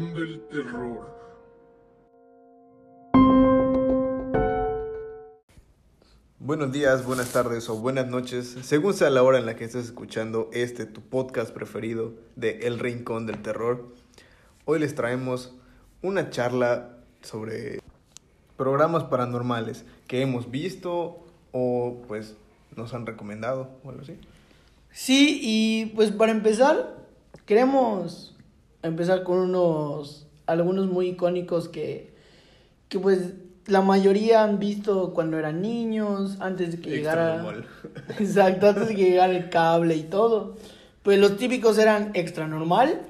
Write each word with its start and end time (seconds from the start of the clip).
Del 0.00 0.40
Terror. 0.50 1.14
Buenos 6.38 6.72
días, 6.72 7.04
buenas 7.04 7.30
tardes 7.32 7.68
o 7.68 7.76
buenas 7.76 8.06
noches, 8.06 8.56
según 8.62 8.94
sea 8.94 9.10
la 9.10 9.22
hora 9.22 9.38
en 9.38 9.44
la 9.44 9.56
que 9.56 9.66
estés 9.66 9.84
escuchando 9.84 10.48
este 10.54 10.86
tu 10.86 11.02
podcast 11.02 11.52
preferido 11.52 12.14
de 12.34 12.60
El 12.60 12.78
Rincón 12.78 13.26
del 13.26 13.42
Terror. 13.42 13.92
Hoy 14.64 14.78
les 14.78 14.94
traemos 14.94 15.54
una 16.00 16.30
charla 16.30 16.96
sobre 17.20 17.80
programas 18.56 19.04
paranormales 19.04 19.84
que 20.08 20.22
hemos 20.22 20.50
visto 20.50 21.26
o 21.52 22.00
pues 22.08 22.36
nos 22.74 22.94
han 22.94 23.04
recomendado 23.04 23.68
o 23.84 23.90
algo 23.90 24.00
así. 24.00 24.16
Sí, 24.92 25.40
y 25.42 25.92
pues 25.94 26.10
para 26.10 26.32
empezar, 26.32 26.96
queremos 27.44 28.34
empezar 28.82 29.22
con 29.22 29.38
unos, 29.38 30.26
algunos 30.46 30.86
muy 30.86 31.08
icónicos 31.08 31.68
que, 31.68 32.12
que 32.88 32.98
pues 32.98 33.34
la 33.66 33.80
mayoría 33.82 34.42
han 34.42 34.58
visto 34.58 35.12
cuando 35.14 35.38
eran 35.38 35.60
niños, 35.62 36.36
antes 36.40 36.72
de 36.72 36.80
que 36.80 36.90
llegara... 36.90 37.44
Exacto, 38.18 38.68
antes 38.68 38.88
de 38.88 38.94
que 38.96 39.10
llegara 39.10 39.32
el 39.36 39.48
cable 39.50 39.96
y 39.96 40.02
todo. 40.02 40.56
Pues 41.02 41.18
los 41.18 41.36
típicos 41.36 41.78
eran 41.78 42.10
extra 42.14 42.46
normal 42.48 43.00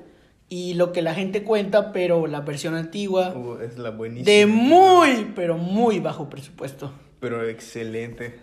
y 0.48 0.74
lo 0.74 0.92
que 0.92 1.00
la 1.02 1.14
gente 1.14 1.44
cuenta, 1.44 1.92
pero 1.92 2.26
la 2.26 2.40
versión 2.40 2.74
antigua 2.74 3.32
Uh, 3.34 3.58
es 3.62 3.78
la 3.78 3.90
buenísima. 3.90 4.30
de 4.30 4.46
muy, 4.46 5.32
pero 5.34 5.56
muy 5.56 6.00
bajo 6.00 6.28
presupuesto. 6.28 6.92
Pero 7.20 7.46
excelente. 7.48 8.38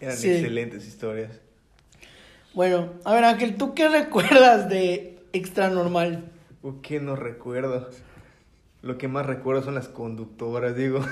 Eran 0.00 0.16
Sí. 0.16 0.28
excelentes 0.30 0.86
historias. 0.86 1.30
Bueno, 2.54 2.90
a 3.04 3.12
ver 3.14 3.24
Ángel, 3.24 3.56
¿tú 3.56 3.74
qué 3.74 3.88
recuerdas 3.88 4.68
de 4.68 5.18
extra 5.32 5.68
normal? 5.70 6.24
Uh, 6.62 6.80
¿Qué 6.80 7.00
no 7.00 7.16
recuerdo? 7.16 7.88
Lo 8.82 8.98
que 8.98 9.08
más 9.08 9.26
recuerdo 9.26 9.62
son 9.62 9.74
las 9.74 9.88
conductoras, 9.88 10.76
digo. 10.76 11.00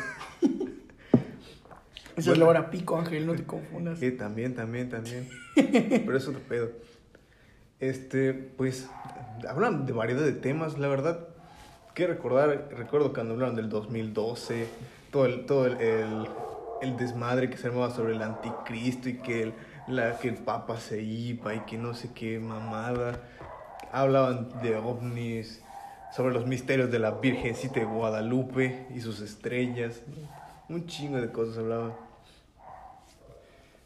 Eso 2.17 2.33
es 2.33 2.39
la 2.39 2.47
hora 2.47 2.71
pico, 2.71 2.97
Ángel, 2.97 3.27
no 3.27 3.35
te 3.35 3.43
confundas. 3.45 3.99
Que 3.99 4.13
también, 4.13 4.55
también, 4.55 4.89
también. 4.89 5.29
Pero 5.55 6.17
es 6.17 6.29
otro 6.29 6.41
pedo. 6.41 6.71
Este, 7.81 8.33
pues, 8.33 8.89
hablan 9.49 9.85
de 9.85 9.93
variedad 9.93 10.23
de 10.23 10.33
temas, 10.33 10.79
la 10.79 10.89
verdad. 10.89 11.29
Que 11.95 12.07
recordar, 12.07 12.69
recuerdo 12.77 13.13
cuando 13.13 13.35
hablaron 13.35 13.57
del 13.57 13.69
2012, 13.69 14.67
todo 15.11 15.27
el, 15.27 15.47
todo 15.47 15.67
el, 15.67 15.81
el, 15.81 16.29
el 16.83 16.97
desmadre 16.97 17.51
que 17.51 17.57
se 17.57 17.67
armaba 17.69 17.91
sobre 17.91 18.15
el 18.15 18.23
anticristo 18.23 19.09
y 19.09 19.15
que 19.19 19.43
el, 19.43 19.55
la, 19.89 20.19
que 20.19 20.29
el 20.29 20.37
papa 20.37 20.79
se 20.79 21.03
iba 21.03 21.55
y 21.55 21.61
que 21.61 21.79
no 21.79 21.95
sé 21.95 22.11
qué 22.15 22.39
mamada. 22.39 23.21
Hablaban 23.95 24.49
de 24.61 24.75
ovnis, 24.77 25.63
sobre 26.15 26.35
los 26.35 26.47
misterios 26.47 26.91
de 26.91 26.99
la 26.99 27.13
Virgencita 27.13 27.79
de 27.81 27.87
Guadalupe 27.87 28.87
y 28.95 29.01
sus 29.01 29.21
estrellas. 29.21 30.03
Un 30.69 30.87
chingo 30.87 31.21
de 31.21 31.31
cosas 31.31 31.59
hablaban. 31.59 31.93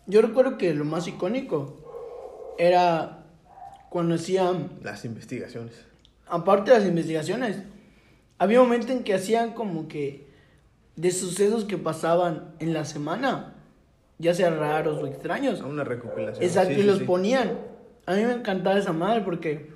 Yo 0.06 0.22
recuerdo 0.22 0.56
que 0.56 0.72
lo 0.74 0.84
más 0.86 1.06
icónico 1.06 2.54
era 2.58 3.24
cuando 3.90 4.14
hacían, 4.14 4.70
Las 4.82 5.04
investigaciones. 5.04 5.84
aparte 6.26 6.70
de 6.70 6.78
las 6.78 6.88
investigaciones, 6.88 7.62
había 8.38 8.60
un 8.62 8.68
momento 8.68 8.92
en 8.92 9.04
que 9.04 9.14
hacían 9.14 9.52
como 9.52 9.88
que 9.88 10.26
de 10.96 11.10
sucesos 11.10 11.64
que 11.64 11.76
pasaban 11.76 12.54
en 12.60 12.72
la 12.72 12.84
semana, 12.84 13.54
ya 14.18 14.32
sean 14.34 14.58
raros 14.58 15.02
o 15.02 15.06
extraños. 15.06 15.60
A 15.60 15.66
una 15.66 15.84
recopilación. 15.84 16.42
Exacto, 16.42 16.74
Sí, 16.74 16.80
y 16.80 16.82
los 16.84 16.98
sí. 16.98 17.04
ponían. 17.04 17.58
A 18.06 18.14
mí 18.14 18.22
me 18.24 18.32
encantaba 18.32 18.78
esa 18.78 18.92
madre 18.92 19.20
porque 19.20 19.70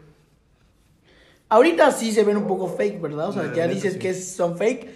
ahorita 1.52 1.90
sí 1.92 2.12
se 2.12 2.24
ven 2.24 2.38
un 2.38 2.46
poco 2.46 2.66
fake, 2.66 3.00
¿verdad? 3.00 3.28
O 3.28 3.32
sea, 3.32 3.52
ya 3.54 3.68
dices 3.68 3.94
sí. 3.94 3.98
que 3.98 4.14
son 4.14 4.56
fake, 4.56 4.88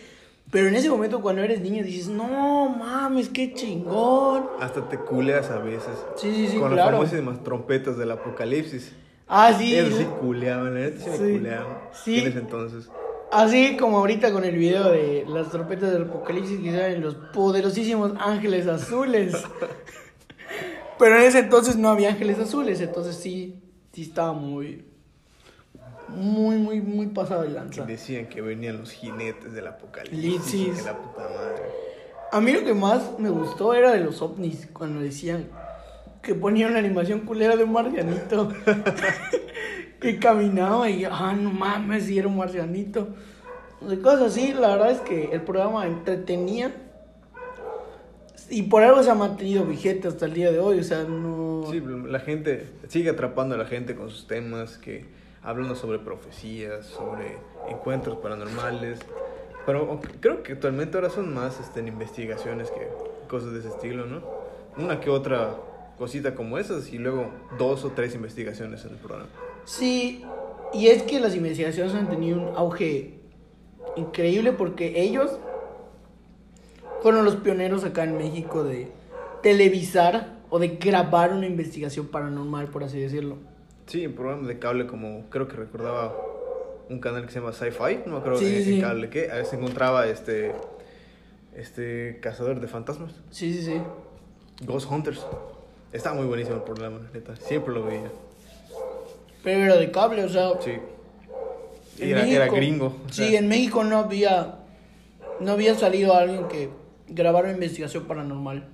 pero 0.50 0.69
en 0.69 0.75
ese 0.75 0.89
momento 0.89 1.21
cuando 1.21 1.43
eres 1.43 1.61
niño 1.61 1.84
dices, 1.84 2.09
no 2.09 2.71
mames, 2.71 3.28
qué 3.28 3.53
chingón. 3.53 4.47
Hasta 4.59 4.89
te 4.89 4.99
culeas 4.99 5.50
a 5.50 5.59
veces. 5.59 5.93
Sí, 6.16 6.33
sí, 6.34 6.49
sí, 6.49 6.59
Con 6.59 6.72
claro. 6.72 6.93
las 6.93 7.11
famosísimas 7.11 7.45
trompetas 7.45 7.99
del 7.99 8.11
apocalipsis. 8.11 8.93
Ah, 9.28 9.53
sí. 9.53 9.77
Eso 9.77 9.99
sí 9.99 10.06
culeaban, 10.21 10.75
la 10.75 10.81
neta 10.81 11.05
sí 11.05 11.11
me 11.11 11.33
culeaban. 11.33 11.78
Sí. 11.93 12.21
En 12.21 12.28
ese 12.28 12.39
entonces. 12.39 12.89
Así 13.33 13.77
como 13.77 13.99
ahorita 13.99 14.33
con 14.33 14.45
el 14.45 14.56
video 14.56 14.91
de 14.91 15.27
las 15.28 15.50
trompetas 15.50 15.93
del 15.93 16.05
apocalipsis 16.05 16.61
que 16.61 16.71
salen 16.71 17.03
los 17.03 17.16
poderosísimos 17.34 18.12
ángeles 18.19 18.66
azules. 18.66 19.34
Pero 20.99 21.16
en 21.16 21.22
ese 21.25 21.41
entonces 21.41 21.77
no 21.77 21.91
había 21.91 22.09
ángeles 22.09 22.39
azules, 22.39 22.81
entonces 22.81 23.16
sí, 23.16 23.61
sí 23.93 24.03
estaba 24.03 24.33
muy, 24.33 24.87
muy, 26.09 26.56
muy, 26.56 26.81
muy 26.81 27.06
pasado 27.06 27.43
de 27.43 27.49
Que 27.49 27.55
lanza. 27.55 27.84
decían 27.84 28.27
que 28.27 28.41
venían 28.41 28.78
los 28.78 28.93
jinetes 28.93 29.53
del 29.53 29.67
apocalipsis. 29.67 30.78
Que 30.78 30.83
la 30.83 30.97
puta 30.97 31.22
madre. 31.22 31.62
A 32.33 32.41
mí 32.41 32.53
lo 32.53 32.65
que 32.65 32.75
más 32.75 33.19
me 33.19 33.31
gustó 33.31 33.75
era 33.75 33.93
de 33.93 34.00
los 34.00 34.21
ovnis, 34.22 34.69
cuando 34.72 35.00
decían 35.00 35.49
que 36.22 36.34
ponían 36.34 36.71
una 36.71 36.81
animación 36.81 37.21
culera 37.21 37.56
de 37.56 37.65
un 37.65 37.72
marcianito 37.72 38.53
que 40.00 40.19
caminaba 40.19 40.91
y, 40.91 41.05
ah, 41.05 41.34
no 41.39 41.53
mames, 41.53 42.05
si 42.05 42.19
era 42.19 42.27
un 42.27 42.37
marcianito. 42.37 43.09
De 43.81 44.00
cosas 44.00 44.33
así, 44.33 44.53
la 44.53 44.69
verdad 44.69 44.91
es 44.91 45.00
que 45.00 45.31
el 45.33 45.43
programa 45.43 45.87
entretenía 45.87 46.75
y 48.49 48.62
por 48.62 48.83
algo 48.83 49.03
se 49.03 49.11
ha 49.11 49.15
mantenido 49.15 49.65
vigente 49.65 50.09
hasta 50.09 50.27
el 50.27 50.34
día 50.34 50.53
de 50.53 50.59
hoy, 50.59 50.78
o 50.78 50.84
sea, 50.84 51.05
no... 51.05 51.65
Sí, 51.71 51.81
la 51.81 52.21
gente 52.21 52.69
sigue 52.89 53.11
atrapando 53.11 53.55
a 53.55 53.59
la 53.59 53.66
gente 53.66 53.95
con 53.97 54.11
sus 54.11 54.27
temas, 54.27 54.78
que 54.78 55.05
hablando 55.47 55.77
sobre 55.77 56.01
profecías, 56.01 56.84
sobre 56.87 57.39
encuentros 57.71 58.19
paranormales. 58.19 58.99
Pero 59.65 60.01
creo 60.21 60.43
que 60.43 60.53
actualmente 60.53 60.99
ahora 60.99 61.09
son 61.09 61.33
más 61.33 61.61
este, 61.61 61.81
en 61.81 61.89
investigaciones 61.89 62.71
que 62.71 62.89
cosas 63.29 63.53
de 63.53 63.61
ese 63.61 63.69
estilo, 63.69 64.07
¿no? 64.07 64.23
Una 64.77 65.01
que 65.01 65.09
otra 65.09 65.55
cosita 65.97 66.34
como 66.34 66.59
esas 66.59 66.93
y 66.93 66.99
luego 66.99 67.31
dos 67.59 67.84
o 67.84 67.91
tres 67.91 68.15
investigaciones 68.15 68.84
en 68.84 68.91
el 68.93 68.97
programa. 68.97 69.29
Sí, 69.65 70.25
y 70.75 70.89
es 70.89 71.05
que 71.05 71.21
las 71.21 71.34
investigaciones 71.34 71.95
han 71.95 72.11
tenido 72.11 72.39
un 72.39 72.57
auge 72.57 73.15
increíble 73.97 74.53
porque 74.53 75.01
ellos 75.01 75.39
fueron 77.03 77.25
los 77.25 77.37
pioneros 77.37 77.84
acá 77.84 78.05
en 78.05 78.19
México 78.19 78.65
de 78.65 78.91
televisar 79.43 80.37
o 80.51 80.59
de 80.59 80.69
grabar 80.69 81.33
una 81.33 81.47
investigación 81.47 82.09
paranormal, 82.09 82.67
por 82.69 82.83
así 82.84 82.99
decirlo. 82.99 83.37
Sí, 83.86 84.04
en 84.04 84.14
programas 84.14 84.47
de 84.48 84.58
cable 84.58 84.86
como 84.86 85.28
creo 85.30 85.47
que 85.48 85.56
recordaba 85.56 86.14
un 86.88 86.98
canal 87.00 87.26
que 87.26 87.32
se 87.32 87.41
llama 87.41 87.52
Sci-Fi, 87.52 88.00
no 88.06 88.12
me 88.14 88.19
acuerdo 88.19 88.38
Sí, 88.38 88.56
en, 88.56 88.64
sí. 88.64 88.74
en 88.76 88.80
cable 88.80 89.10
que 89.10 89.30
a 89.30 89.34
veces 89.34 89.50
se 89.50 89.56
encontraba 89.56 90.06
este 90.06 90.52
este 91.54 92.19
cazador 92.20 92.60
de 92.60 92.66
fantasmas, 92.69 93.12
Sí, 93.30 93.52
sí, 93.54 93.62
sí. 93.62 93.80
Ghost 94.64 94.91
Hunters. 94.91 95.24
Estaba 95.92 96.16
muy 96.16 96.26
buenísimo 96.26 96.56
el 96.56 96.62
programa, 96.62 97.00
neta, 97.14 97.34
siempre 97.36 97.72
lo 97.72 97.84
veía. 97.84 98.10
Pero 99.42 99.60
era 99.64 99.76
de 99.76 99.91
cable, 99.91 100.24
o 100.24 100.28
sea... 100.28 100.50
Sí. 100.60 100.72
Era, 101.98 102.26
era 102.26 102.47
gringo. 102.48 102.86
o 103.08 103.12
Sí, 103.12 103.36
en 103.36 103.48
México 103.48 103.84
no 103.84 103.98
había... 103.98 104.56
No 105.41 105.53
había 105.53 105.74
salido 105.74 106.14
alguien 106.14 106.48
que 106.48 106.68
grabara 107.08 107.48
una 107.48 107.54
investigación 107.56 108.04
paranormal. 108.04 108.66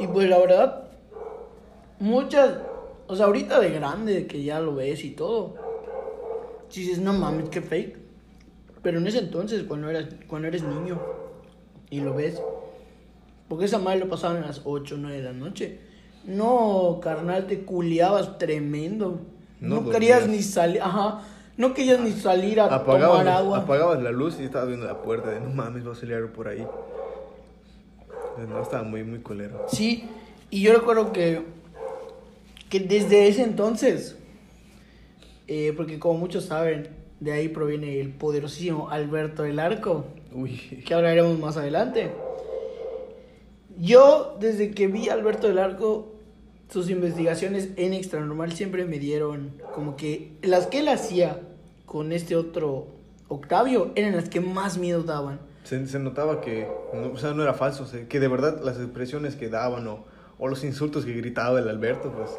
Y 0.00 0.06
pues 0.08 0.28
la 0.28 0.38
verdad, 0.38 0.88
muchas... 2.00 2.54
O 3.08 3.16
sea, 3.16 3.26
ahorita 3.26 3.58
de 3.58 3.70
grande, 3.70 4.26
que 4.26 4.44
ya 4.44 4.60
lo 4.60 4.74
ves 4.74 5.02
y 5.02 5.10
todo. 5.10 5.54
Si 6.68 6.82
dices, 6.82 6.98
no 6.98 7.14
mames, 7.14 7.48
qué 7.48 7.62
fake. 7.62 7.98
Pero 8.82 8.98
en 8.98 9.06
ese 9.06 9.18
entonces, 9.18 9.64
cuando 9.64 9.88
eras, 9.88 10.06
cuando 10.28 10.48
eres 10.48 10.62
niño 10.62 11.00
y 11.90 12.00
lo 12.00 12.14
ves, 12.14 12.40
porque 13.48 13.64
esa 13.64 13.78
madre 13.78 14.00
lo 14.00 14.08
pasaban 14.08 14.42
a 14.42 14.46
las 14.46 14.60
8 14.64 14.94
o 14.94 14.98
9 14.98 15.16
de 15.16 15.22
la 15.22 15.32
noche. 15.32 15.80
No, 16.26 17.00
carnal, 17.02 17.46
te 17.46 17.64
culiabas 17.64 18.38
tremendo. 18.38 19.20
No 19.60 19.80
No, 19.80 19.90
querías 19.90 20.28
ni 20.28 20.42
salir, 20.42 20.82
ajá. 20.82 21.22
No 21.56 21.74
querías 21.74 21.98
ni 21.98 22.12
salir 22.12 22.60
a 22.60 22.66
apagabas, 22.66 23.18
tomar 23.18 23.28
agua. 23.28 23.58
apagabas 23.58 24.02
la 24.02 24.12
luz 24.12 24.38
y 24.38 24.44
estabas 24.44 24.68
viendo 24.68 24.86
la 24.86 25.02
puerta 25.02 25.30
de 25.30 25.40
no 25.40 25.50
mames, 25.50 25.86
va 25.86 25.92
a 25.92 25.94
salir 25.96 26.14
algo 26.14 26.32
por 26.32 26.46
ahí. 26.46 26.64
No, 28.48 28.62
estaba 28.62 28.84
muy, 28.84 29.02
muy 29.02 29.18
colero. 29.20 29.66
Sí, 29.68 30.08
y 30.50 30.62
yo 30.62 30.72
recuerdo 30.72 31.12
que, 31.12 31.42
que 32.68 32.80
desde 32.80 33.28
ese 33.28 33.42
entonces, 33.42 34.16
eh, 35.46 35.72
porque 35.76 35.98
como 35.98 36.18
muchos 36.18 36.44
saben, 36.44 36.88
de 37.20 37.32
ahí 37.32 37.48
proviene 37.48 38.00
el 38.00 38.10
poderosísimo 38.10 38.90
Alberto 38.90 39.42
del 39.42 39.58
Arco, 39.58 40.06
Uy, 40.32 40.82
que 40.86 40.94
hablaremos 40.94 41.38
más 41.38 41.56
adelante. 41.56 42.10
Yo, 43.78 44.36
desde 44.40 44.72
que 44.72 44.88
vi 44.88 45.08
a 45.08 45.14
Alberto 45.14 45.48
del 45.48 45.58
Arco, 45.58 46.12
sus 46.68 46.90
investigaciones 46.90 47.70
en 47.76 47.94
Extranormal 47.94 48.52
siempre 48.52 48.84
me 48.84 48.98
dieron 48.98 49.52
como 49.74 49.96
que 49.96 50.32
las 50.42 50.66
que 50.66 50.80
él 50.80 50.88
hacía 50.88 51.40
con 51.86 52.12
este 52.12 52.36
otro 52.36 52.88
Octavio 53.28 53.92
eran 53.94 54.16
las 54.16 54.28
que 54.28 54.40
más 54.40 54.78
miedo 54.78 55.02
daban. 55.02 55.40
se, 55.64 55.86
se 55.86 55.98
notaba 55.98 56.40
que, 56.40 56.66
no, 56.92 57.12
o 57.12 57.16
sea, 57.16 57.32
no 57.32 57.42
era 57.42 57.54
falso, 57.54 57.86
que 58.08 58.20
de 58.20 58.28
verdad 58.28 58.60
las 58.62 58.78
expresiones 58.78 59.36
que 59.36 59.48
daban 59.48 59.86
o, 59.86 60.04
o 60.38 60.48
los 60.48 60.64
insultos 60.64 61.04
que 61.04 61.12
gritaba 61.12 61.58
el 61.58 61.68
Alberto, 61.68 62.12
pues 62.12 62.30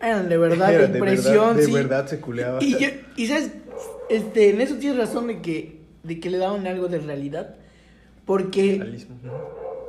Eran 0.00 0.28
de 0.28 0.36
verdad, 0.38 0.72
Era 0.72 0.82
de 0.86 0.92
de 0.92 0.98
impresión. 0.98 1.34
verdad- 1.34 1.54
de 1.56 1.64
sí. 1.66 1.72
verdad 1.72 2.06
se 2.06 2.20
culeaba. 2.20 2.62
Y, 2.62 2.76
yo- 2.78 2.88
y 3.16 3.26
sabes, 3.26 3.50
este, 4.10 4.50
en 4.50 4.60
eso 4.60 4.76
tienes 4.76 4.98
razón 4.98 5.26
de 5.28 5.40
que, 5.40 5.80
de 6.02 6.20
que 6.20 6.30
le 6.30 6.38
daban 6.38 6.66
algo 6.66 6.88
de 6.88 6.98
realidad. 6.98 7.54
Porque, 8.24 8.76
Realismo. 8.80 9.16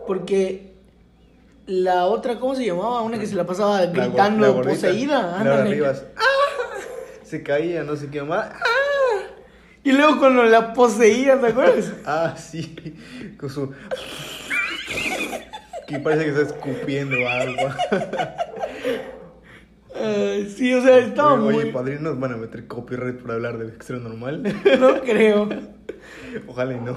Porque 0.08 0.74
la 1.66 2.06
otra, 2.06 2.40
¿cómo 2.40 2.56
se 2.56 2.66
llamaba? 2.66 3.02
Una 3.02 3.20
que 3.20 3.28
se 3.28 3.36
la 3.36 3.46
pasaba 3.46 3.82
La 3.82 3.88
gritando 3.88 4.46
la 4.46 4.52
gordita, 4.54 4.74
poseída. 4.88 5.44
Laura. 5.44 5.66
Rivas. 5.66 6.06
¡Ah! 6.16 6.22
Se 7.24 7.44
caía, 7.44 7.84
no 7.84 7.96
sé 7.98 8.08
qué 8.10 8.24
más. 8.24 8.50
Y 9.84 9.92
luego 9.92 10.20
cuando 10.20 10.44
la 10.44 10.74
poseían, 10.74 11.42
¿te 11.42 11.48
acuerdas? 11.48 11.92
Ah, 12.06 12.36
sí. 12.38 12.76
Con 13.38 13.50
su. 13.50 13.72
Que 15.88 16.00
parece 16.00 16.26
que 16.26 16.30
está 16.32 16.42
escupiendo 16.54 17.16
agua. 17.28 17.78
Sí, 20.56 20.74
o 20.74 20.82
sea, 20.82 20.98
estaba 21.00 21.34
Oye, 21.34 21.42
muy... 21.44 21.56
oye, 21.64 21.72
padrino, 21.72 22.02
nos 22.02 22.20
van 22.20 22.34
a 22.34 22.38
meter 22.38 22.68
copyright 22.68 23.18
por 23.18 23.32
hablar 23.32 23.58
de 23.58 23.68
extra 23.68 23.98
normal. 23.98 24.44
No 24.80 25.02
creo. 25.02 25.50
Ojalá 26.48 26.74
y 26.74 26.80
no. 26.80 26.96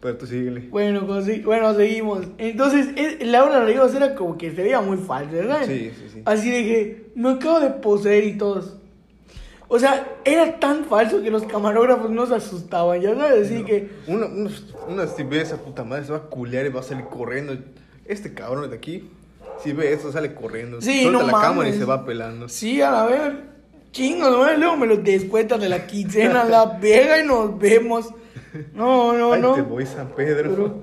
Pero 0.00 0.16
tú 0.18 0.26
síguele. 0.26 0.68
Bueno, 0.70 1.06
pues 1.06 1.44
bueno, 1.44 1.74
seguimos. 1.74 2.26
Entonces, 2.36 2.88
es- 2.96 3.26
Laura 3.26 3.64
Rivas 3.64 3.94
era 3.94 4.14
como 4.14 4.36
que 4.36 4.50
se 4.54 4.62
veía 4.62 4.80
muy 4.80 4.98
falsa, 4.98 5.32
¿verdad? 5.32 5.64
Sí, 5.64 5.90
sí, 5.98 6.08
sí. 6.12 6.22
Así 6.26 6.50
de 6.50 6.62
que 6.62 7.06
me 7.14 7.30
acabo 7.30 7.60
de 7.60 7.70
poseer 7.70 8.24
y 8.24 8.36
todos. 8.36 8.76
O 9.66 9.78
sea, 9.78 10.06
era 10.24 10.60
tan 10.60 10.84
falso 10.84 11.22
que 11.22 11.30
los 11.30 11.44
camarógrafos 11.44 12.10
no 12.10 12.26
se 12.26 12.34
asustaban, 12.34 13.00
ya 13.00 13.14
sabes, 13.16 13.46
así 13.46 13.64
que... 13.64 13.88
Una, 14.06 14.26
una, 14.26 14.50
una 14.88 15.06
si 15.06 15.22
ve 15.22 15.40
esa 15.40 15.56
puta 15.56 15.84
madre, 15.84 16.04
se 16.04 16.12
va 16.12 16.18
a 16.18 16.22
culear 16.22 16.66
y 16.66 16.68
va 16.68 16.80
a 16.80 16.82
salir 16.82 17.06
corriendo. 17.06 17.56
Este 18.04 18.34
cabrón 18.34 18.68
de 18.68 18.76
aquí, 18.76 19.08
si 19.62 19.72
ve 19.72 19.92
eso, 19.92 20.10
sale 20.12 20.34
corriendo. 20.34 20.80
Sí, 20.80 21.02
Suelta 21.02 21.20
no 21.20 21.26
la 21.26 21.40
cámara 21.40 21.68
y 21.68 21.72
se 21.72 21.84
va 21.84 22.04
pelando. 22.04 22.48
Sí, 22.48 22.80
a 22.82 22.90
la 22.90 23.06
vez, 23.06 23.20
chingos, 23.92 24.30
¿no? 24.30 24.52
Luego 24.56 24.76
me 24.76 24.86
los 24.86 25.02
descuentan 25.04 25.60
de 25.60 25.68
la 25.68 25.86
quincena, 25.86 26.44
la 26.44 26.64
vega 26.66 27.20
y 27.20 27.26
nos 27.26 27.58
vemos. 27.58 28.10
No, 28.74 29.12
no, 29.14 29.32
Ay, 29.32 29.40
no. 29.42 29.54
te 29.54 29.62
voy, 29.62 29.84
San 29.86 30.08
Pedro. 30.10 30.50
Pero- 30.50 30.82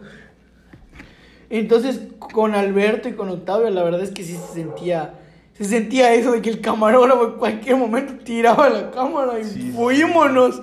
Entonces, 1.50 2.00
con 2.20 2.56
Alberto 2.56 3.10
y 3.10 3.14
con 3.14 3.30
Octavio, 3.30 3.70
la 3.70 3.84
verdad 3.84 4.02
es 4.02 4.12
que 4.12 4.24
sí 4.24 4.34
se 4.38 4.54
sentía, 4.54 5.16
se 5.58 5.66
sentía 5.66 6.14
eso 6.14 6.32
de 6.32 6.42
que 6.42 6.50
el 6.50 6.62
camarógrafo 6.62 7.26
en 7.28 7.32
cualquier 7.34 7.76
momento 7.76 8.14
tiraba 8.24 8.70
la 8.70 8.90
cámara 8.92 9.38
y 9.40 9.44
Sí. 9.44 9.72
fuímonos, 9.76 10.62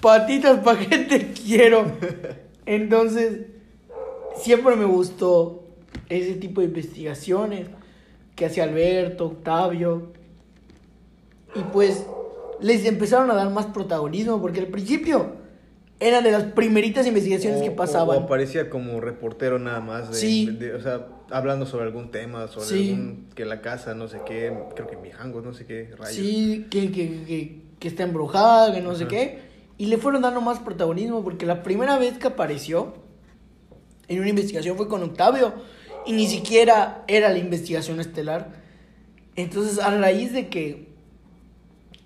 patitas 0.00 0.60
pa' 0.60 0.78
que 0.78 0.98
te 0.98 1.32
quiero. 1.32 1.84
Entonces, 2.66 3.40
siempre 4.36 4.76
me 4.76 4.84
gustó 4.84 5.64
ese 6.08 6.34
tipo 6.34 6.60
de 6.60 6.68
investigaciones 6.68 7.68
que 8.34 8.46
hacía 8.46 8.64
Alberto, 8.64 9.26
Octavio. 9.26 10.12
Y 11.54 11.60
pues 11.72 12.06
les 12.60 12.84
empezaron 12.84 13.30
a 13.30 13.34
dar 13.34 13.50
más 13.50 13.66
protagonismo 13.66 14.40
porque 14.40 14.60
al 14.60 14.66
principio 14.66 15.36
eran 16.00 16.22
de 16.22 16.30
las 16.30 16.44
primeritas 16.44 17.06
investigaciones 17.06 17.60
O- 17.60 17.64
que 17.64 17.70
pasaban. 17.70 18.16
O, 18.18 18.20
aparecía 18.20 18.70
como 18.70 19.00
reportero 19.00 19.58
nada 19.58 19.80
más. 19.80 20.10
De, 20.10 20.16
Sí. 20.16 20.46
de- 20.46 20.74
o 20.74 20.80
sea, 20.80 21.06
hablando 21.30 21.66
sobre 21.66 21.84
algún 21.84 22.10
tema, 22.10 22.46
sobre 22.48 22.66
Sí. 22.66 22.90
algún. 22.92 23.26
Que 23.34 23.44
la 23.44 23.60
casa, 23.60 23.94
no 23.94 24.06
sé 24.08 24.20
qué. 24.26 24.52
Creo 24.74 24.86
que 24.86 24.96
Mijangos, 24.96 25.44
no 25.44 25.52
sé 25.54 25.66
qué 25.66 25.90
rayos. 25.98 26.14
Sí, 26.14 26.66
que, 26.70 26.92
que, 26.92 27.24
que, 27.24 27.60
que 27.80 27.88
está 27.88 28.04
embrujada, 28.04 28.72
que 28.72 28.80
no 28.80 28.94
sé 28.94 29.06
qué. 29.08 29.40
Y 29.76 29.86
le 29.86 29.98
fueron 29.98 30.22
dando 30.22 30.40
más 30.40 30.58
protagonismo 30.60 31.22
porque 31.24 31.46
la 31.46 31.62
primera 31.62 31.98
vez 31.98 32.18
que 32.18 32.28
apareció 32.28 32.94
en 34.08 34.20
una 34.20 34.28
investigación 34.28 34.76
fue 34.76 34.88
con 34.88 35.02
Octavio 35.02 35.52
y 36.08 36.12
ni 36.12 36.26
siquiera 36.26 37.04
era 37.06 37.28
la 37.28 37.36
investigación 37.36 38.00
estelar. 38.00 38.48
Entonces, 39.36 39.78
a 39.78 39.90
raíz 39.90 40.32
de 40.32 40.48
que 40.48 40.88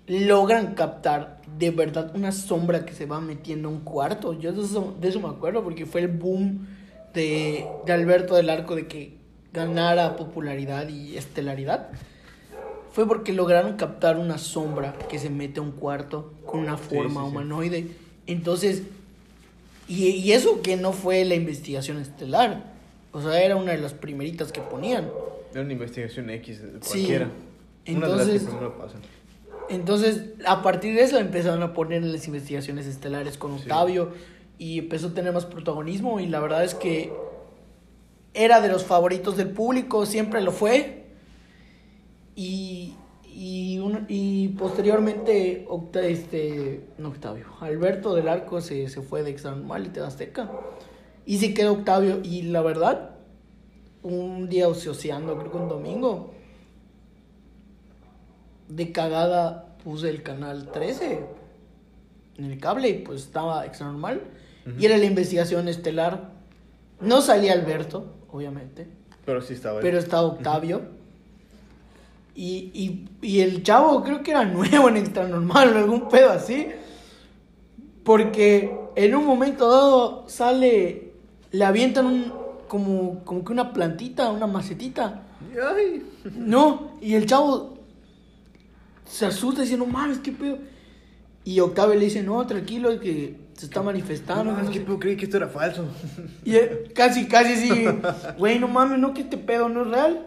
logran 0.07 0.75
captar 0.75 1.41
de 1.57 1.71
verdad 1.71 2.13
una 2.13 2.33
sombra 2.33 2.83
que 2.83 2.91
se 2.91 3.05
va 3.05 3.21
metiendo 3.21 3.69
a 3.69 3.71
un 3.71 3.79
cuarto, 3.79 4.37
yo 4.37 4.51
de 4.51 4.61
eso, 4.61 4.93
de 4.99 5.07
eso 5.07 5.21
me 5.21 5.29
acuerdo 5.29 5.63
porque 5.63 5.85
fue 5.85 6.01
el 6.01 6.09
boom 6.09 6.67
de, 7.13 7.65
de 7.85 7.93
Alberto 7.93 8.35
del 8.35 8.49
Arco 8.49 8.75
de 8.75 8.87
que 8.87 9.15
ganara 9.53 10.17
popularidad 10.17 10.89
y 10.89 11.15
estelaridad 11.15 11.87
fue 12.91 13.07
porque 13.07 13.31
lograron 13.31 13.77
captar 13.77 14.17
una 14.17 14.37
sombra 14.37 14.97
que 15.09 15.17
se 15.17 15.29
mete 15.29 15.61
a 15.61 15.63
un 15.63 15.71
cuarto 15.71 16.33
con 16.45 16.59
una 16.59 16.75
forma 16.75 17.21
sí, 17.21 17.25
sí. 17.25 17.31
humanoide. 17.31 17.87
Entonces, 18.27 18.83
y, 19.87 20.07
y 20.07 20.33
eso 20.33 20.61
que 20.61 20.75
no 20.75 20.91
fue 20.91 21.23
la 21.23 21.35
investigación 21.35 21.99
estelar. 21.99 22.72
O 23.13 23.21
sea, 23.21 23.41
era 23.41 23.55
una 23.55 23.71
de 23.71 23.77
las 23.77 23.93
primeritas 23.93 24.51
que 24.51 24.59
ponían. 24.61 25.09
Era 25.51 25.61
una 25.61 25.71
investigación 25.73 26.29
X, 26.31 26.61
Sí. 26.81 26.89
cualquiera. 26.89 27.29
Una 27.87 28.07
de 28.07 28.15
las 28.15 28.27
Entonces- 28.27 28.49
que 28.49 28.65
pasan. 28.81 29.01
Entonces, 29.69 30.23
a 30.45 30.61
partir 30.61 30.95
de 30.95 31.03
eso 31.03 31.17
empezaron 31.19 31.63
a 31.63 31.73
poner 31.73 32.03
en 32.03 32.11
las 32.11 32.27
investigaciones 32.27 32.85
estelares 32.85 33.37
con 33.37 33.55
Sí. 33.57 33.61
Octavio 33.63 34.09
y 34.57 34.79
empezó 34.79 35.07
a 35.07 35.13
tener 35.13 35.31
más 35.31 35.45
protagonismo 35.45 36.19
y 36.19 36.27
la 36.27 36.39
verdad 36.41 36.63
es 36.65 36.75
que 36.75 37.13
era 38.33 38.59
de 38.61 38.67
los 38.67 38.83
favoritos 38.83 39.37
del 39.37 39.51
público, 39.51 40.05
siempre 40.05 40.41
lo 40.41 40.51
fue. 40.51 41.03
Y, 42.35 42.95
y, 43.31 43.77
un- 43.79 44.05
y 44.09 44.49
posteriormente, 44.49 45.65
Octa- 45.69 46.01
este, 46.03 46.81
no 46.97 47.09
Octavio, 47.09 47.45
Alberto 47.61 48.15
del 48.15 48.27
Arco 48.27 48.59
se, 48.59 48.89
se 48.89 49.01
fue 49.01 49.23
de 49.23 49.29
Extranormal 49.31 49.85
y 49.85 49.89
te 49.89 49.99
Azteca. 50.01 50.49
Y 51.25 51.37
se 51.37 51.53
quedó 51.53 51.73
Octavio 51.73 52.19
y 52.23 52.43
la 52.43 52.61
verdad, 52.61 53.11
un 54.01 54.49
día 54.49 54.67
ocioseando, 54.67 55.37
creo 55.37 55.51
que 55.51 55.57
un 55.57 55.69
domingo, 55.69 56.33
de 58.67 58.91
cagada 58.91 59.75
puse 59.83 60.09
el 60.09 60.23
canal 60.23 60.71
13 60.71 61.25
en 62.37 62.45
el 62.45 62.59
cable 62.59 62.89
y 62.89 62.93
pues 62.99 63.21
estaba 63.21 63.65
extra 63.65 63.87
normal. 63.87 64.21
Y 64.79 64.85
era 64.85 64.97
la 64.97 65.05
investigación 65.05 65.67
estelar. 65.67 66.31
No 67.01 67.21
salía 67.21 67.51
Alberto, 67.51 68.05
obviamente, 68.31 68.87
Pero 69.25 69.41
sí 69.41 69.53
estaba. 69.55 69.79
ahí. 69.79 69.81
pero 69.83 69.97
estaba 69.99 70.23
Octavio. 70.23 70.81
Y, 72.33 72.71
y, 72.73 73.09
y 73.21 73.41
el 73.41 73.61
chavo 73.61 74.01
creo 74.03 74.23
que 74.23 74.31
era 74.31 74.45
nuevo 74.45 74.87
en 74.89 74.97
extra 74.97 75.27
normal 75.27 75.73
o 75.75 75.77
algún 75.79 76.07
pedo 76.07 76.29
así. 76.31 76.67
Porque 78.05 78.73
en 78.95 79.15
un 79.15 79.25
momento 79.25 79.69
dado 79.69 80.29
sale, 80.29 81.02
le 81.53 81.63
avientan 81.63 82.05
un, 82.07 82.33
como, 82.67 83.23
como 83.23 83.45
que 83.45 83.53
una 83.53 83.71
plantita, 83.71 84.31
una 84.31 84.47
macetita. 84.47 85.21
Ay. 85.75 86.03
No, 86.35 86.97
y 86.99 87.13
el 87.13 87.27
chavo 87.27 87.77
se 89.05 89.27
asusta 89.27 89.61
diciendo, 89.61 89.85
mames, 89.85 90.17
qué 90.17 90.31
pedo. 90.31 90.57
Y 91.45 91.59
Octavio 91.59 91.93
le 91.93 92.05
dice, 92.05 92.23
no, 92.23 92.45
tranquilo, 92.47 92.89
es 92.89 92.99
que 92.99 93.37
se 93.55 93.67
está 93.67 93.83
manifestando. 93.83 94.51
No, 94.51 94.57
es 94.57 94.65
no 94.65 94.71
que 94.71 94.79
sé". 94.79 94.85
yo 94.85 94.99
creí 94.99 95.15
que 95.15 95.25
esto 95.25 95.37
era 95.37 95.47
falso. 95.47 95.85
Y 96.43 96.55
él 96.55 96.91
casi, 96.95 97.27
casi 97.27 97.55
sí, 97.55 97.85
güey, 98.39 98.57
no 98.57 98.67
mames, 98.67 98.97
no, 98.97 99.13
que 99.13 99.21
este 99.21 99.37
pedo 99.37 99.69
no 99.69 99.83
es 99.83 99.87
real. 99.89 100.25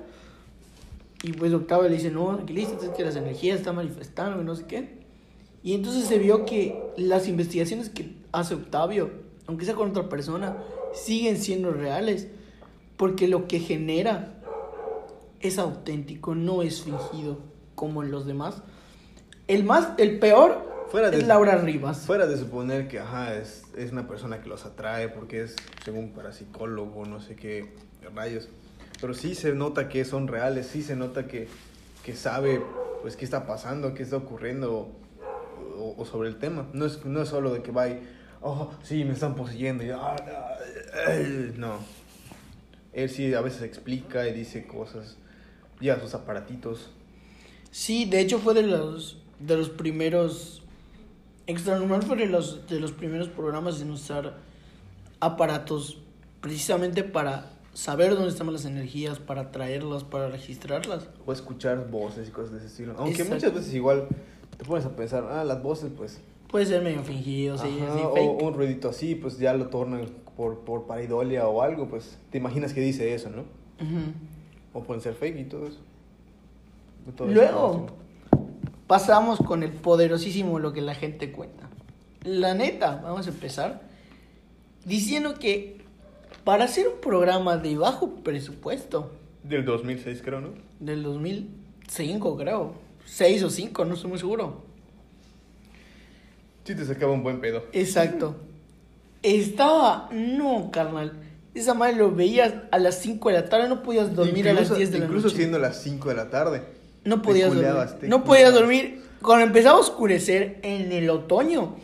Y 1.24 1.32
pues 1.32 1.52
Octavio 1.52 1.88
le 1.88 1.96
dice, 1.96 2.12
no, 2.12 2.36
tranquilízate, 2.36 2.86
es 2.86 2.92
que 2.92 3.02
las 3.04 3.16
energías 3.16 3.58
están 3.58 3.74
manifestando, 3.74 4.38
que 4.38 4.44
no 4.44 4.54
sé 4.54 4.66
qué. 4.66 4.98
Y 5.64 5.74
entonces 5.74 6.04
se 6.04 6.20
vio 6.20 6.44
que 6.44 6.80
las 6.96 7.26
investigaciones 7.26 7.90
que 7.90 8.14
hace 8.30 8.54
Octavio, 8.54 9.10
aunque 9.48 9.64
sea 9.64 9.74
con 9.74 9.90
otra 9.90 10.08
persona, 10.08 10.56
siguen 10.96 11.36
siendo 11.38 11.70
reales. 11.72 12.28
Porque 12.96 13.28
lo 13.28 13.46
que 13.46 13.60
genera 13.60 14.32
es 15.40 15.58
auténtico, 15.58 16.34
no 16.34 16.62
es 16.62 16.82
fingido 16.82 17.38
como 17.74 18.02
en 18.02 18.10
los 18.10 18.26
demás. 18.26 18.62
El 19.48 19.64
más, 19.64 19.90
el 19.98 20.18
peor 20.18 20.64
Fuera 20.90 21.10
de- 21.10 21.18
es 21.18 21.26
Laura 21.26 21.58
Rivas. 21.58 22.06
Fuera 22.06 22.26
de 22.26 22.36
suponer 22.38 22.88
que, 22.88 22.98
ajá, 22.98 23.34
es, 23.36 23.64
es 23.76 23.92
una 23.92 24.08
persona 24.08 24.40
que 24.40 24.48
los 24.48 24.64
atrae 24.64 25.08
porque 25.10 25.42
es, 25.42 25.54
según 25.84 26.10
parapsicólogo, 26.12 27.04
no 27.04 27.20
sé 27.20 27.36
qué 27.36 27.74
rayos. 28.14 28.48
Pero 29.00 29.12
sí 29.12 29.34
se 29.34 29.52
nota 29.52 29.88
que 29.90 30.04
son 30.06 30.26
reales, 30.26 30.66
sí 30.68 30.82
se 30.82 30.96
nota 30.96 31.26
que, 31.28 31.48
que 32.02 32.14
sabe, 32.16 32.62
pues, 33.02 33.14
qué 33.16 33.24
está 33.26 33.46
pasando, 33.46 33.92
qué 33.92 34.04
está 34.04 34.16
ocurriendo 34.16 34.88
o, 35.78 35.94
o 35.98 36.04
sobre 36.06 36.30
el 36.30 36.38
tema. 36.38 36.66
No 36.72 36.86
es, 36.86 37.04
no 37.04 37.20
es 37.20 37.28
solo 37.28 37.52
de 37.52 37.62
que 37.62 37.72
va 37.72 37.88
y, 37.88 38.00
oh, 38.40 38.70
sí, 38.82 39.04
me 39.04 39.12
están 39.12 39.34
poseyendo. 39.34 39.84
y, 39.84 39.90
ah, 39.90 40.16
ah, 40.16 40.56
eh, 41.08 41.52
no. 41.56 41.78
Él 42.92 43.10
sí 43.10 43.34
a 43.34 43.40
veces 43.40 43.62
explica 43.62 44.26
y 44.26 44.32
dice 44.32 44.66
cosas, 44.66 45.16
lleva 45.80 46.00
sus 46.00 46.14
aparatitos. 46.14 46.90
Sí, 47.70 48.06
de 48.06 48.20
hecho 48.20 48.38
fue 48.38 48.54
de 48.54 48.62
los 48.62 49.18
de 49.38 49.56
los 49.56 49.68
primeros 49.68 50.62
Extra 51.46 51.78
Normal 51.78 52.02
fue 52.02 52.16
de 52.16 52.26
los 52.26 52.66
de 52.68 52.80
los 52.80 52.92
primeros 52.92 53.28
programas 53.28 53.80
en 53.80 53.90
usar 53.90 54.34
aparatos 55.20 55.98
precisamente 56.40 57.04
para 57.04 57.50
saber 57.74 58.14
dónde 58.14 58.30
están 58.30 58.50
las 58.52 58.64
energías, 58.64 59.18
para 59.18 59.52
traerlas, 59.52 60.02
para 60.02 60.28
registrarlas. 60.28 61.08
O 61.26 61.32
escuchar 61.32 61.90
voces 61.90 62.28
y 62.28 62.30
cosas 62.30 62.52
de 62.52 62.58
ese 62.58 62.66
estilo. 62.68 62.94
Aunque 62.96 63.22
Exacto. 63.22 63.34
muchas 63.34 63.54
veces 63.54 63.74
igual 63.74 64.08
te 64.56 64.64
pones 64.64 64.86
a 64.86 64.96
pensar, 64.96 65.28
ah, 65.30 65.44
las 65.44 65.62
voces, 65.62 65.90
pues. 65.94 66.20
Puede 66.48 66.66
ser 66.66 66.82
medio 66.82 67.02
fingido, 67.02 67.58
sí, 67.58 67.78
ajá, 67.82 67.94
sí, 67.96 68.02
o 68.04 68.14
fake. 68.14 68.42
un 68.42 68.54
ruidito 68.54 68.88
así, 68.88 69.14
pues 69.14 69.38
ya 69.38 69.52
lo 69.54 69.66
tornan 69.68 70.06
por, 70.36 70.60
por 70.60 70.86
paridolia 70.86 71.46
o 71.48 71.62
algo, 71.62 71.88
pues 71.88 72.18
te 72.30 72.38
imaginas 72.38 72.72
que 72.72 72.80
dice 72.80 73.14
eso, 73.14 73.30
¿no? 73.30 73.42
Ujú. 73.42 74.12
O 74.72 74.82
pueden 74.82 75.02
ser 75.02 75.14
fake 75.14 75.38
y 75.40 75.44
todo 75.44 75.66
eso. 75.66 75.78
Todo 77.16 77.28
eso, 77.28 77.34
Luego, 77.34 77.86
pasamos 78.86 79.38
con 79.38 79.62
el 79.62 79.72
poderosísimo 79.72 80.58
lo 80.58 80.72
que 80.72 80.80
la 80.80 80.94
gente 80.94 81.32
cuenta. 81.32 81.68
La 82.24 82.54
neta, 82.54 83.00
vamos 83.02 83.26
a 83.26 83.30
empezar 83.30 83.82
diciendo 84.84 85.34
que 85.38 85.76
para 86.44 86.64
hacer 86.64 86.88
un 86.88 87.00
programa 87.00 87.56
de 87.58 87.76
bajo 87.76 88.10
presupuesto, 88.16 89.12
Del 89.42 89.64
2006, 89.64 90.22
creo, 90.24 90.40
¿no? 90.40 90.48
del 90.80 91.02
2005 91.02 92.36
creo, 92.36 92.72
6 93.04 93.42
o 93.44 93.50
5, 93.50 93.84
no 93.84 93.94
estoy 93.94 94.10
muy 94.10 94.18
seguro. 94.18 94.65
Sí 96.66 96.74
te 96.74 96.84
sacaba 96.84 97.12
un 97.12 97.22
buen 97.22 97.40
pedo. 97.40 97.62
Exacto. 97.72 98.34
Estaba, 99.22 100.08
no, 100.12 100.70
carnal. 100.72 101.12
Esa 101.54 101.74
madre 101.74 101.94
lo 101.96 102.10
veías 102.12 102.52
a 102.72 102.78
las 102.78 102.98
5 102.98 103.28
de 103.28 103.34
la 103.36 103.48
tarde, 103.48 103.68
no 103.68 103.84
podías 103.84 104.14
dormir 104.14 104.48
a 104.48 104.52
las 104.52 104.74
10 104.76 104.90
de 104.90 104.98
la 104.98 105.04
Incluso 105.04 105.28
noche. 105.28 105.36
siendo 105.36 105.58
las 105.60 105.80
5 105.82 106.08
de 106.08 106.14
la 106.16 106.28
tarde. 106.28 106.62
No 107.04 107.22
podías 107.22 107.54
dormir. 107.54 107.72
te 108.00 108.08
No 108.08 108.24
podías 108.24 108.52
dormir. 108.52 109.00
Cuando 109.22 109.46
empezaba 109.46 109.76
a 109.78 109.80
oscurecer 109.80 110.58
en 110.62 110.90
el 110.90 111.08
otoño, 111.08 111.76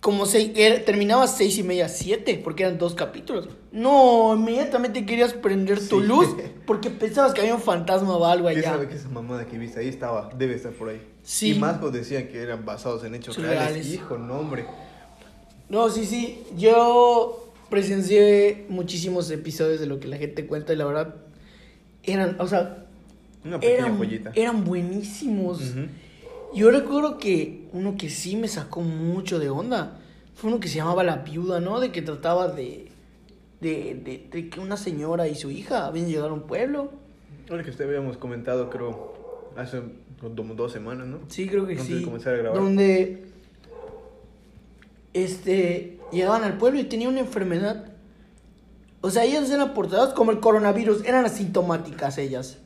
como 0.00 0.26
se, 0.26 0.52
era- 0.54 0.84
terminaba 0.84 1.26
seis 1.26 1.58
y 1.58 1.62
media, 1.64 1.88
siete, 1.88 2.40
porque 2.42 2.62
eran 2.62 2.78
dos 2.78 2.94
capítulos. 2.94 3.48
No, 3.72 4.34
inmediatamente 4.36 5.04
querías 5.04 5.34
prender 5.34 5.78
tu 5.88 6.00
Sí. 6.00 6.06
luz 6.06 6.28
porque 6.66 6.88
pensabas 6.90 7.34
que 7.34 7.40
había 7.40 7.54
un 7.54 7.60
fantasma 7.60 8.16
o 8.16 8.24
algo 8.24 8.48
¿Qué 8.48 8.58
allá. 8.58 8.70
sabe 8.70 8.88
que 8.88 8.94
esa 8.94 9.08
mamada 9.08 9.46
que 9.46 9.58
viste 9.58 9.80
ahí 9.80 9.88
estaba? 9.88 10.30
Debe 10.38 10.54
estar 10.54 10.72
por 10.72 10.88
ahí. 10.90 11.02
Sí. 11.22 11.52
Y 11.52 11.58
más 11.58 11.78
cuando 11.78 11.98
decían 11.98 12.28
que 12.28 12.38
eran 12.40 12.64
basados 12.64 13.02
en 13.04 13.14
hechos 13.16 13.36
reales. 13.36 13.58
reales. 13.72 13.92
Hijo, 13.92 14.16
no, 14.18 14.34
hombre. 14.38 14.66
No, 15.68 15.90
sí, 15.90 16.06
sí. 16.06 16.42
Yo 16.56 17.52
presencié 17.68 18.64
muchísimos 18.68 19.30
episodios 19.30 19.80
de 19.80 19.86
lo 19.86 20.00
que 20.00 20.08
la 20.08 20.16
gente 20.16 20.46
cuenta 20.46 20.72
y 20.72 20.76
la 20.76 20.84
verdad 20.86 21.14
eran, 22.04 22.36
o 22.40 22.46
sea, 22.46 22.86
Una 23.44 23.60
pequeña 23.60 23.78
eran, 23.86 23.98
joyita. 23.98 24.32
eran 24.34 24.64
buenísimos. 24.64 25.60
Yo 26.54 26.70
recuerdo 26.70 27.18
que 27.18 27.68
uno 27.72 27.96
que 27.96 28.08
sí 28.10 28.36
me 28.36 28.48
sacó 28.48 28.80
mucho 28.80 29.38
de 29.38 29.50
onda 29.50 30.00
fue 30.34 30.50
uno 30.50 30.60
que 30.60 30.68
se 30.68 30.76
llamaba 30.76 31.04
La 31.04 31.16
Viuda, 31.16 31.60
¿no? 31.60 31.80
De 31.80 31.92
que 31.92 32.00
trataba 32.00 32.48
de, 32.48 32.90
de, 33.60 33.94
de, 33.94 34.28
de 34.30 34.48
que 34.48 34.60
una 34.60 34.76
señora 34.76 35.28
y 35.28 35.34
su 35.34 35.50
hija 35.50 35.86
habían 35.86 36.06
llegado 36.08 36.30
a 36.30 36.32
un 36.32 36.42
pueblo. 36.42 36.92
Ahora 37.50 37.64
que 37.64 37.70
usted 37.70 37.86
habíamos 37.86 38.16
comentado, 38.16 38.70
creo, 38.70 39.14
hace 39.56 39.82
como 40.36 40.54
dos 40.54 40.72
semanas, 40.72 41.06
¿no? 41.06 41.18
Sí, 41.28 41.48
creo 41.48 41.66
que 41.66 41.72
Antes 41.72 41.86
sí. 41.86 41.94
de 41.94 42.04
comenzar 42.04 42.34
a 42.34 42.38
grabar. 42.38 42.60
Donde 42.60 43.24
este 45.12 45.98
llegaban 46.12 46.44
al 46.44 46.56
pueblo 46.58 46.80
y 46.80 46.84
tenían 46.84 47.10
una 47.10 47.20
enfermedad. 47.20 47.92
O 49.00 49.10
sea, 49.10 49.24
ellas 49.24 49.50
eran 49.50 49.74
portadas 49.74 50.12
como 50.12 50.30
el 50.30 50.40
coronavirus, 50.40 51.04
eran 51.04 51.24
asintomáticas 51.24 52.18
ellas. 52.18 52.58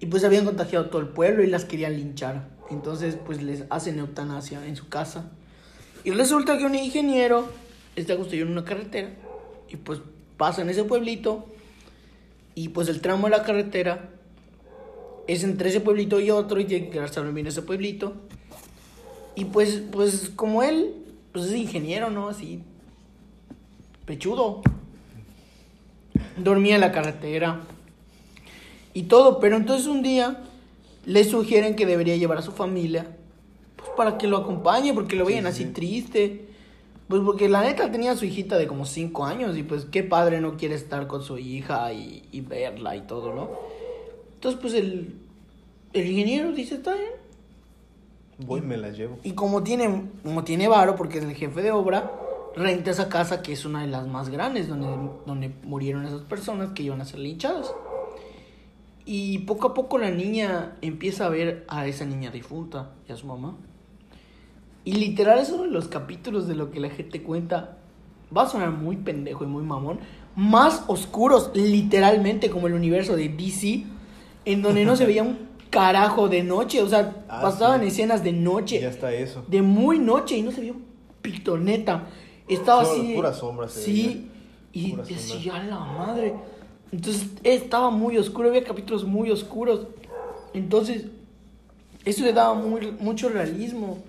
Y 0.00 0.06
pues 0.06 0.24
habían 0.24 0.44
contagiado 0.44 0.90
todo 0.90 1.00
el 1.00 1.08
pueblo 1.08 1.42
y 1.42 1.46
las 1.46 1.64
querían 1.64 1.96
linchar. 1.96 2.55
Entonces, 2.70 3.16
pues 3.24 3.42
les 3.42 3.64
hacen 3.70 3.98
eutanasia 3.98 4.66
en 4.66 4.76
su 4.76 4.88
casa. 4.88 5.30
Y 6.04 6.10
resulta 6.10 6.58
que 6.58 6.64
un 6.64 6.74
ingeniero 6.74 7.48
está 7.96 8.16
construyendo 8.16 8.52
una 8.52 8.64
carretera 8.64 9.10
y 9.68 9.76
pues 9.76 10.00
pasa 10.36 10.62
en 10.62 10.70
ese 10.70 10.84
pueblito 10.84 11.46
y 12.54 12.68
pues 12.68 12.88
el 12.88 13.00
tramo 13.00 13.26
de 13.26 13.36
la 13.36 13.42
carretera 13.42 14.10
es 15.26 15.42
entre 15.42 15.70
ese 15.70 15.80
pueblito 15.80 16.20
y 16.20 16.30
otro 16.30 16.60
y 16.60 16.64
tiene 16.64 16.86
que 16.86 16.92
quedarse 16.92 17.18
a 17.18 17.22
dormir 17.22 17.42
en 17.42 17.48
ese 17.48 17.62
pueblito. 17.62 18.14
Y 19.34 19.46
pues, 19.46 19.82
pues 19.90 20.30
como 20.34 20.62
él, 20.62 20.94
pues 21.32 21.46
es 21.46 21.54
ingeniero, 21.54 22.10
¿no? 22.10 22.28
Así, 22.28 22.62
pechudo. 24.06 24.62
Dormía 26.38 26.76
en 26.76 26.80
la 26.80 26.92
carretera 26.92 27.60
y 28.94 29.04
todo, 29.04 29.40
pero 29.40 29.56
entonces 29.56 29.86
un 29.86 30.02
día 30.02 30.42
le 31.06 31.24
sugieren 31.24 31.76
que 31.76 31.86
debería 31.86 32.16
llevar 32.16 32.38
a 32.38 32.42
su 32.42 32.52
familia 32.52 33.16
pues 33.76 33.90
para 33.96 34.18
que 34.18 34.26
lo 34.26 34.38
acompañe, 34.38 34.92
porque 34.92 35.16
lo 35.16 35.26
sí, 35.26 35.38
así 35.38 35.64
sí. 35.64 35.70
triste. 35.70 36.48
Pues 37.08 37.22
porque 37.24 37.48
la 37.48 37.62
neta 37.62 37.90
tenía 37.92 38.12
a 38.12 38.16
su 38.16 38.24
hijita 38.24 38.58
de 38.58 38.66
como 38.66 38.84
5 38.84 39.24
años 39.24 39.56
y 39.56 39.62
pues 39.62 39.84
qué 39.84 40.02
padre 40.02 40.40
no 40.40 40.56
quiere 40.56 40.74
estar 40.74 41.06
con 41.06 41.22
su 41.22 41.38
hija 41.38 41.92
y, 41.92 42.24
y 42.32 42.40
verla 42.40 42.96
y 42.96 43.02
todo, 43.02 43.32
¿no? 43.32 43.50
Entonces 44.34 44.60
pues 44.60 44.74
el, 44.74 45.14
el 45.92 46.06
ingeniero 46.06 46.50
dice, 46.50 46.74
está 46.74 46.94
bien. 46.94 47.12
Voy, 48.38 48.60
me 48.60 48.76
las 48.76 48.96
llevo. 48.96 49.18
Y 49.22 49.32
como 49.32 49.62
tiene, 49.62 50.10
como 50.24 50.42
tiene 50.42 50.66
varo, 50.66 50.96
porque 50.96 51.18
es 51.18 51.24
el 51.24 51.34
jefe 51.34 51.62
de 51.62 51.70
obra, 51.70 52.10
renta 52.56 52.90
esa 52.90 53.08
casa 53.08 53.40
que 53.40 53.52
es 53.52 53.64
una 53.64 53.82
de 53.82 53.86
las 53.86 54.08
más 54.08 54.28
grandes, 54.28 54.68
donde, 54.68 54.88
donde 55.26 55.52
murieron 55.62 56.04
esas 56.04 56.22
personas 56.22 56.70
que 56.72 56.82
iban 56.82 57.00
a 57.00 57.04
ser 57.04 57.20
linchadas. 57.20 57.72
Y 59.08 59.38
poco 59.40 59.68
a 59.68 59.74
poco 59.74 59.98
la 59.98 60.10
niña 60.10 60.76
empieza 60.82 61.26
a 61.26 61.28
ver 61.28 61.64
a 61.68 61.86
esa 61.86 62.04
niña 62.04 62.30
difunta 62.30 62.90
y 63.08 63.12
a 63.12 63.16
su 63.16 63.26
mamá. 63.26 63.56
Y 64.84 64.92
literal 64.94 65.38
es 65.38 65.50
uno 65.50 65.62
de 65.64 65.70
los 65.70 65.88
capítulos 65.88 66.46
de 66.48 66.56
lo 66.56 66.70
que 66.70 66.80
la 66.80 66.90
gente 66.90 67.22
cuenta. 67.22 67.78
Va 68.36 68.42
a 68.42 68.48
sonar 68.48 68.70
muy 68.72 68.96
pendejo 68.96 69.44
y 69.44 69.46
muy 69.46 69.62
mamón. 69.62 70.00
Más 70.34 70.82
oscuros, 70.88 71.50
literalmente, 71.54 72.50
como 72.50 72.66
el 72.66 72.74
universo 72.74 73.16
de 73.16 73.28
DC, 73.28 73.84
en 74.44 74.62
donde 74.62 74.84
no 74.84 74.96
se 74.96 75.06
veía 75.06 75.22
un 75.22 75.38
carajo 75.70 76.28
de 76.28 76.42
noche. 76.42 76.82
O 76.82 76.88
sea, 76.88 77.24
Ah, 77.28 77.40
pasaban 77.42 77.80
sí. 77.82 77.86
escenas 77.88 78.22
de 78.24 78.32
noche 78.32 78.80
Ya 78.80 78.88
está 78.90 79.12
eso. 79.12 79.44
de 79.48 79.62
muy 79.62 79.98
noche 80.00 80.36
y 80.36 80.42
no 80.42 80.50
se 80.50 80.60
vio 80.60 80.72
un 80.74 80.84
pito, 81.22 81.56
neta. 81.56 82.06
Estaba 82.48 82.84
Solo 82.84 83.02
así. 83.02 83.14
puras 83.14 83.36
sombras 83.38 83.72
se 83.72 83.82
Sí. 83.84 84.30
Y 84.72 84.90
Puras 84.90 85.08
decía, 85.08 85.54
"A 85.56 85.62
la 85.64 85.78
madre. 85.78 86.34
Entonces 86.92 87.26
estaba 87.42 87.90
muy 87.90 88.16
oscuro, 88.18 88.48
había 88.48 88.64
capítulos 88.64 89.04
muy 89.04 89.30
oscuros. 89.30 89.86
Entonces, 90.54 91.06
eso 92.04 92.24
le 92.24 92.32
daba 92.32 92.54
muy, 92.54 92.92
mucho 92.92 93.28
realismo. 93.28 94.02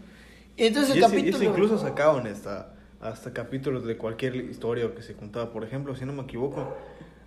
Entonces 0.56 0.92
el 0.96 0.98
Y 0.98 1.04
ese, 1.04 1.10
capítulo. 1.10 1.38
ese 1.38 1.46
incluso 1.46 1.78
sacaban 1.78 2.28
hasta, 2.28 2.74
hasta 3.02 3.34
capítulos 3.34 3.86
de 3.86 3.98
cualquier 3.98 4.36
historia 4.36 4.94
que 4.96 5.02
se 5.02 5.14
contaba. 5.14 5.52
Por 5.52 5.64
ejemplo, 5.64 5.96
si 5.96 6.06
no 6.06 6.14
me 6.14 6.24
equivoco, 6.24 6.76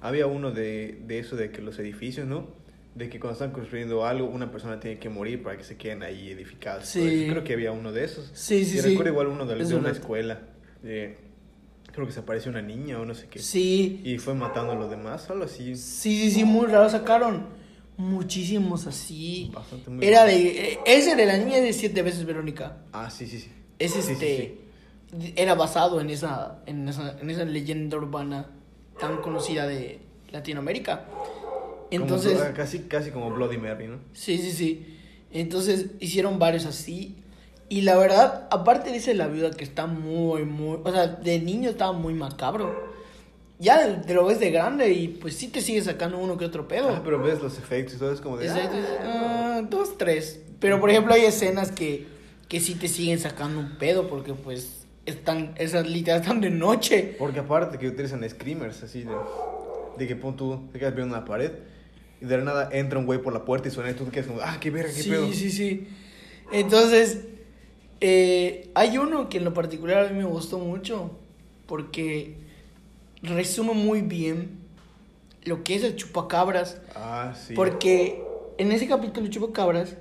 había 0.01 0.27
uno 0.27 0.51
de, 0.53 1.01
de 1.07 1.19
eso 1.19 1.37
de 1.37 1.51
que 1.51 1.61
los 1.63 1.79
edificios, 1.79 2.27
¿no? 2.27 2.47
De 2.95 3.09
que 3.09 3.21
cuando 3.21 3.35
están 3.35 3.53
construyendo 3.53 4.05
algo, 4.05 4.27
una 4.29 4.51
persona 4.51 4.81
tiene 4.81 4.99
que 4.99 5.09
morir 5.09 5.43
para 5.43 5.57
que 5.57 5.63
se 5.65 5.77
queden 5.77 6.03
ahí 6.03 6.31
edificados. 6.31 6.87
Sí. 6.87 7.25
Eso. 7.25 7.33
Creo 7.33 7.45
que 7.45 7.53
había 7.53 7.71
uno 7.73 7.93
de 7.93 8.05
esos. 8.05 8.31
Sí, 8.35 8.65
sí, 8.65 8.79
y 8.79 8.81
sí. 8.81 8.89
recuerdo 8.89 9.13
igual 9.13 9.27
uno 9.29 9.47
de, 9.47 9.61
Es 9.61 9.69
de 9.69 9.75
una 9.77 9.85
verdad. 9.85 10.01
escuela. 10.01 10.41
de- 10.83 11.30
creo 11.93 12.07
que 12.07 12.13
se 12.13 12.21
apareció 12.21 12.51
una 12.51 12.63
niña 12.63 12.99
o 13.01 13.05
no 13.05 13.15
sé 13.15 13.27
qué. 13.29 13.39
Sí. 13.41 14.01
Y 14.05 14.19
fue 14.19 14.35
matando 14.35 14.73
a 14.73 14.75
los 14.75 14.91
demás, 14.91 15.29
algo 15.31 15.45
así. 15.45 15.77
Sí, 15.77 16.19
sí, 16.21 16.31
sí, 16.31 16.45
muy 16.45 16.67
raro. 16.67 16.89
Sacaron 16.91 17.47
muchísimos 17.97 18.87
así. 18.87 19.51
Bastante 19.55 19.91
muy 19.91 20.05
Era 20.07 20.25
de. 20.25 20.73
eh, 20.73 20.79
Ese 20.87 21.17
de 21.17 21.27
la 21.27 21.37
niña 21.37 21.61
de 21.61 21.73
siete 21.73 22.03
veces 22.03 22.25
Verónica. 22.25 22.79
Ah, 22.93 23.11
sí, 23.11 23.27
sí, 23.27 23.39
sí. 23.41 23.51
Es 23.79 23.93
Sí, 23.93 24.03
sí, 24.03 24.13
este. 24.13 24.59
Era 25.37 25.55
basado 25.55 26.01
en 26.01 26.11
esa, 26.11 26.63
en 26.67 26.89
esa. 26.89 27.19
En 27.21 27.31
esa 27.31 27.45
leyenda 27.45 27.97
urbana 27.97 28.51
tan 28.99 29.19
conocida 29.19 29.67
de 29.67 30.01
Latinoamérica. 30.31 31.07
Entonces. 31.91 32.39
Como- 32.39 32.55
casi, 32.55 32.81
casi 32.81 33.11
como 33.11 33.31
Bloody 33.31 33.59
Mary, 33.59 33.89
¿no? 33.89 33.99
Sí, 34.13 34.39
sí, 34.39 34.53
sí. 34.53 34.97
Entonces 35.33 35.87
hicieron 36.01 36.39
varios 36.39 36.67
así. 36.67 37.17
Y 37.71 37.83
la 37.83 37.97
verdad, 37.97 38.49
aparte 38.51 38.93
dice 38.93 39.15
la 39.15 39.29
viuda 39.29 39.53
que 39.53 39.65
está 39.65 39.87
muy, 39.87 40.45
muy. 40.45 40.81
O 40.85 40.91
sea, 40.93 41.07
de 41.07 41.39
niño 41.39 41.71
estaba 41.71 41.93
muy 41.93 42.13
macabro. 42.13 42.91
Ya 43.61 44.03
te 44.03 44.13
lo 44.13 44.27
ves 44.27 44.41
de 44.41 44.51
grande 44.51 44.91
y 44.93 45.07
pues 45.09 45.37
sí 45.37 45.49
te 45.49 45.61
sigue 45.61 45.81
sacando 45.81 46.19
uno 46.19 46.37
que 46.37 46.45
otro 46.45 46.67
pedo. 46.67 46.89
Ah, 46.91 47.01
pero 47.05 47.23
ves 47.23 47.41
los 47.41 47.59
efectos 47.59 47.95
y 47.95 47.99
todo 47.99 48.13
es 48.13 48.21
como 48.21 48.39
de... 48.39 48.47
Exacto, 48.47 48.77
ah. 49.03 49.57
ah, 49.59 49.67
dos, 49.71 49.97
tres. 49.99 50.41
Pero 50.59 50.81
por 50.81 50.91
ejemplo 50.91 51.15
hay 51.15 51.25
escenas 51.27 51.71
que, 51.71 52.07
que 52.49 52.59
sí 52.61 52.75
te 52.75 52.89
siguen 52.89 53.19
sacando 53.21 53.61
un 53.61 53.79
pedo 53.79 54.09
porque 54.09 54.35
pues 54.35 54.87
están, 55.07 55.53
esas 55.57 55.87
literal 55.89 56.23
están 56.23 56.41
de 56.41 56.51
noche. 56.51 57.15
Porque 57.19 57.41
aparte 57.41 57.79
que 57.79 57.87
utilizan 57.87 58.29
screamers 58.29 58.83
así 58.83 59.05
de, 59.05 59.15
de 59.97 60.07
que 60.09 60.17
pon 60.17 60.37
tú, 60.37 60.69
te 60.73 60.79
quedas 60.81 60.95
viendo 60.95 61.15
una 61.15 61.25
pared 61.25 61.53
y 62.21 62.25
de 62.25 62.39
la 62.39 62.45
nada 62.45 62.69
entra 62.73 62.99
un 62.99 63.07
güey 63.07 63.21
por 63.23 63.33
la 63.33 63.45
puerta 63.45 63.69
y 63.69 63.71
suena 63.71 63.91
y 63.91 63.95
tú 63.95 64.05
te 64.07 64.11
quedas 64.11 64.27
como, 64.27 64.41
ah, 64.41 64.57
qué 64.61 64.71
verga, 64.71 64.91
qué 64.93 65.03
Sí, 65.03 65.11
pedo. 65.11 65.33
sí, 65.33 65.51
sí. 65.51 65.87
Entonces, 66.51 67.19
eh, 68.01 68.71
hay 68.75 68.99
uno 68.99 69.29
que 69.29 69.39
en 69.39 69.45
lo 69.45 69.55
particular 69.55 70.07
a 70.07 70.09
mí 70.09 70.19
me 70.19 70.25
gustó 70.25 70.59
mucho 70.59 71.11
porque 71.67 72.37
resume 73.23 73.75
muy 73.75 74.01
bien 74.01 74.59
lo 75.45 75.63
que 75.65 75.75
es 75.75 75.85
el 75.85 75.97
chupacabras. 75.97 76.81
Ah, 76.95 77.35
sí. 77.35 77.55
Porque 77.55 78.23
en 78.59 78.73
ese 78.73 78.87
capítulo 78.87 79.27
de 79.27 79.33
chupacabras, 79.33 79.97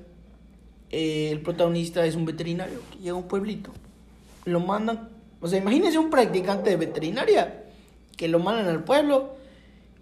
eh, 0.91 1.29
el 1.31 1.41
protagonista 1.41 2.05
es 2.05 2.15
un 2.15 2.25
veterinario 2.25 2.79
que 2.91 2.99
llega 2.99 3.11
a 3.11 3.15
un 3.15 3.27
pueblito. 3.27 3.71
Lo 4.45 4.59
mandan, 4.59 5.09
o 5.41 5.47
sea, 5.47 5.59
imagínense 5.59 5.97
un 5.97 6.09
practicante 6.09 6.69
de 6.69 6.77
veterinaria 6.77 7.63
que 8.17 8.27
lo 8.27 8.39
mandan 8.39 8.67
al 8.67 8.83
pueblo 8.83 9.35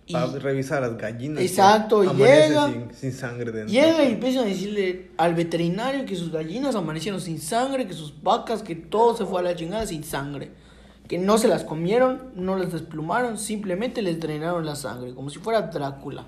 y 0.07 0.13
Para 0.13 0.27
revisar 0.39 0.81
las 0.81 0.97
gallinas. 0.97 1.43
Exacto, 1.43 2.01
y 2.03 2.07
llega- 2.15 2.71
Sin, 2.71 2.93
sin 2.93 3.11
sangre 3.11 3.51
dentro. 3.51 3.67
Llega 3.73 4.05
y 4.05 4.13
empiezan 4.13 4.45
a 4.45 4.47
decirle 4.47 5.11
al 5.17 5.35
veterinario 5.35 6.05
que 6.05 6.15
sus 6.15 6.31
gallinas 6.31 6.75
amanecieron 6.75 7.19
sin 7.19 7.39
sangre, 7.41 7.85
que 7.87 7.93
sus 7.93 8.23
vacas, 8.23 8.63
que 8.63 8.75
todo 8.75 9.15
se 9.17 9.25
fue 9.25 9.41
a 9.41 9.43
la 9.43 9.55
chingada 9.55 9.85
sin 9.85 10.03
sangre. 10.05 10.51
Que 11.09 11.17
no 11.17 11.37
se 11.37 11.47
las 11.49 11.63
comieron, 11.63 12.31
no 12.35 12.57
las 12.57 12.71
desplumaron, 12.71 13.37
simplemente 13.37 14.01
les 14.01 14.19
drenaron 14.19 14.65
la 14.65 14.75
sangre, 14.75 15.13
como 15.13 15.29
si 15.29 15.39
fuera 15.39 15.61
Drácula. 15.63 16.25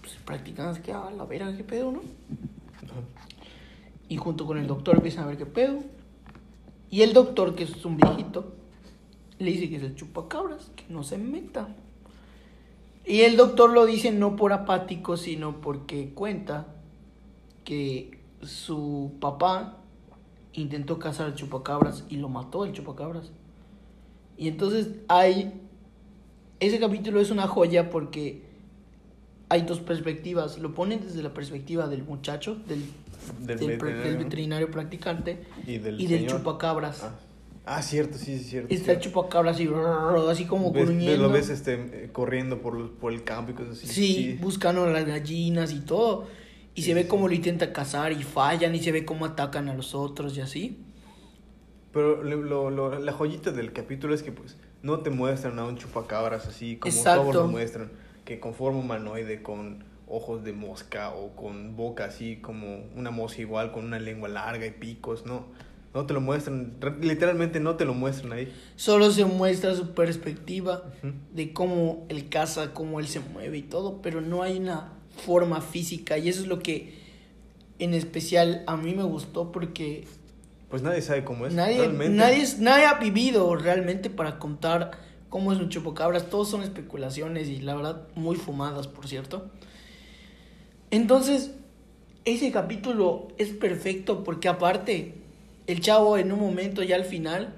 Pues 0.00 0.14
practican 0.24 0.74
que 0.82 0.92
a 0.92 1.10
la 1.10 1.24
vera, 1.24 1.52
qué 1.56 1.62
pedo, 1.64 1.92
¿no? 1.92 2.00
Y 4.08 4.16
junto 4.16 4.46
con 4.46 4.58
el 4.58 4.66
doctor 4.66 4.96
empiezan 4.96 5.24
a 5.24 5.26
ver 5.28 5.36
qué 5.38 5.46
pedo. 5.46 5.78
Y 6.90 7.02
el 7.02 7.12
doctor, 7.12 7.54
que 7.54 7.64
es 7.64 7.84
un 7.84 7.96
viejito, 7.96 8.52
le 9.38 9.50
dice 9.50 9.68
que 9.68 9.76
es 9.76 9.82
el 9.82 9.94
chupacabras, 9.94 10.70
que 10.76 10.84
no 10.88 11.02
se 11.02 11.16
meta. 11.18 11.68
Y 13.04 13.22
el 13.22 13.36
doctor 13.36 13.70
lo 13.70 13.84
dice 13.86 14.12
no 14.12 14.36
por 14.36 14.52
apático, 14.52 15.16
sino 15.16 15.60
porque 15.60 16.10
cuenta 16.14 16.66
que 17.64 18.18
su 18.42 19.12
papá 19.20 19.78
intentó 20.52 20.98
cazar 20.98 21.26
al 21.26 21.34
chupacabras 21.34 22.04
y 22.08 22.16
lo 22.16 22.28
mató 22.28 22.64
el 22.64 22.72
chupacabras. 22.72 23.32
Y 24.36 24.48
entonces 24.48 24.88
hay... 25.08 25.52
Ese 26.60 26.78
capítulo 26.78 27.20
es 27.20 27.30
una 27.30 27.48
joya 27.48 27.90
porque 27.90 28.42
hay 29.48 29.62
dos 29.62 29.80
perspectivas. 29.80 30.58
Lo 30.58 30.74
ponen 30.74 31.00
desde 31.00 31.22
la 31.22 31.34
perspectiva 31.34 31.88
del 31.88 32.04
muchacho, 32.04 32.54
del, 32.68 32.84
Del 33.40 33.58
del, 33.58 33.78
pre- 33.78 33.88
veterinario. 33.88 34.02
del 34.12 34.16
veterinario 34.24 34.70
practicante 34.70 35.44
Y 35.66 35.78
del, 35.78 36.00
y 36.00 36.06
del 36.06 36.20
señor. 36.20 36.38
chupacabras. 36.38 37.02
Ah. 37.02 37.14
Ah, 37.64 37.80
cierto, 37.80 38.18
sí, 38.18 38.38
sí, 38.38 38.44
cierto. 38.44 38.74
Está 38.74 38.92
el 38.92 38.98
cierto. 39.00 39.20
chupacabras 39.20 39.54
así, 39.56 39.68
así 40.30 40.44
como 40.46 40.72
Ves- 40.72 40.84
gruñendo. 40.86 41.22
lo 41.28 41.30
ves 41.32 41.48
este, 41.48 41.74
eh, 41.74 42.08
corriendo 42.12 42.60
por, 42.60 42.92
por 42.94 43.12
el 43.12 43.22
campo 43.22 43.52
y 43.52 43.54
cosas 43.54 43.78
así. 43.78 43.86
Sí, 43.86 44.38
buscando 44.40 44.84
a 44.84 44.90
las 44.90 45.06
gallinas 45.06 45.72
y 45.72 45.80
todo. 45.80 46.26
Y 46.74 46.82
Sí, 46.82 46.88
se 46.88 46.94
ve 46.94 47.02
sí, 47.02 47.08
cómo 47.08 47.28
lo 47.28 47.34
intenta 47.34 47.72
cazar 47.72 48.12
y 48.12 48.22
fallan 48.22 48.74
y 48.74 48.80
se 48.82 48.90
ve 48.90 49.04
cómo 49.04 49.26
atacan 49.26 49.68
a 49.68 49.74
los 49.74 49.94
otros 49.94 50.36
y 50.36 50.40
así. 50.40 50.78
Pero 51.92 52.22
lo, 52.22 52.36
lo- 52.42 52.70
lo- 52.70 52.98
la 52.98 53.12
joyita 53.12 53.52
del 53.52 53.72
capítulo 53.72 54.14
es 54.14 54.22
que 54.22 54.32
pues 54.32 54.56
no 54.82 55.00
te 55.00 55.10
muestran 55.10 55.58
a 55.58 55.64
un 55.66 55.76
chupacabras 55.76 56.46
así 56.46 56.76
como 56.78 56.92
Exacto. 56.94 57.22
todos 57.30 57.34
lo 57.34 57.46
muestran, 57.48 57.92
que 58.24 58.40
con 58.40 58.54
forma 58.54 58.78
humanoide, 58.80 59.42
con 59.42 59.84
ojos 60.08 60.42
de 60.42 60.52
mosca 60.52 61.10
o 61.14 61.36
con 61.36 61.76
boca 61.76 62.06
así 62.06 62.36
como 62.36 62.84
una 62.96 63.10
mosca 63.10 63.40
igual, 63.42 63.70
con 63.72 63.84
una 63.84 63.98
lengua 64.00 64.28
larga 64.28 64.66
y 64.66 64.70
picos, 64.72 65.26
no. 65.26 65.44
No 65.94 66.06
te 66.06 66.14
lo 66.14 66.20
muestran, 66.22 66.74
literalmente 67.02 67.60
no 67.60 67.76
te 67.76 67.84
lo 67.84 67.92
muestran 67.92 68.32
ahí. 68.32 68.50
Solo 68.76 69.10
se 69.10 69.24
muestra 69.26 69.74
su 69.74 69.90
perspectiva 69.92 70.84
de 71.34 71.52
cómo 71.52 72.06
él 72.08 72.28
caza, 72.30 72.72
cómo 72.72 72.98
él 72.98 73.06
se 73.08 73.20
mueve 73.20 73.58
y 73.58 73.62
todo, 73.62 74.00
pero 74.00 74.20
no 74.22 74.42
hay 74.42 74.56
una 74.56 74.92
forma 75.26 75.60
física 75.60 76.16
y 76.16 76.28
eso 76.30 76.40
es 76.40 76.46
lo 76.46 76.60
que 76.60 76.94
en 77.78 77.92
especial 77.92 78.62
a 78.66 78.76
mí 78.78 78.94
me 78.94 79.02
gustó 79.02 79.52
porque 79.52 80.06
Pues 80.70 80.80
nadie 80.82 81.02
sabe 81.02 81.24
cómo 81.24 81.46
es. 81.46 81.52
nadie, 81.52 81.78
realmente. 81.78 82.16
nadie, 82.16 82.46
nadie 82.60 82.86
ha 82.86 82.94
vivido 82.94 83.54
realmente 83.56 84.08
para 84.08 84.38
contar 84.38 84.92
cómo 85.28 85.52
es 85.52 85.58
un 85.58 85.68
chupacabras, 85.68 86.30
todos 86.30 86.48
son 86.48 86.62
especulaciones 86.62 87.48
y 87.48 87.60
la 87.60 87.74
verdad 87.74 88.08
muy 88.14 88.36
fumadas, 88.36 88.86
por 88.88 89.08
cierto. 89.08 89.50
Entonces, 90.90 91.52
ese 92.24 92.50
capítulo 92.52 93.28
es 93.38 93.48
perfecto 93.50 94.24
porque 94.24 94.48
aparte, 94.48 95.21
el 95.66 95.80
chavo 95.80 96.16
en 96.18 96.32
un 96.32 96.40
momento 96.40 96.82
ya 96.82 96.96
al 96.96 97.04
final, 97.04 97.54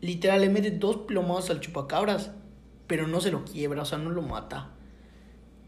literal 0.00 0.40
le 0.42 0.48
mete 0.50 0.70
dos 0.70 0.98
plomazos 1.08 1.50
al 1.50 1.60
chupacabras, 1.60 2.30
pero 2.86 3.06
no 3.06 3.20
se 3.20 3.30
lo 3.30 3.44
quiebra, 3.44 3.82
o 3.82 3.84
sea, 3.84 3.98
no 3.98 4.10
lo 4.10 4.22
mata. 4.22 4.70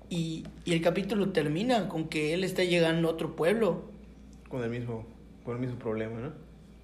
Y, 0.08 0.44
y 0.64 0.72
el 0.72 0.82
capítulo 0.82 1.30
termina 1.32 1.88
con 1.88 2.08
que 2.08 2.32
él 2.34 2.44
está 2.44 2.62
llegando 2.64 3.08
a 3.08 3.12
otro 3.12 3.34
pueblo. 3.34 3.90
Con 4.48 4.62
el 4.62 4.70
mismo, 4.70 5.04
con 5.44 5.54
el 5.56 5.60
mismo 5.60 5.78
problema, 5.78 6.20
¿no? 6.20 6.32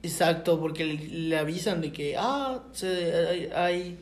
Exacto, 0.02 0.58
porque 0.58 0.84
le, 0.84 0.94
le 1.28 1.38
avisan 1.38 1.80
de 1.80 1.92
que, 1.92 2.16
ah, 2.18 2.64
se- 2.72 3.14
hay, 3.14 3.48
hay 3.54 3.98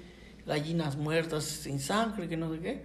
gallinas 0.47 0.97
muertas 0.97 1.45
sin 1.45 1.79
sangre, 1.79 2.29
que 2.29 2.37
no 2.39 2.53
sé 2.55 2.61
qué. 2.61 2.83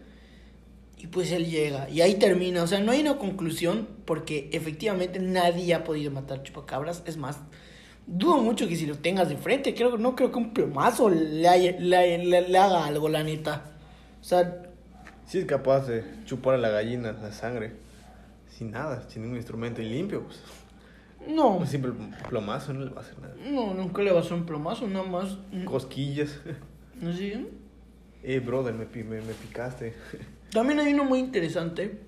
Y 0.97 1.07
pues 1.07 1.31
él 1.31 1.45
llega, 1.49 1.89
y 1.89 2.01
ahí 2.01 2.15
termina. 2.15 2.63
O 2.63 2.67
sea, 2.67 2.79
no 2.81 2.91
hay 2.91 3.01
una 3.01 3.17
conclusión, 3.17 3.87
porque 4.05 4.49
efectivamente 4.51 5.19
nadie 5.19 5.73
ha 5.73 5.83
podido 5.85 6.11
matar 6.11 6.43
chupacabras. 6.43 7.03
Es 7.05 7.15
más, 7.17 7.39
dudo 8.07 8.37
mucho 8.37 8.67
que 8.67 8.75
si 8.75 8.85
lo 8.85 8.97
tengas 8.97 9.29
de 9.29 9.37
frente, 9.37 9.73
creo, 9.73 9.97
no 9.97 10.15
creo 10.15 10.31
que 10.31 10.37
un 10.37 10.53
plomazo 10.53 11.09
le, 11.09 11.47
haya- 11.47 11.77
le, 11.79 12.17
le- 12.23 12.47
le 12.49 12.57
haga 12.57 12.85
algo, 12.85 13.09
la 13.09 13.23
neta. 13.23 13.63
O 14.21 14.23
sea, 14.23 14.61
Sí 15.27 15.39
es 15.39 15.45
capaz 15.45 15.87
de 15.87 16.03
chupar 16.25 16.53
a 16.53 16.57
la 16.59 16.69
gallina 16.69 17.11
la 17.13 17.31
sangre 17.31 17.73
sin 18.49 18.69
nada, 18.71 19.03
sin 19.09 19.23
ningún 19.23 19.37
instrumento 19.37 19.81
y 19.81 19.89
limpio, 19.89 20.21
pues. 20.23 20.39
no, 21.27 21.57
Un 21.57 21.67
simple 21.67 21.93
plomazo 22.29 22.73
no 22.73 22.85
le 22.85 22.91
va 22.91 23.01
a 23.01 23.03
hacer 23.03 23.17
nada. 23.19 23.33
no, 23.49 23.73
nunca 23.73 24.01
le 24.03 24.11
va 24.11 24.19
a 24.19 24.21
hacer 24.21 24.33
un 24.33 24.45
plomazo, 24.45 24.87
nada 24.87 25.05
más. 25.05 25.37
Cosquillas. 25.65 26.39
así, 27.09 27.33
¿no? 27.35 27.47
Eh, 28.23 28.39
brother, 28.39 28.73
me, 28.75 28.85
me, 29.03 29.21
me 29.21 29.33
picaste. 29.33 29.93
También 30.51 30.79
hay 30.79 30.93
uno 30.93 31.03
muy 31.05 31.19
interesante 31.19 31.99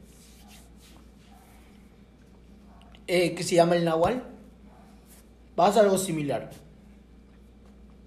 eh, 3.08 3.34
que 3.36 3.44
se 3.44 3.56
llama 3.56 3.76
el 3.76 3.86
Nahual. 3.86 4.24
Pasa 5.58 5.80
algo 5.80 5.98
similar. 5.98 6.52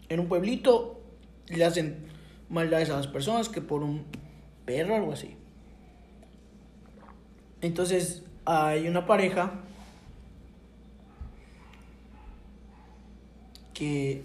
En 0.09 0.21
un 0.21 0.29
pueblito 0.29 1.01
le 1.49 1.65
hacen 1.65 2.07
maldades 2.49 2.91
a 2.91 2.97
las 2.97 3.09
personas 3.09 3.49
que 3.49 3.61
por 3.61 3.83
un 3.83 4.05
perro 4.65 4.95
o 4.95 4.97
algo 4.99 5.13
así. 5.13 5.35
Entonces 7.61 8.23
hay 8.45 8.87
una 8.87 9.05
pareja 9.05 9.51
que 13.75 14.23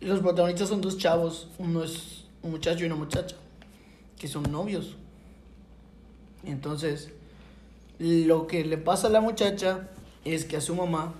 los 0.00 0.18
protagonistas 0.18 0.70
son 0.70 0.80
dos 0.80 0.98
chavos, 0.98 1.52
uno 1.60 1.84
es 1.84 2.24
un 2.42 2.50
muchacho 2.50 2.82
y 2.82 2.86
una 2.86 2.96
muchacha, 2.96 3.36
que 4.18 4.26
son 4.26 4.50
novios. 4.50 4.96
Entonces, 6.42 7.12
lo 8.00 8.48
que 8.48 8.64
le 8.64 8.76
pasa 8.76 9.06
a 9.06 9.10
la 9.10 9.20
muchacha 9.20 9.88
es 10.24 10.44
que 10.44 10.56
a 10.56 10.60
su 10.60 10.74
mamá 10.74 11.14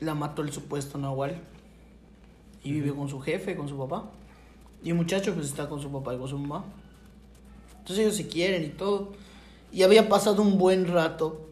la 0.00 0.14
mató 0.14 0.42
el 0.42 0.52
supuesto 0.52 0.98
Nahual 0.98 1.40
y 2.62 2.72
vive 2.72 2.94
con 2.94 3.08
su 3.08 3.20
jefe, 3.20 3.56
con 3.56 3.68
su 3.68 3.76
papá. 3.76 4.10
Y 4.82 4.90
el 4.90 4.94
muchacho 4.94 5.34
pues 5.34 5.46
está 5.46 5.68
con 5.68 5.80
su 5.80 5.90
papá 5.90 6.14
y 6.14 6.18
con 6.18 6.28
su 6.28 6.38
mamá. 6.38 6.64
Entonces 7.78 7.98
ellos 7.98 8.16
se 8.16 8.28
quieren 8.28 8.64
y 8.64 8.68
todo. 8.68 9.12
Y 9.72 9.82
había 9.82 10.08
pasado 10.08 10.42
un 10.42 10.58
buen 10.58 10.86
rato 10.86 11.46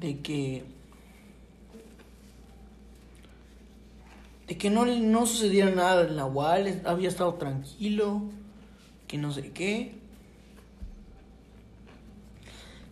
de 0.00 0.20
que 0.20 0.64
de 4.46 4.56
que 4.56 4.70
no, 4.70 4.86
no 4.86 5.26
sucediera 5.26 5.70
nada 5.70 6.02
el 6.02 6.16
Nahual, 6.16 6.80
había 6.86 7.08
estado 7.08 7.34
tranquilo, 7.34 8.22
que 9.06 9.18
no 9.18 9.30
sé 9.30 9.52
qué. 9.52 9.98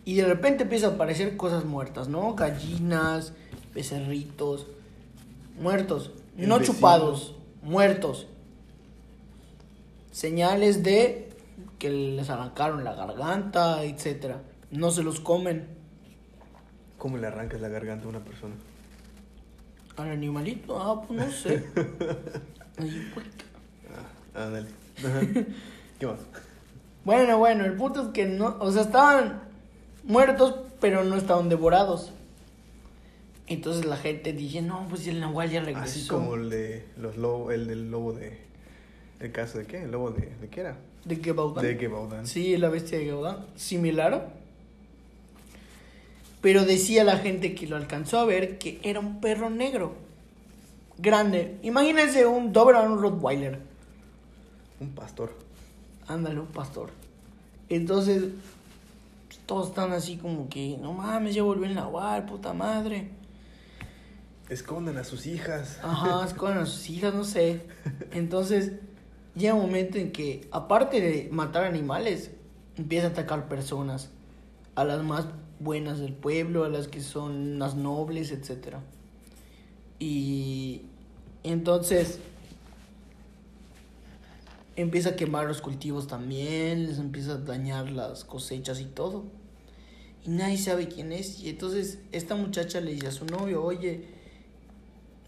Y 0.07 0.15
de 0.15 0.25
repente 0.25 0.63
empiezan 0.63 0.91
a 0.91 0.95
aparecer 0.95 1.35
cosas 1.35 1.65
muertas, 1.65 2.07
¿no? 2.07 2.33
Gallinas, 2.33 3.33
becerritos, 3.75 4.65
muertos, 5.59 6.11
El 6.37 6.47
no 6.47 6.59
vecino. 6.59 6.75
chupados, 6.75 7.35
muertos. 7.61 8.25
Señales 10.13 10.81
de 10.81 11.27
que 11.77 11.89
les 11.89 12.29
arrancaron 12.29 12.85
la 12.85 12.95
garganta, 12.95 13.83
etcétera. 13.83 14.43
No 14.71 14.91
se 14.91 15.03
los 15.03 15.19
comen 15.19 15.67
¿Cómo 16.97 17.17
le 17.17 17.27
arrancas 17.27 17.59
la 17.59 17.67
garganta 17.67 18.05
a 18.05 18.09
una 18.09 18.23
persona? 18.23 18.55
al 19.97 20.09
animalito. 20.09 20.79
Ah, 20.81 21.01
pues 21.05 21.19
no 21.19 21.31
sé. 21.33 21.65
Ahí, 22.77 23.11
pues. 23.13 23.25
Ah. 24.33 24.61
Ajá. 25.05 25.19
¿Qué 25.99 26.07
más? 26.07 26.19
Bueno, 27.03 27.37
bueno, 27.39 27.65
el 27.65 27.73
punto 27.73 28.03
es 28.03 28.07
que 28.09 28.25
no, 28.25 28.57
o 28.59 28.69
sea, 28.69 28.81
estaban 28.81 29.46
muertos, 30.07 30.55
pero 30.81 31.03
no 31.03 31.15
estaban 31.15 31.49
devorados. 31.49 32.11
Entonces 33.45 33.85
la 33.85 33.97
gente 33.97 34.33
dice, 34.33 34.61
no, 34.61 34.87
pues 34.89 35.07
el 35.07 35.19
Nahual 35.19 35.49
ya 35.49 35.61
regresó. 35.61 35.85
Así 35.85 36.07
como 36.07 36.35
el 36.35 36.49
de 36.49 36.85
los 36.97 37.17
lobos, 37.17 37.53
el 37.53 37.67
del 37.67 37.91
lobo 37.91 38.13
de... 38.13 38.37
¿El 39.19 39.31
caso 39.31 39.57
de 39.59 39.65
qué? 39.65 39.83
¿El 39.83 39.91
lobo 39.91 40.11
de, 40.11 40.33
de 40.41 40.47
qué 40.49 40.61
era? 40.61 40.77
¿De 41.05 41.15
Gebaudan? 41.15 41.63
De 41.63 41.75
Gebaudan. 41.75 42.27
Sí, 42.27 42.57
la 42.57 42.69
bestia 42.69 42.97
de 42.97 43.05
Gebaudan. 43.05 43.45
Similar. 43.55 44.33
Pero 46.41 46.65
decía 46.65 47.03
la 47.03 47.17
gente 47.17 47.55
que 47.55 47.67
lo 47.67 47.77
alcanzó 47.77 48.19
a 48.19 48.25
ver 48.25 48.57
que 48.57 48.79
era 48.83 48.99
un 48.99 49.21
perro 49.21 49.49
negro. 49.49 49.95
Grande. 50.97 51.57
Imagínense 51.63 52.25
un 52.25 52.51
Doberman 52.51 52.99
Rottweiler. 52.99 53.59
Un 54.79 54.89
pastor. 54.89 55.33
Ándale, 56.07 56.39
un 56.39 56.47
pastor. 56.47 56.91
Entonces, 57.69 58.25
todos 59.47 59.69
están 59.69 59.93
así 59.93 60.17
como 60.17 60.49
que, 60.49 60.77
no 60.79 60.93
mames, 60.93 61.33
ya 61.33 61.41
volvió 61.41 61.65
el 61.65 61.73
Nahual, 61.73 62.25
puta 62.25 62.53
madre. 62.53 63.09
Escondan 64.49 64.97
a 64.97 65.03
sus 65.03 65.25
hijas. 65.25 65.79
Ajá, 65.81 66.23
es 66.27 66.33
con 66.33 66.67
sus 66.67 66.89
hijas, 66.89 67.13
no 67.13 67.23
sé. 67.23 67.61
Entonces, 68.11 68.73
llega 69.35 69.53
un 69.53 69.61
momento 69.61 69.97
en 69.97 70.11
que, 70.11 70.47
aparte 70.51 70.99
de 70.99 71.29
matar 71.31 71.63
animales, 71.63 72.31
empieza 72.75 73.07
a 73.07 73.09
atacar 73.11 73.47
personas. 73.47 74.11
A 74.75 74.83
las 74.83 75.01
más 75.01 75.25
buenas 75.59 75.99
del 75.99 76.13
pueblo, 76.13 76.65
a 76.65 76.69
las 76.69 76.89
que 76.89 77.01
son 77.01 77.57
las 77.57 77.75
nobles, 77.75 78.31
etc. 78.31 78.75
Y 79.97 80.83
entonces 81.43 82.19
empieza 84.75 85.09
a 85.09 85.15
quemar 85.15 85.47
los 85.47 85.61
cultivos 85.61 86.07
también, 86.07 86.85
les 86.85 86.99
empieza 86.99 87.33
a 87.33 87.37
dañar 87.37 87.91
las 87.91 88.23
cosechas 88.23 88.79
y 88.79 88.85
todo. 88.85 89.25
Y 90.25 90.29
nadie 90.29 90.57
sabe 90.57 90.87
quién 90.87 91.11
es. 91.11 91.39
Y 91.41 91.49
entonces 91.49 91.99
esta 92.11 92.35
muchacha 92.35 92.81
le 92.81 92.93
dice 92.93 93.07
a 93.07 93.11
su 93.11 93.25
novio, 93.25 93.63
oye, 93.63 94.05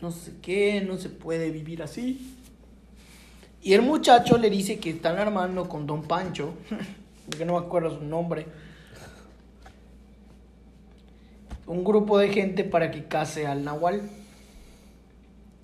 no 0.02 0.12
sé 0.12 0.34
qué, 0.42 0.82
no 0.82 0.98
se 0.98 1.10
puede 1.10 1.52
vivir 1.52 1.84
así. 1.84 2.36
Y 3.62 3.74
el 3.74 3.82
muchacho 3.82 4.38
le 4.38 4.50
dice 4.50 4.80
que 4.80 4.92
están 4.92 5.18
armando 5.18 5.68
con 5.68 5.86
Don 5.86 6.04
Pancho, 6.04 6.54
que 7.38 7.46
no 7.46 7.60
me 7.60 7.66
acuerdo 7.66 7.98
su 7.98 8.06
nombre, 8.06 8.46
un 11.70 11.84
grupo 11.84 12.18
de 12.18 12.30
gente 12.30 12.64
para 12.64 12.90
que 12.90 13.06
case 13.06 13.46
al 13.46 13.64
Nahual. 13.64 14.10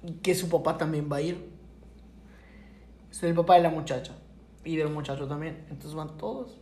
Y 0.04 0.14
que 0.14 0.36
su 0.36 0.50
papá 0.50 0.78
también 0.78 1.10
va 1.12 1.18
a 1.18 1.22
ir. 1.22 1.50
Es 3.10 3.24
el 3.24 3.34
papá 3.34 3.56
de 3.56 3.62
la 3.62 3.72
muchacha. 3.72 4.14
Y 4.64 4.76
del 4.76 4.90
muchacho 4.90 5.28
también. 5.28 5.66
Entonces 5.70 5.96
van 5.96 6.16
todos. 6.16 6.60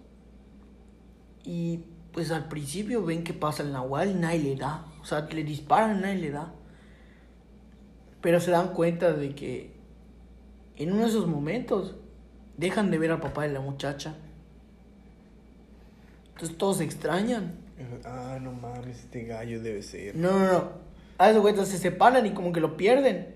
Y 1.44 1.82
pues 2.14 2.32
al 2.32 2.48
principio 2.48 3.04
ven 3.04 3.24
que 3.24 3.34
pasa 3.34 3.64
el 3.64 3.72
Nahual 3.74 4.12
y 4.12 4.14
nadie 4.14 4.40
le 4.40 4.56
da. 4.56 4.86
O 5.02 5.06
sea, 5.06 5.22
le 5.22 5.44
disparan 5.44 5.98
y 5.98 6.02
nadie 6.02 6.16
le 6.20 6.32
da. 6.32 6.54
Pero 8.22 8.40
se 8.40 8.52
dan 8.52 8.70
cuenta 8.74 9.12
de 9.14 9.34
que 9.36 9.74
en 10.78 10.92
uno 10.94 11.02
de 11.02 11.08
esos 11.10 11.28
momentos 11.28 11.96
dejan 12.58 12.92
de 12.92 12.98
ver 13.00 13.12
al 13.12 13.20
papá 13.20 13.44
de 13.44 13.50
la 13.54 13.60
muchacha. 13.62 14.16
Entonces 16.34 16.58
todos 16.58 16.78
se 16.78 16.84
extrañan. 16.84 17.56
Ah, 18.06 18.38
no 18.42 18.52
mames, 18.54 19.00
este 19.00 19.26
gallo 19.26 19.62
debe 19.62 19.82
ser. 19.82 20.16
No, 20.16 20.38
no, 20.40 20.52
no. 20.52 20.70
A 21.18 21.30
esos 21.30 21.42
güeyes 21.42 21.68
se 21.68 21.78
separan 21.78 22.26
y 22.26 22.32
como 22.32 22.54
que 22.54 22.60
lo 22.60 22.78
pierden. 22.78 23.36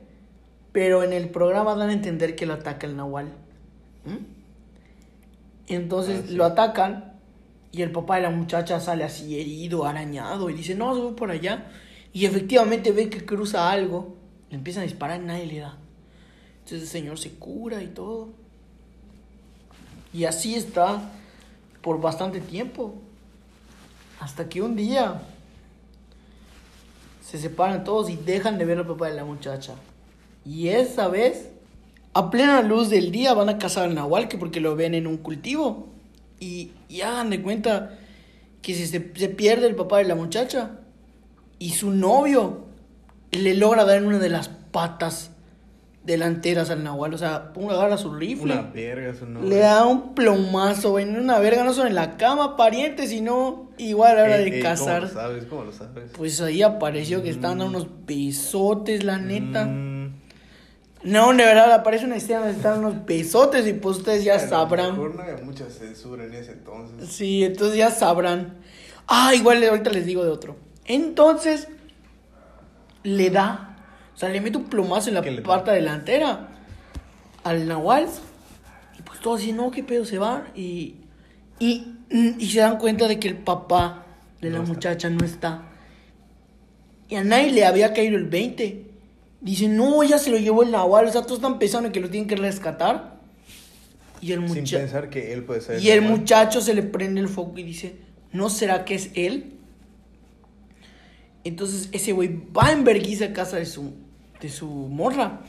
Pero 0.71 1.03
en 1.03 1.13
el 1.13 1.29
programa 1.29 1.75
dan 1.75 1.89
a 1.89 1.93
entender 1.93 2.35
que 2.35 2.45
lo 2.45 2.53
ataca 2.53 2.85
el 2.87 2.95
Nahual. 2.95 3.33
¿Mm? 4.05 4.25
Entonces 5.67 6.21
Ah, 6.23 6.27
sí. 6.27 6.35
lo 6.35 6.45
atacan 6.45 7.06
y 7.77 7.83
el 7.83 7.91
papá 7.91 8.15
de 8.15 8.23
la 8.23 8.31
muchacha 8.31 8.79
sale 8.79 9.03
así 9.03 9.39
herido, 9.39 9.85
arañado 9.85 10.49
y 10.49 10.53
dice, 10.53 10.73
no, 10.73 10.95
se 10.95 11.01
voy 11.01 11.13
por 11.13 11.29
allá. 11.29 11.67
Y 12.11 12.25
efectivamente 12.25 12.91
ve 12.91 13.09
que 13.09 13.23
cruza 13.23 13.69
algo. 13.69 14.15
Le 14.49 14.57
empiezan 14.57 14.81
a 14.81 14.85
disparar 14.85 15.21
y 15.21 15.25
nadie 15.25 15.45
le 15.45 15.59
da. 15.59 15.77
Entonces 16.59 16.81
el 16.81 16.87
señor 16.87 17.19
se 17.19 17.31
cura 17.35 17.83
y 17.83 17.87
todo. 17.87 18.29
Y 20.11 20.23
así 20.23 20.55
está 20.55 21.01
por 21.81 22.01
bastante 22.01 22.41
tiempo. 22.41 22.95
Hasta 24.19 24.49
que 24.49 24.63
un 24.63 24.75
día 24.75 25.21
se 27.21 27.37
separan 27.37 27.83
todos 27.83 28.09
y 28.09 28.15
dejan 28.15 28.57
de 28.57 28.65
ver 28.65 28.79
al 28.79 28.87
papá 28.87 29.07
de 29.07 29.13
la 29.13 29.25
muchacha. 29.25 29.75
Y 30.43 30.69
esa 30.69 31.09
vez, 31.09 31.51
a 32.13 32.31
plena 32.31 32.63
luz 32.63 32.89
del 32.89 33.11
día, 33.11 33.35
van 33.35 33.49
a 33.49 33.59
cazar 33.59 33.83
al 33.83 33.93
nahual 33.93 34.27
que 34.27 34.39
porque 34.39 34.61
lo 34.61 34.75
ven 34.75 34.95
en 34.95 35.05
un 35.05 35.17
cultivo. 35.17 35.96
Y, 36.39 36.71
y 36.89 37.01
hagan 37.01 37.29
de 37.29 37.41
cuenta 37.41 37.97
que 38.61 38.73
si 38.73 38.85
se, 38.85 39.11
se 39.15 39.29
pierde 39.29 39.67
el 39.67 39.75
papá 39.75 39.99
de 39.99 40.05
la 40.05 40.15
muchacha 40.15 40.79
y 41.59 41.71
su 41.71 41.91
novio 41.91 42.65
le 43.31 43.55
logra 43.55 43.85
dar 43.85 43.97
en 43.97 44.05
una 44.05 44.19
de 44.19 44.29
las 44.29 44.49
patas 44.49 45.31
delanteras 46.07 46.69
al 46.69 46.83
nahual. 46.83 47.13
O 47.13 47.17
sea, 47.17 47.53
ponga 47.53 47.73
agarra 47.75 47.97
su 47.97 48.13
rifle. 48.13 48.53
Una 48.53 48.61
verga, 48.63 49.09
eso 49.09 49.25
no. 49.25 49.41
Le 49.41 49.57
da 49.57 49.85
un 49.85 50.15
plomazo, 50.15 50.97
en 50.99 51.17
una 51.17 51.37
verga, 51.39 51.63
no 51.63 51.73
solo 51.73 51.87
en 51.87 51.95
la 51.95 52.17
cama, 52.17 52.55
pariente, 52.55 53.07
sino 53.07 53.69
igual 53.77 54.11
a 54.11 54.15
la 54.15 54.23
hora 54.23 54.37
de 54.37 54.55
ey, 54.55 54.61
cazar. 54.61 55.01
¿Cómo 55.01 55.13
lo 55.13 55.21
sabes? 55.21 55.45
¿Cómo 55.45 55.63
lo 55.65 55.71
sabes? 55.71 56.11
Pues 56.15 56.41
ahí 56.41 56.61
apareció 56.61 57.21
que 57.21 57.29
estaban 57.29 57.59
dando 57.59 57.77
unos 57.77 58.05
besotes, 58.05 59.03
la 59.03 59.17
neta. 59.17 59.65
Mm, 59.65 59.96
No, 61.07 61.29
de 61.29 61.37
verdad, 61.45 61.71
aparece 61.71 62.05
una 62.05 62.17
escena 62.17 62.39
donde 62.39 62.55
están 62.55 62.79
unos 62.79 63.05
besotes 63.05 63.65
y 63.65 63.71
pues 63.71 63.99
ustedes 63.99 64.25
ya 64.25 64.41
lo 64.41 64.49
sabrán. 64.49 64.91
mejor 64.91 65.15
no 65.15 65.21
había 65.21 65.37
mucha 65.37 65.69
censura 65.69 66.25
en 66.25 66.33
ese 66.33 66.51
entonces. 66.51 67.09
Sí, 67.09 67.45
entonces 67.45 67.77
ya 67.77 67.91
sabrán. 67.91 68.57
Ah, 69.07 69.33
igual 69.33 69.63
ahorita 69.63 69.89
les 69.89 70.05
digo 70.05 70.25
de 70.25 70.31
otro. 70.31 70.57
Entonces, 70.83 71.69
le 73.03 73.29
da, 73.29 73.77
o 74.13 74.17
sea, 74.17 74.27
le 74.27 74.41
mete 74.41 74.57
un 74.57 74.65
plomazo 74.65 75.07
en 75.09 75.15
la 75.15 75.43
parte 75.43 75.71
delantera 75.71 76.49
al 77.45 77.67
Nahual. 77.69 78.07
Y 78.99 79.01
pues 79.03 79.21
todos 79.21 79.39
dicen, 79.39 79.55
no, 79.55 79.71
qué 79.71 79.83
pedo, 79.83 80.03
se 80.03 80.17
van. 80.17 80.49
Y, 80.55 80.95
y, 81.57 81.87
y 82.09 82.49
se 82.49 82.59
dan 82.59 82.77
cuenta 82.77 83.07
de 83.07 83.17
que 83.17 83.29
el 83.29 83.37
papá 83.37 84.05
de 84.41 84.49
la 84.49 84.57
está. 84.59 84.73
muchacha 84.73 85.09
no 85.09 85.23
está. 85.23 85.69
Y 87.07 87.15
a 87.15 87.23
nadie 87.23 87.51
le 87.53 87.65
había 87.65 87.93
caído 87.93 88.17
el 88.17 88.25
20. 88.25 88.86
Dicen, 89.39 89.77
no, 89.77 90.03
ya 90.03 90.17
se 90.17 90.29
lo 90.29 90.37
llevó 90.37 90.63
el 90.63 90.71
Nahual. 90.71 91.07
O 91.07 91.11
sea, 91.11 91.21
todos 91.21 91.37
están 91.37 91.59
pensando 91.59 91.91
que 91.91 91.99
lo 91.99 92.09
tienen 92.09 92.27
que 92.27 92.35
rescatar. 92.35 93.17
Y 94.19 94.31
el 94.31 94.39
Sin 94.39 94.47
muchacho. 94.49 94.77
pensar 94.77 95.09
que 95.09 95.33
él 95.33 95.43
puede 95.43 95.61
ser. 95.61 95.81
Y 95.81 95.91
el 95.91 96.01
muchacho 96.01 96.61
se 96.61 96.73
le 96.73 96.83
prende 96.83 97.21
el 97.21 97.27
foco 97.27 97.59
y 97.59 97.63
dice, 97.63 97.97
¿no 98.31 98.49
será 98.49 98.83
que 98.83 98.95
es 98.95 99.11
él? 99.13 99.53
Entonces 101.43 101.89
ese 101.91 102.11
güey 102.11 102.41
va 102.51 102.71
en 102.71 102.83
vergüenza 102.83 103.25
a 103.25 103.33
casa 103.33 103.57
de 103.57 103.65
su, 103.65 103.93
de 104.41 104.49
su 104.49 104.67
morra. 104.67 105.41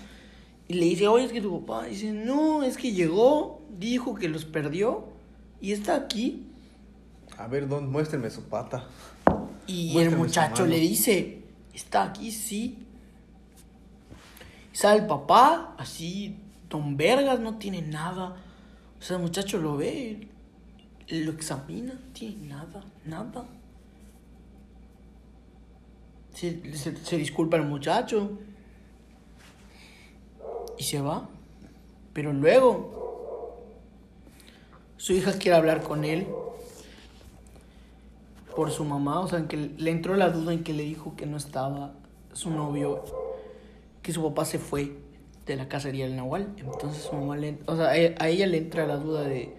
Y 0.68 0.74
le 0.74 0.85
dice, 0.85 1.09
oye, 1.09 1.24
es 1.24 1.33
que 1.33 1.40
tu 1.40 1.64
papá. 1.64 1.87
Dice, 1.87 2.12
no, 2.12 2.62
es 2.62 2.77
que 2.77 2.92
llegó, 2.92 3.62
dijo 3.79 4.14
que 4.14 4.29
los 4.29 4.44
perdió 4.44 5.09
y 5.61 5.72
está 5.72 5.96
aquí. 5.96 6.44
A 7.38 7.46
ver, 7.46 7.68
don, 7.68 7.90
muéstrenme 7.90 8.29
su 8.31 8.42
pata. 8.44 8.87
Y 9.66 9.98
el 9.98 10.16
muchacho 10.16 10.66
le 10.66 10.79
dice, 10.79 11.42
está 11.72 12.05
aquí, 12.05 12.31
sí. 12.31 12.85
Sale 14.79 15.01
el 15.01 15.07
papá, 15.09 15.75
así, 15.77 16.37
don 16.71 16.97
Vergas, 16.97 17.41
no 17.41 17.59
tiene 17.59 17.83
nada. 17.83 18.37
O 18.97 19.03
sea, 19.03 19.17
el 19.17 19.23
muchacho 19.23 19.59
lo 19.59 19.77
ve, 19.77 20.29
lo 21.09 21.33
examina, 21.33 21.95
no 21.95 22.12
tiene 22.12 22.47
nada, 22.47 22.85
nada. 23.05 23.45
Se, 26.33 26.77
se- 26.77 26.97
se 26.97 27.17
disculpa 27.17 27.57
el 27.57 27.64
muchacho. 27.64 28.38
Y 30.79 30.85
se 30.85 31.01
va. 31.01 31.29
Pero 32.12 32.33
luego, 32.33 33.67
su 34.97 35.12
hija 35.12 35.33
quiere 35.33 35.57
hablar 35.57 35.83
con 35.83 36.05
él 36.05 36.29
por 38.55 38.71
su 38.71 38.85
mamá, 38.85 39.19
o 39.19 39.27
sea, 39.27 39.41
en 39.41 39.49
que 39.49 39.57
le 39.57 39.91
entró 39.91 40.14
la 40.14 40.31
duda 40.31 40.53
en 40.53 40.62
que 40.62 40.73
le 40.73 40.85
dijo 40.85 41.17
que 41.17 41.27
no 41.27 41.37
estaba 41.37 41.95
su 42.33 42.51
novio, 42.51 43.03
que 44.09 44.14
su 44.14 44.23
papá 44.23 44.47
se 44.47 44.59
fue 44.59 44.92
de 45.44 45.55
la 45.55 45.68
cacería 45.68 46.07
del 46.07 46.16
Nahual. 46.16 46.55
Entonces 46.57 47.03
su 47.03 47.14
mamá 47.14 47.37
le, 47.37 47.59
o 47.66 47.77
sea, 47.77 47.88
a 47.88 48.29
ella 48.29 48.47
le 48.47 48.57
entra 48.57 48.87
la 48.87 48.97
duda 48.97 49.25
de, 49.25 49.55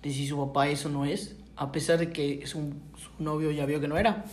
de 0.00 0.10
si 0.12 0.28
su 0.28 0.38
papá 0.38 0.68
eso 0.68 0.88
no 0.90 1.04
es, 1.04 1.34
a 1.56 1.72
pesar 1.72 1.98
de 1.98 2.12
que 2.12 2.46
su, 2.46 2.72
su 2.96 3.10
novio 3.20 3.50
ya 3.50 3.66
vio 3.66 3.80
que 3.80 3.88
no 3.88 3.98
era. 3.98 4.26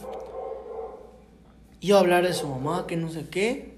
Iba 1.80 1.98
a 1.98 2.02
hablar 2.02 2.24
de 2.24 2.36
su 2.36 2.48
mamá, 2.48 2.86
que 2.86 2.98
no 2.98 3.10
sé 3.10 3.30
qué. 3.32 3.74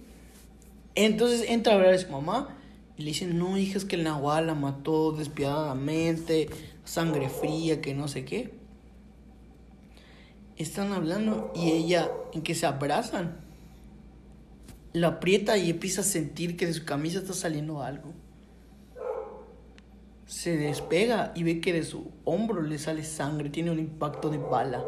Entonces 0.96 1.46
entra 1.48 1.72
a 1.72 1.76
hablar 1.78 1.92
de 1.94 2.00
su 2.00 2.12
mamá 2.12 2.58
y 2.98 3.04
le 3.04 3.12
dicen, 3.12 3.40
no, 3.40 3.58
hija, 3.58 3.78
es 3.78 3.86
que 3.86 3.96
el 3.96 4.04
Nahual 4.04 4.48
la 4.48 4.56
mató 4.56 5.14
despiadadamente, 5.14 6.50
sangre 6.84 7.30
fría, 7.30 7.80
que 7.80 7.94
no 7.94 8.10
sé 8.10 8.26
qué. 8.26 8.54
Están 10.58 10.92
hablando 10.92 11.54
y 11.56 11.72
ella, 11.72 12.12
en 12.34 12.42
que 12.42 12.54
se 12.54 12.66
abrazan, 12.66 13.43
la 14.94 15.08
aprieta 15.08 15.58
y 15.58 15.70
empieza 15.70 16.02
a 16.02 16.04
sentir 16.04 16.56
que 16.56 16.68
de 16.68 16.74
su 16.74 16.86
camisa 16.86 17.20
está 17.20 17.34
saliendo 17.34 17.82
algo. 17.82 18.14
Se 20.26 20.56
despega 20.56 21.32
y 21.36 21.44
ve 21.44 21.60
que 21.60 21.74
de 21.74 21.84
su 21.84 22.12
hombro 22.24 22.62
le 22.62 22.78
sale 22.78 23.04
sangre, 23.04 23.50
tiene 23.50 23.72
un 23.72 23.80
impacto 23.80 24.30
de 24.30 24.38
bala. 24.38 24.84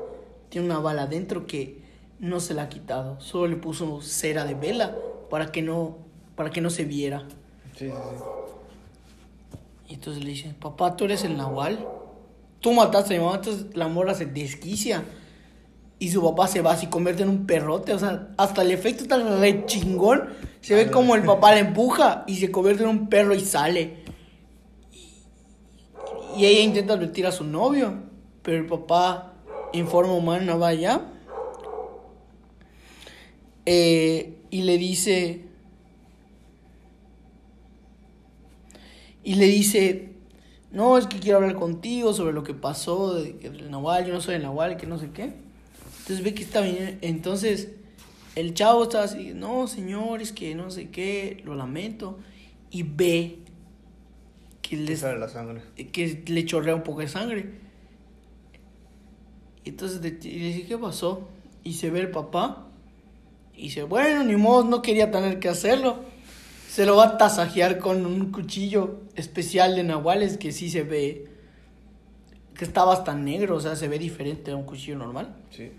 Tiene 0.49 0.67
una 0.67 0.79
bala 0.79 1.07
dentro 1.07 1.47
que 1.47 1.83
no 2.19 2.39
se 2.39 2.53
la 2.53 2.63
ha 2.63 2.69
quitado, 2.69 3.19
solo 3.19 3.47
le 3.47 3.57
puso 3.57 4.01
cera 4.01 4.45
de 4.45 4.53
vela 4.53 4.95
para 5.29 5.51
que 5.51 5.61
no, 5.61 5.97
para 6.35 6.49
que 6.49 6.61
no 6.61 6.69
se 6.69 6.85
viera. 6.85 7.27
Sí, 7.75 7.87
sí, 7.87 7.91
sí. 7.91 8.23
Y 9.87 9.93
entonces 9.95 10.23
le 10.23 10.31
dicen, 10.31 10.53
papá, 10.55 10.95
tú 10.95 11.05
eres 11.05 11.23
el 11.23 11.37
Nahual. 11.37 11.85
Tú 12.59 12.73
mataste 12.73 13.15
a 13.15 13.19
mi 13.19 13.23
mamá, 13.23 13.37
entonces 13.37 13.75
la 13.75 13.87
morra 13.87 14.13
se 14.15 14.25
desquicia. 14.25 15.03
Y 15.97 16.10
su 16.10 16.21
papá 16.21 16.47
se 16.47 16.62
va 16.62 16.73
así, 16.73 16.88
convierte 16.88 17.23
en 17.23 17.29
un 17.29 17.45
perrote. 17.45 17.93
O 17.93 17.99
sea, 17.99 18.29
hasta 18.38 18.62
el 18.62 18.71
efecto 18.71 19.03
está 19.03 19.17
re 19.17 19.65
chingón. 19.65 20.29
Se 20.62 20.75
ve 20.75 20.91
como 20.91 21.15
el 21.15 21.23
papá 21.23 21.51
la 21.51 21.60
empuja 21.60 22.23
y 22.27 22.36
se 22.36 22.51
convierte 22.51 22.84
en 22.84 22.89
un 22.89 23.08
perro 23.08 23.34
y 23.34 23.39
sale. 23.39 24.03
Y, 26.38 26.45
ella 26.45 26.62
intenta 26.62 26.93
advertir 26.93 27.25
a 27.27 27.31
su 27.31 27.43
novio. 27.43 28.03
Pero 28.41 28.58
el 28.58 28.65
papá, 28.65 29.34
en 29.73 29.88
forma 29.88 30.13
humana, 30.13 30.55
va 30.55 30.67
allá. 30.67 31.01
Eh, 33.65 34.38
y 34.51 34.62
le 34.62 34.77
dice, 34.77 35.45
y 39.23 39.36
le 39.36 39.45
dice, 39.47 40.13
no, 40.71 40.97
es 40.97 41.08
que 41.08 41.19
quiero 41.19 41.39
hablar 41.39 41.55
contigo 41.55 42.13
sobre 42.13 42.31
lo 42.31 42.43
que 42.43 42.53
pasó, 42.53 43.15
de 43.15 43.39
el 43.41 43.71
Nahual, 43.71 44.05
yo 44.05 44.13
no 44.13 44.21
soy 44.21 44.36
el 44.36 44.43
Nahual, 44.43 44.77
que 44.77 44.86
no 44.86 44.99
sé 44.99 45.10
qué. 45.12 45.44
Entonces 46.05 46.23
ve 46.23 46.35
que 46.35 46.43
está 46.43 46.61
bien, 46.61 46.99
entonces 47.01 47.69
el 48.35 48.53
chavo 48.53 48.83
está 48.83 49.01
así, 49.01 49.33
no, 49.33 49.65
señor, 49.65 50.21
es 50.21 50.31
que 50.31 50.53
no 50.53 50.69
sé 50.69 50.91
qué, 50.91 51.41
lo 51.43 51.55
lamento, 51.55 52.19
y 52.69 52.83
ve 52.83 53.39
que 54.61 54.77
Le 54.77 54.83
le, 54.83 54.97
sale 54.97 55.17
la 55.17 55.29
sangre. 55.29 55.63
que 55.91 56.23
le 56.27 56.45
chorrea 56.45 56.75
un 56.75 56.83
poco 56.83 56.99
de 56.99 57.07
sangre. 57.07 57.49
Y 59.63 59.69
entonces 59.69 59.99
y 60.23 60.29
le 60.37 60.45
dije, 60.45 60.67
¿qué 60.67 60.77
pasó? 60.77 61.27
Y 61.63 61.73
se 61.73 61.89
ve 61.89 62.01
el 62.01 62.11
papá. 62.11 62.67
Y 63.55 63.63
dice, 63.63 63.81
bueno, 63.81 64.23
ni 64.23 64.35
modo, 64.35 64.63
no 64.63 64.83
quería 64.83 65.09
tener 65.09 65.39
que 65.39 65.49
hacerlo. 65.49 66.01
Se 66.69 66.85
lo 66.85 66.97
va 66.97 67.05
a 67.05 67.17
tasajear 67.17 67.79
con 67.79 68.05
un 68.05 68.31
cuchillo 68.31 69.01
especial 69.15 69.75
de 69.75 69.83
nahuales 69.83 70.37
que 70.37 70.51
sí 70.51 70.69
se 70.69 70.83
ve. 70.83 71.29
que 72.53 72.63
está 72.63 72.83
bastante 72.85 73.31
negro, 73.31 73.55
o 73.55 73.59
sea, 73.59 73.75
se 73.75 73.87
ve 73.87 73.97
diferente 73.97 74.51
a 74.51 74.55
un 74.55 74.65
cuchillo 74.65 74.99
normal. 74.99 75.35
Sí. 75.49 75.71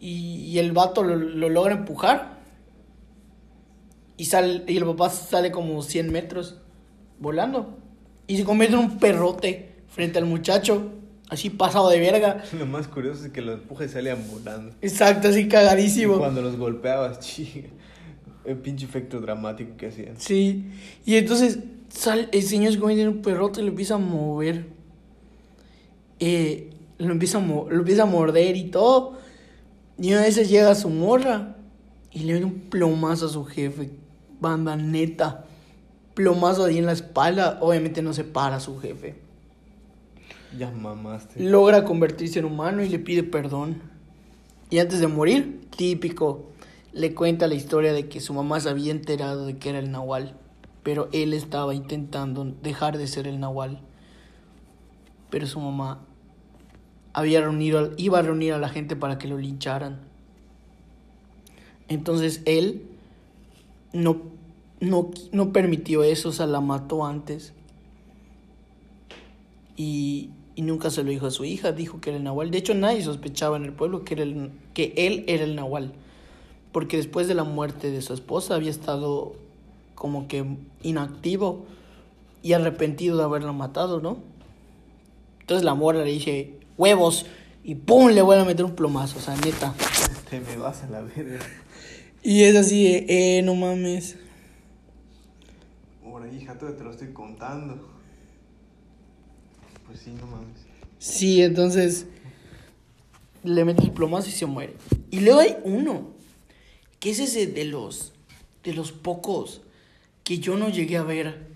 Y, 0.00 0.44
y 0.46 0.58
el 0.58 0.72
vato 0.72 1.02
lo, 1.02 1.16
lo 1.16 1.48
logra 1.48 1.74
empujar. 1.74 2.38
Y, 4.16 4.24
sale, 4.26 4.64
y 4.66 4.76
el 4.76 4.84
papá 4.84 5.10
sale 5.10 5.50
como 5.50 5.82
100 5.82 6.10
metros 6.12 6.56
volando. 7.20 7.78
Y 8.26 8.36
se 8.36 8.44
convierte 8.44 8.76
en 8.76 8.82
un 8.82 8.98
perrote 8.98 9.74
frente 9.88 10.18
al 10.18 10.24
muchacho. 10.26 10.92
Así 11.30 11.50
pasado 11.50 11.90
de 11.90 12.00
verga. 12.00 12.42
Lo 12.58 12.66
más 12.66 12.88
curioso 12.88 13.26
es 13.26 13.32
que 13.32 13.42
los 13.42 13.60
empujes 13.60 13.90
salían 13.90 14.18
volando. 14.30 14.74
Exacto, 14.80 15.28
así 15.28 15.40
Y 15.40 15.48
cagadísimo. 15.48 16.18
cuando 16.18 16.42
los 16.42 16.56
golpeabas, 16.56 17.20
chica. 17.20 17.68
El 18.44 18.56
pinche 18.56 18.86
efecto 18.86 19.20
dramático 19.20 19.76
que 19.76 19.88
hacían. 19.88 20.18
Sí. 20.18 20.64
Y 21.04 21.16
entonces 21.16 21.58
sale, 21.90 22.28
el 22.32 22.42
señor 22.42 22.72
se 22.72 22.78
convierte 22.78 23.02
en 23.02 23.08
un 23.08 23.20
perrote 23.22 23.60
y 23.60 23.64
lo 23.64 23.68
empieza 23.70 23.96
a 23.96 23.98
mover. 23.98 24.64
Eh, 26.18 26.70
lo, 26.98 27.12
empieza 27.12 27.38
a 27.38 27.40
lo 27.40 27.70
empieza 27.70 28.02
a 28.02 28.06
morder 28.06 28.56
y 28.56 28.70
todo. 28.70 29.18
Y 29.98 30.12
una 30.12 30.22
vez 30.22 30.48
llega 30.48 30.70
a 30.70 30.74
su 30.74 30.90
morra 30.90 31.56
y 32.12 32.20
le 32.20 32.38
da 32.38 32.46
un 32.46 32.60
plomazo 32.60 33.26
a 33.26 33.28
su 33.28 33.44
jefe. 33.44 33.90
Banda 34.40 34.76
neta. 34.76 35.44
Plomazo 36.14 36.64
ahí 36.64 36.78
en 36.78 36.86
la 36.86 36.92
espalda. 36.92 37.58
Obviamente 37.60 38.02
no 38.02 38.12
se 38.12 38.24
para 38.24 38.56
a 38.56 38.60
su 38.60 38.78
jefe. 38.78 39.16
Ya 40.56 40.70
mamaste. 40.70 41.42
Logra 41.42 41.84
convertirse 41.84 42.38
en 42.38 42.44
humano 42.44 42.82
y 42.82 42.88
le 42.88 42.98
pide 42.98 43.22
perdón. 43.22 43.82
Y 44.70 44.78
antes 44.78 45.00
de 45.00 45.06
morir, 45.06 45.68
típico, 45.76 46.50
le 46.92 47.14
cuenta 47.14 47.46
la 47.46 47.54
historia 47.54 47.92
de 47.92 48.08
que 48.08 48.20
su 48.20 48.34
mamá 48.34 48.60
se 48.60 48.68
había 48.68 48.90
enterado 48.90 49.46
de 49.46 49.56
que 49.56 49.70
era 49.70 49.78
el 49.78 49.90
Nahual. 49.90 50.36
Pero 50.82 51.08
él 51.12 51.32
estaba 51.32 51.74
intentando 51.74 52.44
dejar 52.62 52.98
de 52.98 53.06
ser 53.06 53.26
el 53.26 53.40
Nahual. 53.40 53.80
Pero 55.30 55.46
su 55.46 55.60
mamá 55.60 56.07
había 57.18 57.40
reunido, 57.40 57.90
iba 57.96 58.20
a 58.20 58.22
reunir 58.22 58.52
a 58.52 58.58
la 58.58 58.68
gente 58.68 58.94
para 58.94 59.18
que 59.18 59.26
lo 59.26 59.38
lincharan. 59.38 59.98
Entonces 61.88 62.42
él 62.44 62.82
no, 63.92 64.22
no, 64.78 65.10
no 65.32 65.52
permitió 65.52 66.04
eso, 66.04 66.28
o 66.28 66.32
sea, 66.32 66.46
la 66.46 66.60
mató 66.60 67.04
antes. 67.04 67.52
Y, 69.76 70.30
nunca 70.56 70.90
se 70.90 71.02
lo 71.02 71.10
dijo 71.10 71.26
a 71.26 71.30
su 71.30 71.44
hija, 71.44 71.72
dijo 71.72 72.00
que 72.00 72.10
era 72.10 72.18
el 72.18 72.24
Nahual. 72.24 72.50
De 72.52 72.58
hecho, 72.58 72.74
nadie 72.74 73.02
sospechaba 73.02 73.56
en 73.56 73.64
el 73.64 73.72
pueblo 73.72 74.04
que, 74.04 74.50
que 74.74 74.92
él 74.96 75.24
era 75.26 75.42
el 75.42 75.56
Nahual. 75.56 75.92
Porque 76.70 76.96
después 76.96 77.26
de 77.26 77.34
la 77.34 77.44
muerte 77.44 77.90
de 77.90 78.02
su 78.02 78.12
esposa 78.12 78.54
había 78.54 78.70
estado 78.70 79.34
como 79.94 80.28
que 80.28 80.44
inactivo 80.82 81.64
y 82.42 82.52
arrepentido 82.52 83.16
de 83.16 83.24
haberla 83.24 83.52
matado, 83.52 84.00
¿no? 84.00 84.18
Entonces 85.40 85.64
la 85.64 85.74
mora 85.74 86.04
le 86.04 86.10
dice, 86.10 86.57
huevos, 86.78 87.26
y 87.62 87.74
¡pum! 87.74 88.08
le 88.10 88.22
vuelve 88.22 88.42
a 88.42 88.46
meter 88.46 88.64
un 88.64 88.74
plomazo, 88.74 89.18
o 89.18 89.20
sea, 89.20 89.36
neta. 89.36 89.74
Te 90.30 90.40
me 90.40 90.56
vas 90.56 90.82
a 90.84 90.88
la 90.88 91.02
verga. 91.02 91.38
Y 92.22 92.42
es 92.44 92.56
así 92.56 92.84
de, 92.84 93.38
eh, 93.38 93.42
no 93.42 93.54
mames. 93.54 94.16
Ahora, 96.04 96.32
hija, 96.32 96.56
te 96.58 96.82
lo 96.82 96.90
estoy 96.90 97.12
contando. 97.12 97.86
Pues 99.86 100.00
sí, 100.00 100.10
no 100.18 100.26
mames. 100.26 100.56
Sí, 100.98 101.42
entonces 101.42 102.06
le 103.44 103.64
mete 103.64 103.82
el 103.84 103.92
plomazo 103.92 104.28
y 104.28 104.32
se 104.32 104.46
muere. 104.46 104.74
Y 105.10 105.20
luego 105.20 105.40
hay 105.40 105.56
uno, 105.64 106.10
que 107.00 107.10
es 107.10 107.20
ese 107.20 107.46
de 107.46 107.64
los, 107.64 108.12
de 108.64 108.72
los 108.74 108.92
pocos 108.92 109.62
que 110.24 110.38
yo 110.38 110.56
no 110.56 110.68
llegué 110.68 110.96
a 110.96 111.02
ver 111.04 111.46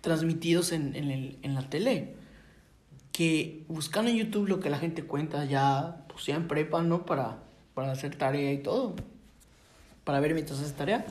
transmitidos 0.00 0.72
en, 0.72 0.96
en, 0.96 1.10
el- 1.10 1.38
en 1.42 1.54
la 1.54 1.68
tele. 1.68 2.14
Que 3.12 3.64
buscando 3.68 4.10
en 4.10 4.16
YouTube 4.16 4.48
lo 4.48 4.58
que 4.60 4.70
la 4.70 4.78
gente 4.78 5.04
cuenta 5.04 5.44
ya, 5.44 6.04
pues 6.08 6.24
ya 6.26 6.34
en 6.36 6.48
prepa, 6.48 6.82
¿no? 6.82 7.04
Para, 7.04 7.38
para 7.74 7.92
hacer 7.92 8.16
tarea 8.16 8.52
y 8.52 8.58
todo. 8.62 8.94
Para 10.04 10.18
ver 10.20 10.32
mientras 10.34 10.58
haces 10.60 10.72
tarea. 10.74 11.04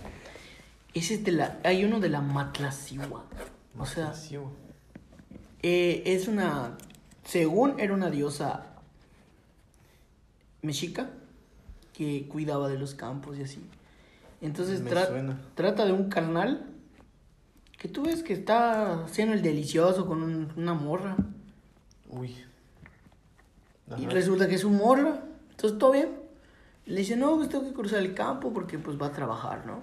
Ese 0.94 1.14
es 1.16 1.24
de 1.24 1.32
la, 1.32 1.60
hay 1.64 1.86
uno 1.86 2.00
de 2.00 2.10
la 2.10 2.22
Matlacigua. 2.22 3.26
O 3.78 3.86
sea, 3.86 4.14
eh, 5.62 6.04
es 6.06 6.28
una. 6.28 6.76
Según 7.24 7.80
era 7.80 7.94
una 7.94 8.10
diosa 8.10 8.66
mexica 10.62 11.10
que 11.94 12.28
cuidaba 12.28 12.68
de 12.68 12.78
los 12.78 12.96
campos 12.96 13.38
y 13.38 13.44
así. 13.44 13.64
Entonces 14.42 14.82
Me 14.82 14.90
tra- 14.92 15.08
suena. 15.08 15.40
trata 15.56 15.86
de 15.86 15.92
un 15.94 16.10
carnal 16.10 16.66
que 17.78 17.88
tú 17.88 18.04
ves 18.04 18.24
que 18.24 18.34
está 18.34 19.04
haciendo 19.06 19.34
el 19.36 19.42
delicioso 19.42 20.08
con 20.08 20.24
un- 20.24 20.52
una 20.56 20.74
morra. 20.74 21.16
Uy. 22.12 22.36
Y 23.98 24.06
resulta 24.06 24.48
que 24.48 24.56
es 24.56 24.64
un 24.64 24.78
morra. 24.78 25.22
Entonces 25.52 25.80
todo 25.80 25.92
bien. 25.92 26.10
Le 26.86 26.98
dice, 26.98 27.16
no, 27.16 27.36
pues 27.38 27.50
tengo 27.50 27.66
que 27.66 27.74
cruzar 27.74 28.00
el 28.00 28.14
campo 28.14 28.54
porque 28.54 28.78
pues 28.78 29.02
va 29.02 29.08
a 29.08 29.12
trabajar, 29.12 29.66
¿no? 29.66 29.82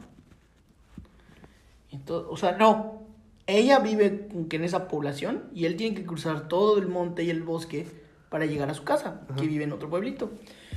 Entonces, 1.90 2.28
o 2.30 2.36
sea, 2.36 2.52
no. 2.52 3.02
Ella 3.46 3.78
vive 3.78 4.28
que 4.50 4.56
en 4.56 4.64
esa 4.64 4.88
población 4.88 5.44
y 5.54 5.64
él 5.64 5.76
tiene 5.76 5.96
que 5.96 6.04
cruzar 6.04 6.48
todo 6.48 6.78
el 6.78 6.86
monte 6.86 7.22
y 7.24 7.30
el 7.30 7.42
bosque 7.42 7.86
para 8.28 8.44
llegar 8.44 8.68
a 8.68 8.74
su 8.74 8.84
casa, 8.84 9.22
que 9.38 9.46
vive 9.46 9.64
en 9.64 9.72
otro 9.72 9.88
pueblito. 9.88 10.30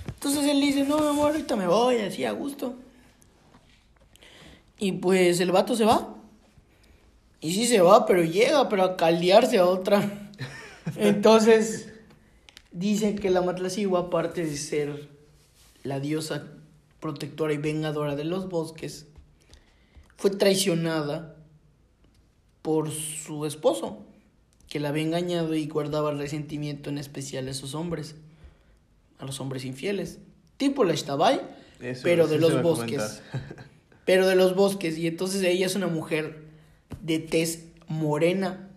Entonces 0.07 0.45
él 0.45 0.61
dice, 0.61 0.85
no, 0.85 0.97
mi 0.99 1.07
amor, 1.07 1.31
ahorita 1.31 1.57
me 1.57 1.67
voy, 1.67 1.97
así 1.97 2.23
a 2.23 2.31
gusto. 2.31 2.75
Y 4.79 4.93
pues 4.93 5.41
el 5.41 5.51
vato 5.51 5.75
se 5.75 5.83
va. 5.83 6.15
Y 7.41 7.53
sí 7.53 7.67
se 7.67 7.81
va, 7.81 8.05
pero 8.05 8.23
llega, 8.23 8.69
pero 8.69 8.83
a 8.83 8.95
caldearse 8.95 9.57
a 9.57 9.65
otra. 9.65 10.20
Entonces, 10.97 11.89
dicen 12.71 13.17
que 13.17 13.29
la 13.29 13.41
Matlacigua, 13.41 14.01
aparte 14.01 14.45
de 14.45 14.57
ser 14.57 15.09
la 15.83 15.99
diosa 15.99 16.47
protectora 16.99 17.53
y 17.53 17.57
vengadora 17.57 18.15
de 18.15 18.23
los 18.25 18.49
bosques, 18.49 19.07
fue 20.17 20.29
traicionada 20.31 21.35
por 22.61 22.91
su 22.91 23.45
esposo, 23.45 24.05
que 24.69 24.79
la 24.79 24.89
había 24.89 25.03
engañado 25.03 25.55
y 25.55 25.67
guardaba 25.67 26.11
resentimiento 26.13 26.89
en 26.89 26.97
especial 26.99 27.47
a 27.47 27.51
esos 27.51 27.73
hombres, 27.75 28.15
a 29.17 29.25
los 29.25 29.39
hombres 29.39 29.65
infieles, 29.65 30.19
tipo 30.57 30.83
la 30.83 30.93
Ishtabai, 30.93 31.41
Eso- 31.81 32.01
pero 32.03 32.27
de 32.27 32.37
los 32.39 32.61
bosques. 32.61 33.21
comentar. 33.31 33.57
pero 34.05 34.27
de 34.27 34.35
los 34.35 34.55
bosques, 34.55 34.97
y 34.97 35.07
entonces 35.07 35.41
ella 35.43 35.65
es 35.65 35.75
una 35.75 35.87
mujer 35.87 36.43
de 37.01 37.19
tez 37.19 37.65
morena, 37.87 38.69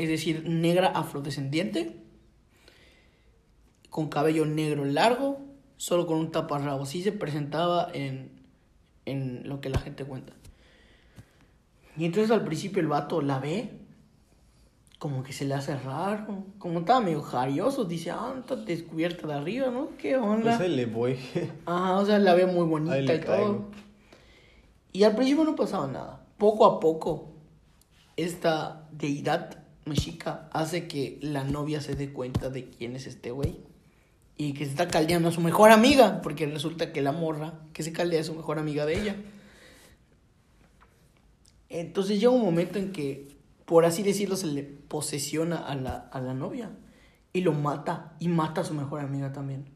es 0.00 0.08
decir, 0.08 0.48
negra 0.48 0.88
afrodescendiente, 0.88 1.94
con 3.90 4.08
cabello 4.08 4.46
negro 4.46 4.86
largo, 4.86 5.40
solo 5.76 6.06
con 6.06 6.16
un 6.16 6.32
taparrabo. 6.32 6.84
Así 6.84 7.02
se 7.02 7.12
presentaba 7.12 7.86
en, 7.92 8.30
en 9.04 9.46
lo 9.46 9.60
que 9.60 9.68
la 9.68 9.78
gente 9.78 10.06
cuenta. 10.06 10.32
Y 11.98 12.06
entonces 12.06 12.30
al 12.30 12.46
principio 12.46 12.80
el 12.80 12.88
vato 12.88 13.20
la 13.20 13.40
ve, 13.40 13.72
como 14.98 15.22
que 15.22 15.34
se 15.34 15.44
le 15.44 15.52
hace 15.52 15.76
raro, 15.76 16.44
como 16.58 16.78
estaba 16.78 17.00
medio 17.00 17.20
jarioso, 17.20 17.84
dice, 17.84 18.10
ah, 18.10 18.36
está 18.38 18.56
descubierta 18.56 19.26
de 19.26 19.34
arriba, 19.34 19.66
¿no? 19.70 19.90
¿Qué 19.98 20.16
onda? 20.16 20.56
Pues 20.56 20.60
ahí 20.60 20.74
le 20.74 20.86
voy. 20.86 21.18
Ajá, 21.66 21.98
o 21.98 22.06
sea, 22.06 22.18
la 22.18 22.32
ve 22.32 22.46
muy 22.46 22.64
bonita 22.64 23.12
y 23.12 23.20
todo. 23.20 23.66
Y 24.92 25.02
al 25.02 25.14
principio 25.14 25.44
no 25.44 25.54
pasaba 25.54 25.86
nada. 25.86 26.24
Poco 26.38 26.64
a 26.64 26.80
poco, 26.80 27.34
esta 28.16 28.88
deidad 28.92 29.59
mexica 29.90 30.48
hace 30.52 30.88
que 30.88 31.18
la 31.20 31.44
novia 31.44 31.80
se 31.82 31.94
dé 31.94 32.12
cuenta 32.12 32.48
de 32.48 32.70
quién 32.70 32.96
es 32.96 33.06
este 33.06 33.30
güey. 33.30 33.58
Y 34.36 34.54
que 34.54 34.64
se 34.64 34.70
está 34.70 34.88
caldeando 34.88 35.28
a 35.28 35.32
su 35.32 35.42
mejor 35.42 35.70
amiga, 35.70 36.22
porque 36.22 36.46
resulta 36.46 36.92
que 36.92 37.02
la 37.02 37.12
morra 37.12 37.60
que 37.74 37.82
se 37.82 37.92
caldea 37.92 38.20
es 38.20 38.26
su 38.26 38.34
mejor 38.34 38.58
amiga 38.58 38.86
de 38.86 38.98
ella. 38.98 39.16
Entonces 41.68 42.18
llega 42.18 42.32
un 42.32 42.40
momento 42.40 42.78
en 42.78 42.92
que, 42.92 43.36
por 43.66 43.84
así 43.84 44.02
decirlo, 44.02 44.36
se 44.36 44.46
le 44.46 44.62
posesiona 44.62 45.56
a 45.56 45.74
la, 45.74 46.08
a 46.10 46.20
la 46.22 46.32
novia. 46.32 46.70
Y 47.34 47.42
lo 47.42 47.52
mata. 47.52 48.16
Y 48.18 48.28
mata 48.28 48.62
a 48.62 48.64
su 48.64 48.72
mejor 48.72 49.00
amiga 49.00 49.32
también. 49.32 49.66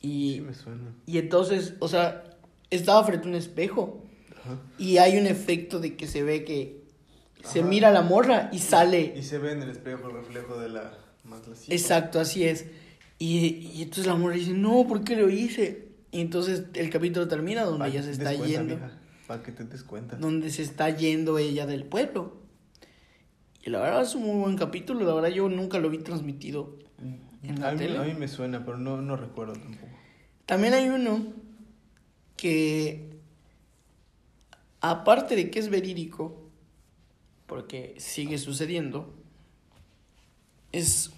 Y, 0.00 0.34
Sí 0.34 0.40
me 0.40 0.54
suena. 0.54 0.94
y 1.06 1.18
entonces, 1.18 1.74
o 1.80 1.88
sea, 1.88 2.24
estaba 2.70 3.04
frente 3.04 3.26
a 3.26 3.30
un 3.30 3.36
espejo. 3.36 4.04
Ajá. 4.40 4.58
Y 4.78 4.96
hay 4.98 5.18
un 5.18 5.26
efecto 5.26 5.80
de 5.80 5.96
que 5.96 6.06
se 6.06 6.22
ve 6.22 6.44
que 6.44 6.77
se 7.48 7.60
Ajá. 7.60 7.68
mira 7.68 7.88
a 7.88 7.92
la 7.92 8.02
morra 8.02 8.48
y 8.52 8.58
sale. 8.58 9.14
Y 9.16 9.22
se 9.22 9.38
ve 9.38 9.52
en 9.52 9.62
el 9.62 9.70
espejo 9.70 10.08
el 10.08 10.14
reflejo 10.14 10.58
de 10.58 10.68
la 10.68 10.92
matlacita. 11.24 11.74
Exacto, 11.74 12.20
así 12.20 12.44
es. 12.44 12.66
Y, 13.18 13.70
y 13.74 13.82
entonces 13.82 14.06
la 14.06 14.14
morra 14.14 14.34
dice, 14.34 14.52
no, 14.52 14.86
¿por 14.86 15.02
qué 15.04 15.16
lo 15.16 15.28
hice? 15.28 15.88
Y 16.12 16.20
entonces 16.20 16.64
el 16.74 16.88
capítulo 16.90 17.26
termina 17.28 17.64
donde 17.64 17.80
Pa' 17.80 17.88
ella 17.88 18.02
se 18.02 18.12
está 18.12 18.34
cuenta, 18.34 18.46
yendo. 18.46 18.74
mija, 18.76 18.90
Pa' 19.26 19.42
que 19.42 19.52
te 19.52 19.64
des 19.64 19.82
cuenta. 19.82 20.16
Donde 20.16 20.50
se 20.50 20.62
está 20.62 20.88
yendo 20.90 21.38
ella 21.38 21.66
del 21.66 21.84
pueblo. 21.84 22.36
Y 23.64 23.70
la 23.70 23.80
verdad 23.80 24.02
es 24.02 24.14
un 24.14 24.22
muy 24.24 24.40
buen 24.40 24.56
capítulo, 24.56 25.04
la 25.04 25.14
verdad 25.14 25.28
yo 25.30 25.48
nunca 25.48 25.78
lo 25.78 25.90
vi 25.90 25.98
transmitido 25.98 26.76
en 27.42 27.60
la 27.60 27.68
a, 27.68 27.72
mí, 27.72 27.78
tele. 27.78 27.98
a 27.98 28.02
mí 28.02 28.14
me 28.14 28.26
suena, 28.28 28.64
pero 28.64 28.78
no, 28.78 29.02
no 29.02 29.16
recuerdo 29.16 29.52
tampoco. 29.54 29.86
También 30.46 30.72
hay 30.74 30.88
uno 30.88 31.26
que, 32.36 33.10
aparte 34.80 35.36
de 35.36 35.50
que 35.50 35.58
es 35.58 35.68
verídico, 35.68 36.47
porque 37.48 37.96
sigue 37.98 38.38
sucediendo, 38.38 39.12
es, 40.70 41.10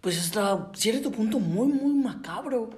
pues 0.00 0.18
hasta 0.20 0.70
cierto 0.74 1.10
punto 1.10 1.40
muy, 1.40 1.68
muy 1.68 1.94
macabro, 1.94 2.70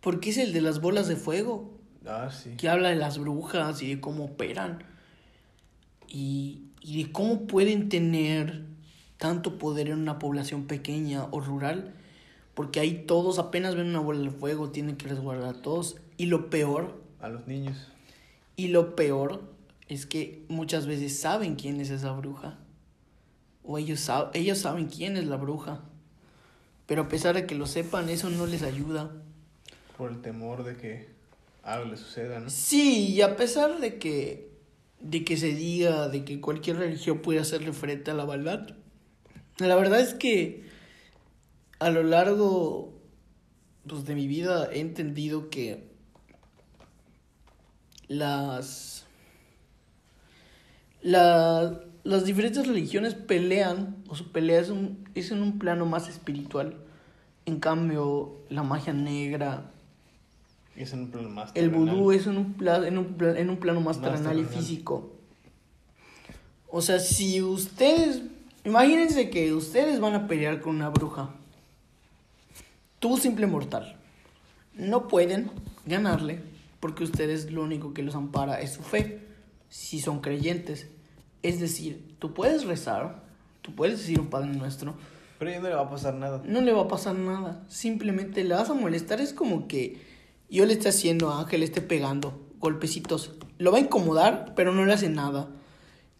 porque 0.00 0.30
es 0.30 0.36
el 0.38 0.52
de 0.52 0.60
las 0.60 0.80
bolas 0.80 1.08
de 1.08 1.16
fuego, 1.16 1.72
Ah, 2.06 2.30
sí. 2.30 2.50
que 2.56 2.68
habla 2.68 2.90
de 2.90 2.96
las 2.96 3.18
brujas 3.18 3.82
y 3.82 3.88
de 3.94 4.00
cómo 4.00 4.26
operan, 4.26 4.84
y, 6.06 6.60
y 6.80 7.02
de 7.02 7.10
cómo 7.10 7.46
pueden 7.48 7.88
tener 7.88 8.64
tanto 9.16 9.58
poder 9.58 9.88
en 9.88 9.98
una 9.98 10.18
población 10.20 10.66
pequeña 10.66 11.24
o 11.32 11.40
rural, 11.40 11.94
porque 12.54 12.78
ahí 12.80 13.04
todos 13.06 13.38
apenas 13.38 13.74
ven 13.74 13.88
una 13.88 14.00
bola 14.00 14.20
de 14.20 14.30
fuego, 14.30 14.70
tienen 14.70 14.96
que 14.96 15.08
resguardar 15.08 15.48
a 15.56 15.62
todos, 15.62 15.96
y 16.18 16.26
lo 16.26 16.50
peor 16.50 17.02
A 17.20 17.28
los 17.28 17.46
niños. 17.46 17.88
y 18.56 18.68
lo 18.68 18.94
peor 18.94 19.55
es 19.88 20.06
que 20.06 20.44
muchas 20.48 20.86
veces 20.86 21.18
saben 21.18 21.54
quién 21.56 21.80
es 21.80 21.90
esa 21.90 22.12
bruja. 22.12 22.58
O 23.62 23.78
ellos, 23.78 24.08
sab- 24.08 24.30
ellos 24.34 24.58
saben 24.58 24.86
quién 24.86 25.16
es 25.16 25.26
la 25.26 25.36
bruja. 25.36 25.82
Pero 26.86 27.02
a 27.02 27.08
pesar 27.08 27.34
de 27.34 27.46
que 27.46 27.54
lo 27.54 27.66
sepan, 27.66 28.08
eso 28.08 28.30
no 28.30 28.46
les 28.46 28.62
ayuda. 28.62 29.10
Por 29.96 30.12
el 30.12 30.20
temor 30.22 30.62
de 30.64 30.76
que 30.76 31.08
algo 31.62 31.90
le 31.90 31.96
suceda, 31.96 32.38
¿no? 32.38 32.48
Sí, 32.50 33.08
y 33.14 33.22
a 33.22 33.36
pesar 33.36 33.80
de 33.80 33.98
que, 33.98 34.50
de 35.00 35.24
que 35.24 35.36
se 35.36 35.48
diga 35.54 36.08
de 36.08 36.24
que 36.24 36.40
cualquier 36.40 36.76
religión 36.76 37.18
puede 37.22 37.40
hacerle 37.40 37.72
frente 37.72 38.12
a 38.12 38.14
la 38.14 38.24
maldad, 38.24 38.68
la 39.58 39.74
verdad 39.74 40.00
es 40.00 40.14
que 40.14 40.64
a 41.80 41.90
lo 41.90 42.02
largo 42.04 42.92
pues, 43.88 44.04
de 44.04 44.14
mi 44.14 44.28
vida 44.28 44.68
he 44.72 44.78
entendido 44.80 45.50
que 45.50 45.88
las, 48.08 48.95
la- 51.10 51.80
las 52.04 52.24
diferentes 52.24 52.66
religiones 52.66 53.14
pelean, 53.14 53.96
o 54.08 54.14
su 54.14 54.30
pelea 54.32 54.60
es, 54.60 54.70
un- 54.70 55.04
es 55.14 55.30
en 55.30 55.40
un 55.42 55.58
plano 55.58 55.86
más 55.86 56.08
espiritual. 56.08 56.76
En 57.46 57.60
cambio, 57.60 58.36
la 58.48 58.62
magia 58.62 58.92
negra, 58.92 59.70
es 60.76 60.92
en 60.92 61.00
un 61.02 61.10
plano 61.10 61.28
más 61.30 61.52
el 61.54 61.70
vudú 61.70 62.12
es 62.12 62.26
en 62.26 62.36
un, 62.38 62.52
pla- 62.54 62.86
en 62.86 62.98
un, 62.98 63.04
pla- 63.14 63.38
en 63.38 63.50
un 63.50 63.56
plano 63.58 63.80
más, 63.80 63.98
Más 63.98 64.10
terrenal 64.10 64.38
y 64.38 64.44
físico. 64.44 65.12
O 66.68 66.82
sea, 66.82 66.98
si 66.98 67.40
ustedes... 67.40 68.22
Imagínense 68.64 69.30
que 69.30 69.52
ustedes 69.54 70.00
van 70.00 70.14
a 70.14 70.26
pelear 70.26 70.60
con 70.60 70.74
una 70.76 70.88
bruja. 70.90 71.30
Tú, 72.98 73.16
simple 73.16 73.46
mortal. 73.46 73.96
No 74.74 75.06
pueden 75.08 75.50
ganarle 75.86 76.40
porque 76.80 77.04
ustedes 77.04 77.50
lo 77.52 77.62
único 77.62 77.94
que 77.94 78.02
los 78.02 78.14
ampara 78.16 78.60
es 78.60 78.72
su 78.72 78.82
fe. 78.82 79.20
Si 79.70 80.00
son 80.00 80.20
creyentes. 80.20 80.88
Es 81.42 81.60
decir, 81.60 82.14
tú 82.18 82.34
puedes 82.34 82.64
rezar, 82.64 83.22
tú 83.62 83.74
puedes 83.74 83.98
decir 83.98 84.20
un 84.20 84.28
Padre 84.28 84.48
Nuestro, 84.48 84.94
Pero 85.38 85.50
ya 85.50 85.60
no 85.60 85.68
le 85.68 85.74
va 85.74 85.82
a 85.82 85.90
pasar 85.90 86.14
nada. 86.14 86.42
no 86.44 86.60
le 86.60 86.72
va 86.72 86.82
a 86.82 86.88
pasar 86.88 87.14
nada. 87.14 87.64
Simplemente 87.68 88.42
le 88.44 88.54
vas 88.54 88.70
a 88.70 88.74
molestar. 88.74 89.20
Es 89.20 89.32
como 89.32 89.68
que 89.68 90.00
yo 90.50 90.64
le 90.66 90.72
esté 90.72 90.88
haciendo 90.88 91.30
a 91.30 91.40
Ángel, 91.40 91.60
le 91.60 91.66
esté 91.66 91.82
pegando 91.82 92.40
golpecitos. 92.58 93.32
Lo 93.58 93.72
va 93.72 93.78
a 93.78 93.80
incomodar, 93.80 94.52
pero 94.56 94.72
no 94.72 94.84
le 94.84 94.92
hace 94.92 95.08
nada. 95.08 95.48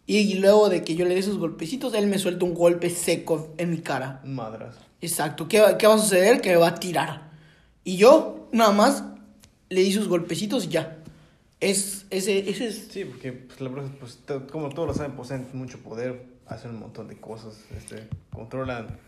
Y 0.05 0.35
luego 0.35 0.69
de 0.69 0.83
que 0.83 0.95
yo 0.95 1.05
le 1.05 1.13
dé 1.15 1.19
esos 1.19 1.37
golpecitos, 1.37 1.93
él 1.93 2.07
me 2.07 2.17
suelta 2.17 2.45
un 2.45 2.53
golpe 2.53 2.89
seco 2.89 3.53
en 3.57 3.71
mi 3.71 3.79
cara. 3.79 4.21
Un 4.23 4.35
madrazo. 4.35 4.79
Exacto. 5.01 5.47
¿Qué 5.49 5.61
qué 5.77 5.87
va 5.87 5.95
a 5.95 5.99
suceder? 5.99 6.39
Que 6.39 6.51
me 6.51 6.55
va 6.55 6.69
a 6.69 6.75
tirar. 6.75 7.31
Y 7.83 7.97
yo, 7.97 8.47
nada 8.53 8.71
más, 8.71 9.03
le 9.69 9.81
di 9.81 9.91
sus 9.91 10.07
golpecitos 10.07 10.65
y 10.65 10.69
ya. 10.69 10.99
Es, 11.59 12.05
ese, 12.09 12.49
ese 12.49 12.67
es... 12.67 12.87
Sí, 12.91 13.05
porque 13.05 13.33
pues, 13.33 13.59
la 13.61 13.69
bruja, 13.69 13.89
pues, 13.99 14.19
como 14.51 14.69
todos 14.69 14.87
lo 14.87 14.93
saben, 14.93 15.15
poseen 15.15 15.47
mucho 15.53 15.79
poder, 15.79 16.23
hacen 16.45 16.71
un 16.71 16.79
montón 16.79 17.07
de 17.07 17.17
cosas, 17.17 17.63
este, 17.75 18.07
controlan 18.31 18.99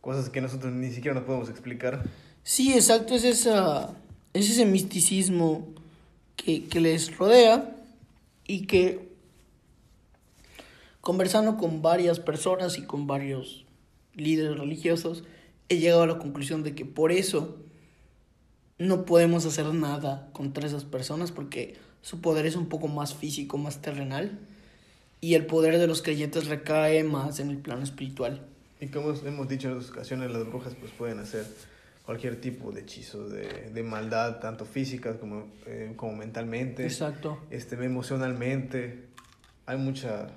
cosas 0.00 0.30
que 0.30 0.40
nosotros 0.40 0.72
ni 0.72 0.90
siquiera 0.90 1.14
nos 1.14 1.24
podemos 1.24 1.50
explicar. 1.50 2.04
Sí, 2.42 2.72
exacto, 2.72 3.14
es, 3.14 3.24
esa, 3.24 3.94
es 4.32 4.50
ese 4.50 4.64
misticismo 4.64 5.68
que, 6.36 6.64
que 6.64 6.80
les 6.80 7.16
rodea 7.16 7.76
y 8.46 8.66
que 8.66 9.08
conversando 11.02 11.56
con 11.56 11.82
varias 11.82 12.20
personas 12.20 12.78
y 12.78 12.82
con 12.82 13.06
varios 13.06 13.64
líderes 14.14 14.58
religiosos, 14.58 15.24
he 15.68 15.78
llegado 15.78 16.02
a 16.02 16.06
la 16.06 16.18
conclusión 16.18 16.62
de 16.62 16.74
que 16.74 16.84
por 16.84 17.12
eso 17.12 17.56
no 18.78 19.04
podemos 19.04 19.44
hacer 19.44 19.72
nada 19.74 20.28
contra 20.32 20.66
esas 20.66 20.84
personas 20.84 21.32
porque 21.32 21.76
su 22.02 22.20
poder 22.20 22.46
es 22.46 22.56
un 22.56 22.68
poco 22.68 22.88
más 22.88 23.14
físico, 23.14 23.58
más 23.58 23.82
terrenal 23.82 24.38
y 25.20 25.34
el 25.34 25.46
poder 25.46 25.78
de 25.78 25.86
los 25.86 26.02
creyentes 26.02 26.46
recae 26.46 27.02
más 27.04 27.40
en 27.40 27.50
el 27.50 27.58
plano 27.58 27.82
espiritual. 27.82 28.46
Y 28.80 28.86
como 28.88 29.12
hemos 29.12 29.48
dicho 29.48 29.68
en 29.68 29.74
otras 29.74 29.90
ocasiones, 29.90 30.30
las 30.30 30.46
brujas 30.46 30.74
pues 30.74 30.92
pueden 30.92 31.18
hacer 31.18 31.44
cualquier 32.06 32.40
tipo 32.40 32.72
de 32.72 32.82
hechizo, 32.82 33.28
de, 33.28 33.70
de 33.70 33.82
maldad, 33.82 34.38
tanto 34.38 34.64
física 34.64 35.18
como, 35.18 35.48
eh, 35.66 35.92
como 35.96 36.14
mentalmente, 36.14 36.84
Exacto. 36.84 37.38
este, 37.50 37.74
emocionalmente. 37.84 39.08
Hay 39.66 39.76
mucha 39.76 40.28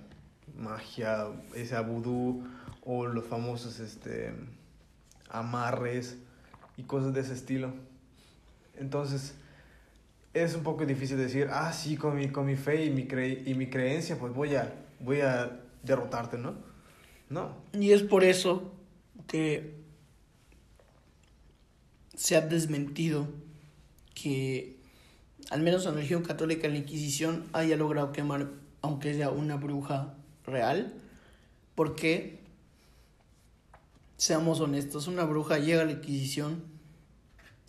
magia, 0.57 1.27
ese 1.55 1.79
vudú 1.79 2.43
o 2.83 3.05
los 3.05 3.25
famosos 3.25 3.79
este, 3.79 4.33
amarres 5.29 6.17
y 6.77 6.83
cosas 6.83 7.13
de 7.13 7.21
ese 7.21 7.33
estilo. 7.33 7.73
Entonces, 8.77 9.35
es 10.33 10.55
un 10.55 10.63
poco 10.63 10.85
difícil 10.85 11.17
decir, 11.17 11.49
ah, 11.51 11.73
sí, 11.73 11.97
con 11.97 12.15
mi, 12.15 12.29
con 12.29 12.45
mi 12.45 12.55
fe 12.55 12.85
y 12.85 12.89
mi, 12.89 13.05
cre 13.05 13.43
y 13.45 13.53
mi 13.53 13.67
creencia, 13.67 14.17
pues 14.17 14.33
voy 14.33 14.55
a, 14.55 14.73
voy 14.99 15.21
a 15.21 15.59
derrotarte, 15.83 16.37
¿no? 16.37 16.55
No, 17.29 17.55
Y 17.73 17.91
es 17.91 18.03
por 18.03 18.25
eso 18.25 18.73
que 19.27 19.75
se 22.13 22.35
ha 22.35 22.41
desmentido 22.41 23.27
que, 24.13 24.77
al 25.49 25.61
menos 25.61 25.85
en 25.85 25.91
la 25.91 25.95
religión 25.95 26.23
católica, 26.23 26.67
la 26.67 26.77
Inquisición 26.77 27.45
haya 27.53 27.77
logrado 27.77 28.11
quemar, 28.11 28.49
aunque 28.81 29.13
sea 29.13 29.29
una 29.29 29.55
bruja 29.55 30.13
real, 30.45 30.93
porque, 31.75 32.39
seamos 34.17 34.59
honestos, 34.59 35.07
una 35.07 35.23
bruja 35.23 35.57
llega 35.57 35.83
a 35.83 35.85
la 35.85 35.93
Inquisición, 35.93 36.63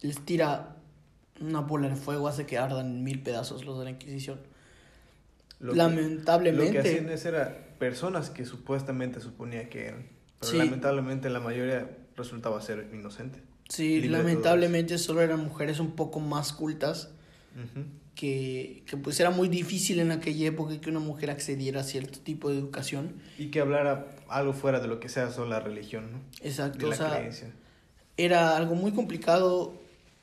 les 0.00 0.18
tira 0.24 0.81
una 1.42 1.60
bola 1.60 1.88
de 1.88 1.96
fuego, 1.96 2.28
hace 2.28 2.46
que 2.46 2.58
ardan 2.58 3.02
mil 3.04 3.22
pedazos 3.22 3.64
los 3.64 3.78
de 3.78 3.84
la 3.84 3.90
Inquisición. 3.90 4.40
Lo 5.60 5.72
que- 5.72 5.78
Lamentablemente. 5.78 6.66
Lo 6.78 6.82
que 6.82 6.88
hacían 6.88 7.08
es 7.10 7.24
era 7.24 7.56
personas 7.78 8.30
que 8.30 8.44
supuestamente 8.44 9.20
suponía 9.20 9.68
que 9.68 9.86
eran. 9.86 10.06
Pero 10.40 10.52
Sí. 10.52 10.58
lamentablemente 10.58 11.30
la 11.30 11.40
mayoría 11.40 11.88
resultaba 12.16 12.60
ser 12.60 12.88
inocente. 12.92 13.40
Sí, 13.68 14.02
lamentablemente 14.08 14.98
solo 14.98 15.22
eran 15.22 15.40
mujeres 15.44 15.78
un 15.80 15.92
poco 15.92 16.20
más 16.20 16.52
cultas 16.52 17.10
Ujú. 17.54 17.84
que, 18.14 18.82
que 18.86 18.96
pues 18.96 19.18
era 19.20 19.30
muy 19.30 19.48
difícil 19.48 20.00
en 20.00 20.10
aquella 20.10 20.48
época 20.48 20.78
que 20.80 20.90
una 20.90 20.98
mujer 20.98 21.30
accediera 21.30 21.80
a 21.80 21.84
cierto 21.84 22.18
tipo 22.20 22.50
de 22.50 22.58
educación. 22.58 23.14
Y 23.38 23.46
que 23.50 23.60
hablara 23.60 24.08
algo 24.28 24.52
fuera 24.52 24.80
de 24.80 24.88
lo 24.88 25.00
que 25.00 25.08
sea 25.08 25.30
solo 25.30 25.48
la 25.50 25.60
religión, 25.60 26.12
¿no? 26.12 26.18
Exacto, 26.42 26.78
De 26.80 26.84
o 26.86 26.90
la 26.90 26.96
sea, 26.96 27.10
creencia. 27.16 27.52
era 28.16 28.56
algo 28.56 28.74
muy 28.74 28.92
complicado 28.92 29.80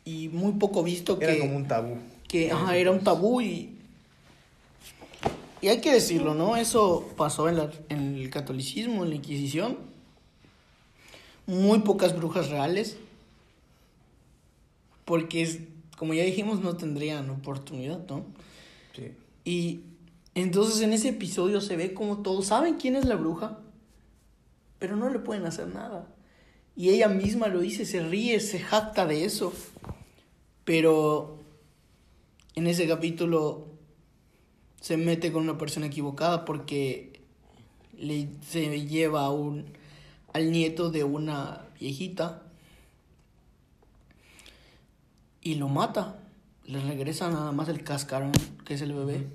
y 0.10 0.30
muy 0.30 0.54
poco 0.54 0.82
visto 0.84 1.18
Era 1.22 1.34
que, 1.34 1.40
como 1.40 1.56
un 1.58 1.68
tabú. 1.68 1.98
que 2.28 2.52
ajá, 2.52 2.76
era 2.78 2.92
un 2.92 3.04
tabú 3.04 3.42
y, 3.42 3.76
y 5.62 5.68
hay 5.68 5.82
que 5.82 5.92
decirlo, 5.94 6.34
¿no? 6.34 6.56
Eso 6.58 7.10
pasó 7.18 7.50
en, 7.50 7.58
la- 7.58 7.72
en 7.90 8.16
el 8.16 8.30
catolicismo, 8.30 9.04
en 9.04 9.10
la 9.10 9.16
Inquisición. 9.18 9.78
Muy 11.46 11.80
pocas 11.80 12.16
brujas 12.16 12.50
reales. 12.50 12.98
Porque, 15.06 15.42
es- 15.42 15.60
como 15.98 16.14
ya 16.14 16.24
dijimos, 16.24 16.62
no 16.62 16.78
tendrían 16.78 17.30
oportunidad, 17.30 18.00
¿no? 18.08 18.26
Sí. 18.96 19.12
Y 19.44 19.82
entonces 20.36 20.82
en 20.82 20.94
ese 20.94 21.10
episodio 21.10 21.60
se 21.62 21.76
ve 21.76 21.94
como 21.94 22.20
todos 22.20 22.48
saben 22.48 22.76
quién 22.78 22.96
es 22.96 23.06
la 23.06 23.16
bruja, 23.16 23.60
pero 24.78 24.96
no 24.96 25.10
le 25.10 25.20
pueden 25.20 25.46
hacer 25.46 25.68
nada. 25.68 26.08
Y 26.76 26.90
ella 26.92 27.10
misma 27.10 27.48
lo 27.48 27.60
dice, 27.60 27.86
se 27.86 28.00
ríe, 28.02 28.40
se 28.40 28.60
jacta 28.60 29.06
de 29.06 29.26
eso. 29.26 29.52
Pero 30.70 31.40
en 32.54 32.68
ese 32.68 32.88
capítulo 32.88 33.70
se 34.80 34.98
mete 34.98 35.32
con 35.32 35.42
una 35.42 35.58
persona 35.58 35.88
equivocada 35.88 36.46
porque 36.46 37.22
le, 37.98 38.30
se 38.48 38.86
lleva 38.86 39.26
a 39.26 39.32
un, 39.32 39.66
al 40.32 40.52
nieto 40.52 40.92
de 40.92 41.04
una 41.04 41.66
viejita 41.80 42.44
y 45.42 45.56
lo 45.56 45.70
mata. 45.70 46.20
Le 46.66 46.80
regresa 46.82 47.32
nada 47.32 47.52
más 47.52 47.68
el 47.70 47.84
cascarón, 47.84 48.32
que 48.64 48.76
es 48.76 48.82
el 48.84 48.94
bebé. 48.94 49.26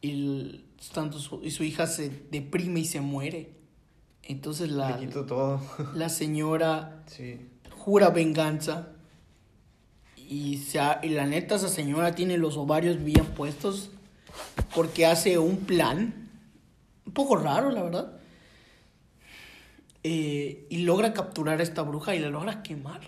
y, 0.00 0.10
el- 0.12 0.64
tanto 0.94 1.18
su, 1.18 1.42
y 1.44 1.50
su 1.50 1.64
hija 1.64 1.86
se 1.86 2.08
deprime 2.30 2.80
y 2.80 2.86
se 2.86 3.02
muere. 3.02 3.50
Entonces 4.22 4.70
la, 4.70 4.98
todo. 5.26 5.60
la 5.94 6.08
señora 6.08 7.04
Sí. 7.08 7.38
jura 7.76 8.08
venganza 8.08 8.94
y, 10.30 10.58
se 10.58 10.78
ha- 10.80 11.00
y 11.02 11.08
la 11.10 11.26
neta 11.26 11.56
esa 11.56 11.68
señora 11.68 12.14
tiene 12.14 12.38
los 12.38 12.56
ovarios 12.56 13.02
bien 13.04 13.26
puestos 13.26 13.90
porque 14.74 15.04
hace 15.04 15.38
un 15.38 15.56
plan 15.58 16.14
un 17.04 17.12
poco 17.12 17.36
raro 17.36 17.70
la 17.70 17.82
verdad 17.82 18.12
Eh, 20.02 20.66
y 20.70 20.78
logra 20.78 21.12
capturar 21.12 21.60
a 21.60 21.62
esta 21.62 21.82
bruja 21.82 22.14
y 22.14 22.20
la 22.20 22.30
logra 22.30 22.62
quemar. 22.62 23.00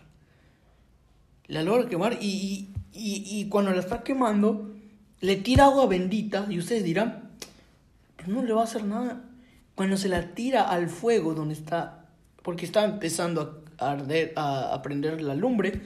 La 1.47 1.63
logra 1.63 1.89
quemar 1.89 2.19
y, 2.21 2.69
y, 2.93 3.25
y- 3.27 3.49
cuando 3.49 3.71
la 3.71 3.81
está 3.81 4.03
quemando 4.03 4.71
le 5.23 5.37
tira 5.37 5.65
agua 5.65 5.87
bendita 5.87 6.47
y 6.51 6.59
ustedes 6.59 6.85
dirán 6.85 7.31
"Pues 8.17 8.29
no 8.29 8.43
le 8.43 8.53
va 8.53 8.61
a 8.61 8.65
hacer 8.65 8.85
nada 8.85 9.23
cuando 9.75 9.97
se 9.97 10.11
la 10.11 10.35
tira 10.35 10.69
al 10.69 10.89
fuego 10.91 11.33
donde 11.33 11.55
está 11.55 12.05
porque 12.43 12.67
está 12.67 12.85
empezando 12.85 13.65
a 13.79 13.93
arder 13.93 14.35
a 14.37 14.79
prender 14.83 15.23
la 15.23 15.35
lumbre 15.35 15.81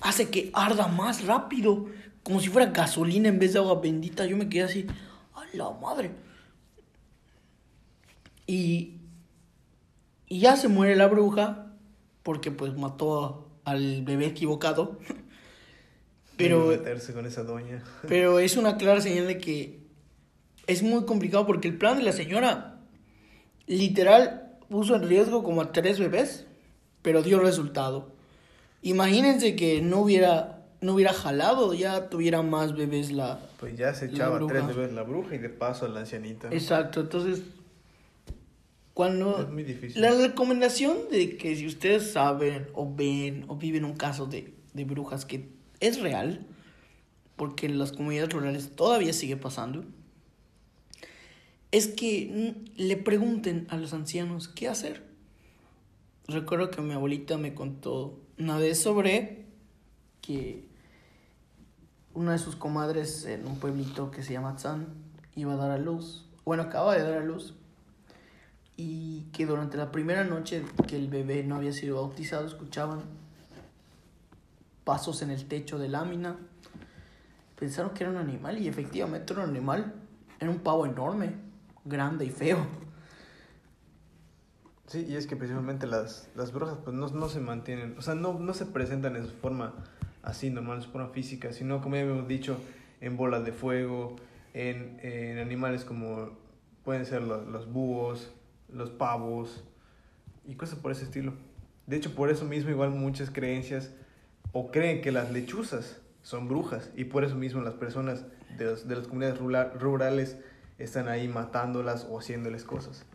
hace 0.00 0.30
que 0.30 0.50
arda 0.54 0.86
más 0.88 1.24
rápido 1.26 1.86
como 2.22 2.40
si 2.40 2.48
fuera 2.48 2.70
gasolina 2.70 3.28
en 3.28 3.38
vez 3.38 3.52
de 3.52 3.58
agua 3.58 3.80
bendita 3.80 4.26
yo 4.26 4.36
me 4.36 4.48
quedé 4.48 4.62
así 4.64 4.86
a 5.34 5.44
la 5.56 5.70
madre 5.70 6.10
y 8.46 8.96
y 10.26 10.40
ya 10.40 10.56
se 10.56 10.68
muere 10.68 10.94
la 10.96 11.06
bruja 11.08 11.66
porque 12.22 12.50
pues 12.50 12.76
mató 12.76 13.48
a- 13.64 13.70
al 13.72 14.02
bebé 14.02 14.26
equivocado 14.26 14.98
pero 16.36 16.66
meterse 16.68 17.12
con 17.12 17.26
esa 17.26 17.42
doña. 17.42 17.82
pero 18.08 18.38
es 18.38 18.56
una 18.56 18.76
clara 18.76 19.00
señal 19.00 19.26
de 19.26 19.38
que 19.38 19.80
es 20.66 20.82
muy 20.82 21.04
complicado 21.04 21.46
porque 21.46 21.68
el 21.68 21.76
plan 21.76 21.96
de 21.98 22.04
la 22.04 22.12
señora 22.12 22.78
literal 23.66 24.56
puso 24.68 24.94
en 24.94 25.06
riesgo 25.08 25.42
como 25.42 25.60
a 25.62 25.72
tres 25.72 25.98
bebés, 25.98 26.46
pero 27.02 27.22
dio 27.22 27.40
resultado. 27.40 28.12
Imagínense 28.82 29.56
que 29.56 29.82
no 29.82 30.00
hubiera 30.00 30.56
no 30.80 30.94
hubiera 30.94 31.12
jalado, 31.12 31.74
ya 31.74 32.08
tuviera 32.08 32.42
más 32.42 32.74
bebés 32.74 33.12
la 33.12 33.38
Pues 33.58 33.76
ya 33.76 33.92
se 33.92 34.06
echaba 34.06 34.38
tres 34.46 34.66
veces 34.66 34.92
la 34.92 35.02
bruja 35.02 35.34
y 35.34 35.38
de 35.38 35.50
paso 35.50 35.84
a 35.84 35.88
la 35.88 36.00
ancianita. 36.00 36.48
Exacto, 36.50 37.00
entonces 37.00 37.42
cuando 38.94 39.42
Es 39.42 39.48
muy 39.50 39.62
difícil. 39.62 40.00
la 40.00 40.12
recomendación 40.12 40.96
de 41.10 41.36
que 41.36 41.54
si 41.56 41.66
ustedes 41.66 42.12
saben 42.12 42.68
o 42.74 42.92
ven 42.94 43.44
o 43.48 43.56
viven 43.56 43.84
un 43.84 43.94
caso 43.94 44.26
de, 44.26 44.54
de 44.74 44.84
brujas 44.84 45.24
que 45.24 45.48
es 45.80 46.00
real, 46.00 46.46
porque 47.36 47.66
en 47.66 47.78
las 47.78 47.92
comunidades 47.92 48.32
rurales 48.32 48.70
todavía 48.76 49.12
sigue 49.12 49.36
pasando, 49.36 49.84
es 51.70 51.88
que 51.88 52.54
le 52.76 52.96
pregunten 52.96 53.66
a 53.70 53.76
los 53.76 53.94
ancianos 53.94 54.48
qué 54.48 54.68
hacer. 54.68 55.09
Recuerdo 56.30 56.70
que 56.70 56.80
mi 56.80 56.92
abuelita 56.92 57.38
me 57.38 57.54
contó 57.54 58.20
una 58.38 58.56
vez 58.56 58.80
sobre 58.80 59.46
que 60.20 60.68
una 62.14 62.32
de 62.32 62.38
sus 62.38 62.54
comadres 62.54 63.24
en 63.24 63.46
un 63.48 63.58
pueblito 63.58 64.12
que 64.12 64.22
se 64.22 64.34
llama 64.34 64.54
Tzan 64.54 64.86
iba 65.34 65.54
a 65.54 65.56
dar 65.56 65.72
a 65.72 65.78
luz, 65.78 66.28
bueno, 66.44 66.62
acaba 66.62 66.94
de 66.94 67.02
dar 67.02 67.14
a 67.14 67.24
luz, 67.24 67.54
y 68.76 69.22
que 69.32 69.44
durante 69.44 69.76
la 69.76 69.90
primera 69.90 70.22
noche 70.22 70.62
que 70.86 70.94
el 70.94 71.08
bebé 71.08 71.42
no 71.42 71.56
había 71.56 71.72
sido 71.72 71.96
bautizado 71.96 72.46
escuchaban 72.46 73.00
pasos 74.84 75.22
en 75.22 75.30
el 75.30 75.46
techo 75.46 75.80
de 75.80 75.88
lámina. 75.88 76.36
Pensaron 77.58 77.92
que 77.92 78.04
era 78.04 78.12
un 78.12 78.18
animal 78.18 78.56
y 78.58 78.68
efectivamente 78.68 79.32
era 79.32 79.42
un 79.42 79.50
animal. 79.50 79.94
Era 80.38 80.50
un 80.50 80.60
pavo 80.60 80.86
enorme, 80.86 81.34
grande 81.84 82.24
y 82.24 82.30
feo. 82.30 82.66
Sí, 84.90 85.06
y 85.08 85.14
es 85.14 85.28
que 85.28 85.36
principalmente 85.36 85.86
las, 85.86 86.28
las 86.34 86.52
brujas 86.52 86.76
pues 86.82 86.96
no, 86.96 87.06
no 87.10 87.28
se 87.28 87.38
mantienen, 87.38 87.94
o 87.96 88.02
sea, 88.02 88.16
no, 88.16 88.36
no 88.40 88.52
se 88.54 88.66
presentan 88.66 89.14
en 89.14 89.24
su 89.24 89.34
forma 89.36 89.72
así 90.24 90.50
normal, 90.50 90.78
en 90.78 90.82
su 90.82 90.90
forma 90.90 91.10
física, 91.10 91.52
sino 91.52 91.80
como 91.80 91.94
ya 91.94 92.00
hemos 92.02 92.26
dicho, 92.26 92.56
en 93.00 93.16
bolas 93.16 93.44
de 93.44 93.52
fuego, 93.52 94.16
en, 94.52 94.98
en 95.04 95.38
animales 95.38 95.84
como 95.84 96.30
pueden 96.84 97.06
ser 97.06 97.22
los, 97.22 97.46
los 97.46 97.72
búhos, 97.72 98.32
los 98.68 98.90
pavos 98.90 99.62
y 100.44 100.56
cosas 100.56 100.80
por 100.80 100.90
ese 100.90 101.04
estilo. 101.04 101.34
De 101.86 101.94
hecho, 101.94 102.16
por 102.16 102.28
eso 102.28 102.44
mismo 102.44 102.70
igual 102.70 102.90
muchas 102.90 103.30
creencias 103.30 103.92
o 104.50 104.72
creen 104.72 105.02
que 105.02 105.12
las 105.12 105.30
lechuzas 105.30 106.00
son 106.22 106.48
brujas 106.48 106.90
y 106.96 107.04
por 107.04 107.22
eso 107.22 107.36
mismo 107.36 107.62
las 107.62 107.74
personas 107.74 108.24
de, 108.58 108.64
los- 108.64 108.88
de 108.88 108.96
las 108.96 109.06
comunidades 109.06 109.38
rula- 109.38 109.72
rurales 109.72 110.36
están 110.80 111.06
ahí 111.06 111.28
matándolas 111.28 112.08
o 112.10 112.18
haciéndoles 112.18 112.64
cosas. 112.64 113.06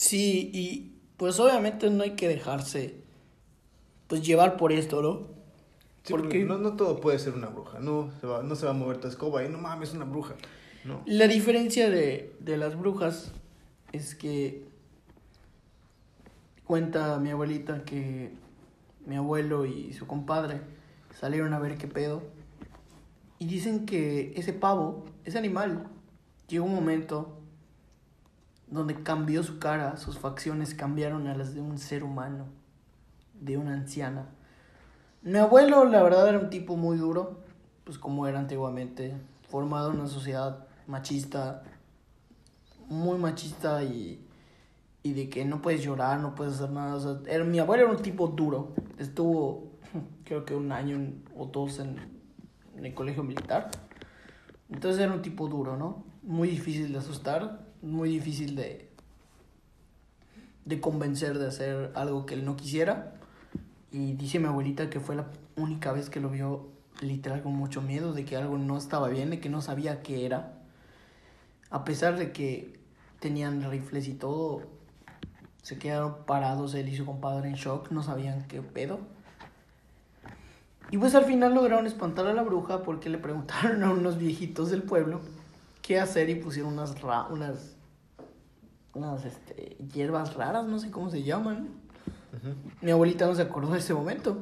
Sí, 0.00 0.50
y 0.54 0.94
pues 1.18 1.38
obviamente 1.38 1.90
no 1.90 2.02
hay 2.04 2.12
que 2.16 2.26
dejarse 2.26 3.02
pues 4.06 4.22
llevar 4.26 4.56
por 4.56 4.72
esto, 4.72 5.02
¿no? 5.02 5.26
Sí, 6.04 6.12
Porque- 6.12 6.22
porque 6.28 6.44
no, 6.44 6.56
no 6.56 6.74
todo 6.74 7.00
puede 7.02 7.18
ser 7.18 7.34
una 7.34 7.48
bruja. 7.48 7.80
No 7.80 8.10
se 8.18 8.26
va, 8.26 8.42
no 8.42 8.54
se 8.54 8.64
va 8.64 8.70
a 8.70 8.74
mover 8.74 8.96
tu 8.96 9.08
escoba 9.08 9.44
y 9.44 9.50
no 9.50 9.58
mames, 9.58 9.90
es 9.90 9.94
una 9.94 10.06
bruja. 10.06 10.36
No. 10.86 11.02
La 11.04 11.28
diferencia 11.28 11.90
de, 11.90 12.34
de 12.40 12.56
las 12.56 12.78
brujas 12.78 13.30
es 13.92 14.14
que 14.14 14.64
cuenta 16.64 17.18
mi 17.18 17.28
abuelita 17.28 17.84
que 17.84 18.32
mi 19.04 19.16
abuelo 19.16 19.66
y 19.66 19.92
su 19.92 20.06
compadre 20.06 20.62
salieron 21.20 21.52
a 21.52 21.58
ver 21.58 21.76
qué 21.76 21.88
pedo 21.88 22.22
y 23.38 23.44
dicen 23.44 23.84
que 23.84 24.32
ese 24.34 24.54
pavo, 24.54 25.04
ese 25.26 25.36
animal, 25.36 25.88
llegó 26.48 26.64
un 26.64 26.74
momento 26.74 27.36
donde 28.70 29.02
cambió 29.02 29.42
su 29.42 29.58
cara, 29.58 29.96
sus 29.96 30.18
facciones 30.18 30.74
cambiaron 30.74 31.26
a 31.26 31.34
las 31.34 31.54
de 31.54 31.60
un 31.60 31.78
ser 31.78 32.04
humano, 32.04 32.46
de 33.34 33.56
una 33.58 33.74
anciana. 33.74 34.26
Mi 35.22 35.38
abuelo, 35.38 35.84
la 35.84 36.02
verdad, 36.02 36.28
era 36.28 36.38
un 36.38 36.50
tipo 36.50 36.76
muy 36.76 36.96
duro, 36.96 37.40
pues 37.84 37.98
como 37.98 38.26
era 38.26 38.38
antiguamente, 38.38 39.14
formado 39.48 39.90
en 39.90 39.98
una 39.98 40.08
sociedad 40.08 40.66
machista, 40.86 41.62
muy 42.88 43.18
machista 43.18 43.82
y, 43.82 44.24
y 45.02 45.12
de 45.12 45.28
que 45.28 45.44
no 45.44 45.60
puedes 45.60 45.82
llorar, 45.82 46.20
no 46.20 46.34
puedes 46.34 46.54
hacer 46.54 46.70
nada. 46.70 46.96
O 46.96 47.26
era, 47.26 47.44
mi 47.44 47.58
abuelo 47.58 47.84
era 47.84 47.92
un 47.92 48.02
tipo 48.02 48.28
duro, 48.28 48.74
estuvo 48.98 49.72
creo 50.24 50.44
que 50.44 50.54
un 50.54 50.70
año 50.70 51.12
o 51.36 51.46
dos 51.46 51.80
en, 51.80 51.96
en 52.76 52.86
el 52.86 52.94
colegio 52.94 53.24
militar. 53.24 53.70
Entonces 54.68 55.00
era 55.00 55.12
un 55.12 55.22
tipo 55.22 55.48
duro, 55.48 55.76
¿no? 55.76 56.04
Muy 56.22 56.48
difícil 56.48 56.92
de 56.92 56.98
asustar, 56.98 57.69
muy 57.82 58.08
difícil 58.08 58.56
de, 58.56 58.88
de 60.64 60.80
convencer 60.80 61.38
de 61.38 61.48
hacer 61.48 61.92
algo 61.94 62.26
que 62.26 62.34
él 62.34 62.44
no 62.44 62.56
quisiera. 62.56 63.14
Y 63.92 64.12
dice 64.14 64.38
mi 64.38 64.46
abuelita 64.46 64.90
que 64.90 65.00
fue 65.00 65.16
la 65.16 65.26
única 65.56 65.92
vez 65.92 66.10
que 66.10 66.20
lo 66.20 66.30
vio 66.30 66.68
literal 67.00 67.42
con 67.42 67.54
mucho 67.54 67.82
miedo 67.82 68.12
de 68.12 68.24
que 68.24 68.36
algo 68.36 68.58
no 68.58 68.76
estaba 68.76 69.08
bien, 69.08 69.30
de 69.30 69.40
que 69.40 69.48
no 69.48 69.62
sabía 69.62 70.02
qué 70.02 70.26
era. 70.26 70.58
A 71.70 71.84
pesar 71.84 72.18
de 72.18 72.32
que 72.32 72.78
tenían 73.20 73.68
rifles 73.70 74.08
y 74.08 74.14
todo, 74.14 74.62
se 75.62 75.78
quedaron 75.78 76.24
parados 76.26 76.74
él 76.74 76.88
y 76.88 76.96
su 76.96 77.04
compadre 77.04 77.48
en 77.48 77.54
shock, 77.54 77.90
no 77.90 78.02
sabían 78.02 78.46
qué 78.48 78.62
pedo. 78.62 79.00
Y 80.90 80.98
pues 80.98 81.14
al 81.14 81.24
final 81.24 81.54
lograron 81.54 81.86
espantar 81.86 82.26
a 82.26 82.34
la 82.34 82.42
bruja 82.42 82.82
porque 82.82 83.08
le 83.08 83.18
preguntaron 83.18 83.82
a 83.84 83.90
unos 83.90 84.18
viejitos 84.18 84.70
del 84.70 84.82
pueblo 84.82 85.20
qué 85.90 85.98
hacer 85.98 86.30
y 86.30 86.36
pusieron 86.36 86.74
unas 86.74 87.02
ra 87.02 87.26
unas 87.30 87.74
unas 88.94 89.24
este, 89.24 89.76
hierbas 89.92 90.34
raras, 90.34 90.64
no 90.64 90.78
sé 90.78 90.88
cómo 90.92 91.10
se 91.10 91.24
llaman. 91.24 91.68
Mi 92.80 92.92
abuelita 92.92 93.26
no 93.26 93.34
se 93.34 93.42
acordó 93.42 93.72
de 93.72 93.80
ese 93.80 93.92
momento. 93.92 94.38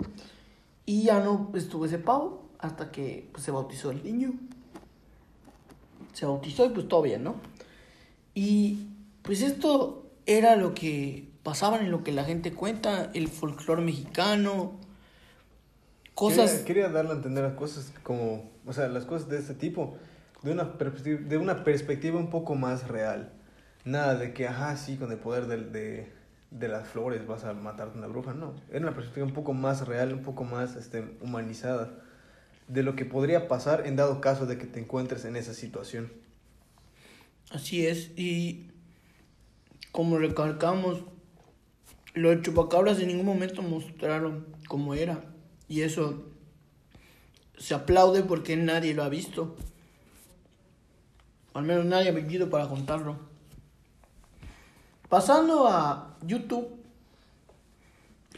Y 0.84 1.04
ya 1.04 1.20
no 1.20 1.50
estuvo 1.54 1.86
ese 1.86 1.98
pavo 1.98 2.50
hasta 2.58 2.90
que 2.90 3.30
pues, 3.32 3.44
se 3.44 3.50
bautizó 3.50 3.90
el 3.90 4.04
niño. 4.04 4.34
Se 6.12 6.26
bautizó 6.26 6.66
y 6.66 6.68
pues 6.68 6.86
todo 6.86 7.00
bien, 7.00 7.24
¿no? 7.24 7.36
Y 8.34 8.88
pues 9.22 9.40
esto 9.40 10.10
era 10.26 10.54
lo 10.54 10.74
que 10.74 11.30
pasaba 11.42 11.78
en 11.78 11.90
lo 11.90 12.04
que 12.04 12.12
la 12.12 12.24
gente 12.24 12.52
cuenta, 12.52 13.10
el 13.14 13.28
folclore 13.28 13.80
mexicano, 13.80 14.72
cosas... 16.14 16.50
Quería, 16.50 16.64
quería 16.66 16.88
darle 16.90 17.12
a 17.12 17.14
entender 17.14 17.44
las 17.44 17.54
cosas 17.54 17.90
como, 18.02 18.50
o 18.66 18.72
sea, 18.74 18.88
las 18.88 19.06
cosas 19.06 19.30
de 19.30 19.38
este 19.38 19.54
tipo, 19.54 19.96
de 20.42 20.52
una, 20.52 20.64
de 20.64 21.38
una 21.38 21.64
perspectiva 21.64 22.18
un 22.18 22.30
poco 22.30 22.54
más 22.54 22.88
real. 22.88 23.32
Nada 23.84 24.14
de 24.16 24.32
que, 24.32 24.46
ajá, 24.48 24.76
sí, 24.76 24.96
con 24.96 25.10
el 25.12 25.18
poder 25.18 25.46
del- 25.46 25.72
de, 25.72 26.12
de 26.50 26.68
las 26.68 26.88
flores 26.88 27.26
vas 27.26 27.44
a 27.44 27.54
matar 27.54 27.88
a 27.88 27.98
una 27.98 28.06
bruja, 28.06 28.34
no. 28.34 28.54
Era 28.70 28.80
una 28.80 28.94
perspectiva 28.94 29.26
un 29.26 29.32
poco 29.34 29.52
más 29.54 29.86
real, 29.86 30.12
un 30.12 30.22
poco 30.22 30.44
más 30.44 30.76
este, 30.76 31.04
humanizada 31.20 31.90
de 32.68 32.82
lo 32.82 32.94
que 32.96 33.04
podría 33.04 33.48
pasar 33.48 33.86
en 33.86 33.96
dado 33.96 34.20
caso 34.20 34.46
de 34.46 34.58
que 34.58 34.66
te 34.66 34.80
encuentres 34.80 35.24
en 35.24 35.36
esa 35.36 35.54
situación. 35.54 36.12
Así 37.50 37.86
es, 37.86 38.10
y 38.16 38.70
como 39.90 40.18
recalcamos, 40.18 41.02
los 42.14 42.42
chupacabras 42.42 42.98
en 43.00 43.08
ningún 43.08 43.26
momento 43.26 43.62
mostraron 43.62 44.46
cómo 44.68 44.94
era. 44.94 45.24
Y 45.66 45.80
eso 45.82 46.26
se 47.56 47.74
aplaude 47.74 48.22
porque 48.22 48.56
nadie 48.56 48.94
lo 48.94 49.02
ha 49.02 49.08
visto. 49.08 49.56
Al 51.58 51.64
menos 51.64 51.84
nadie 51.84 52.08
ha 52.08 52.12
vivido 52.12 52.48
para 52.50 52.68
contarlo. 52.68 53.16
Pasando 55.08 55.66
a 55.68 56.16
YouTube. 56.22 56.68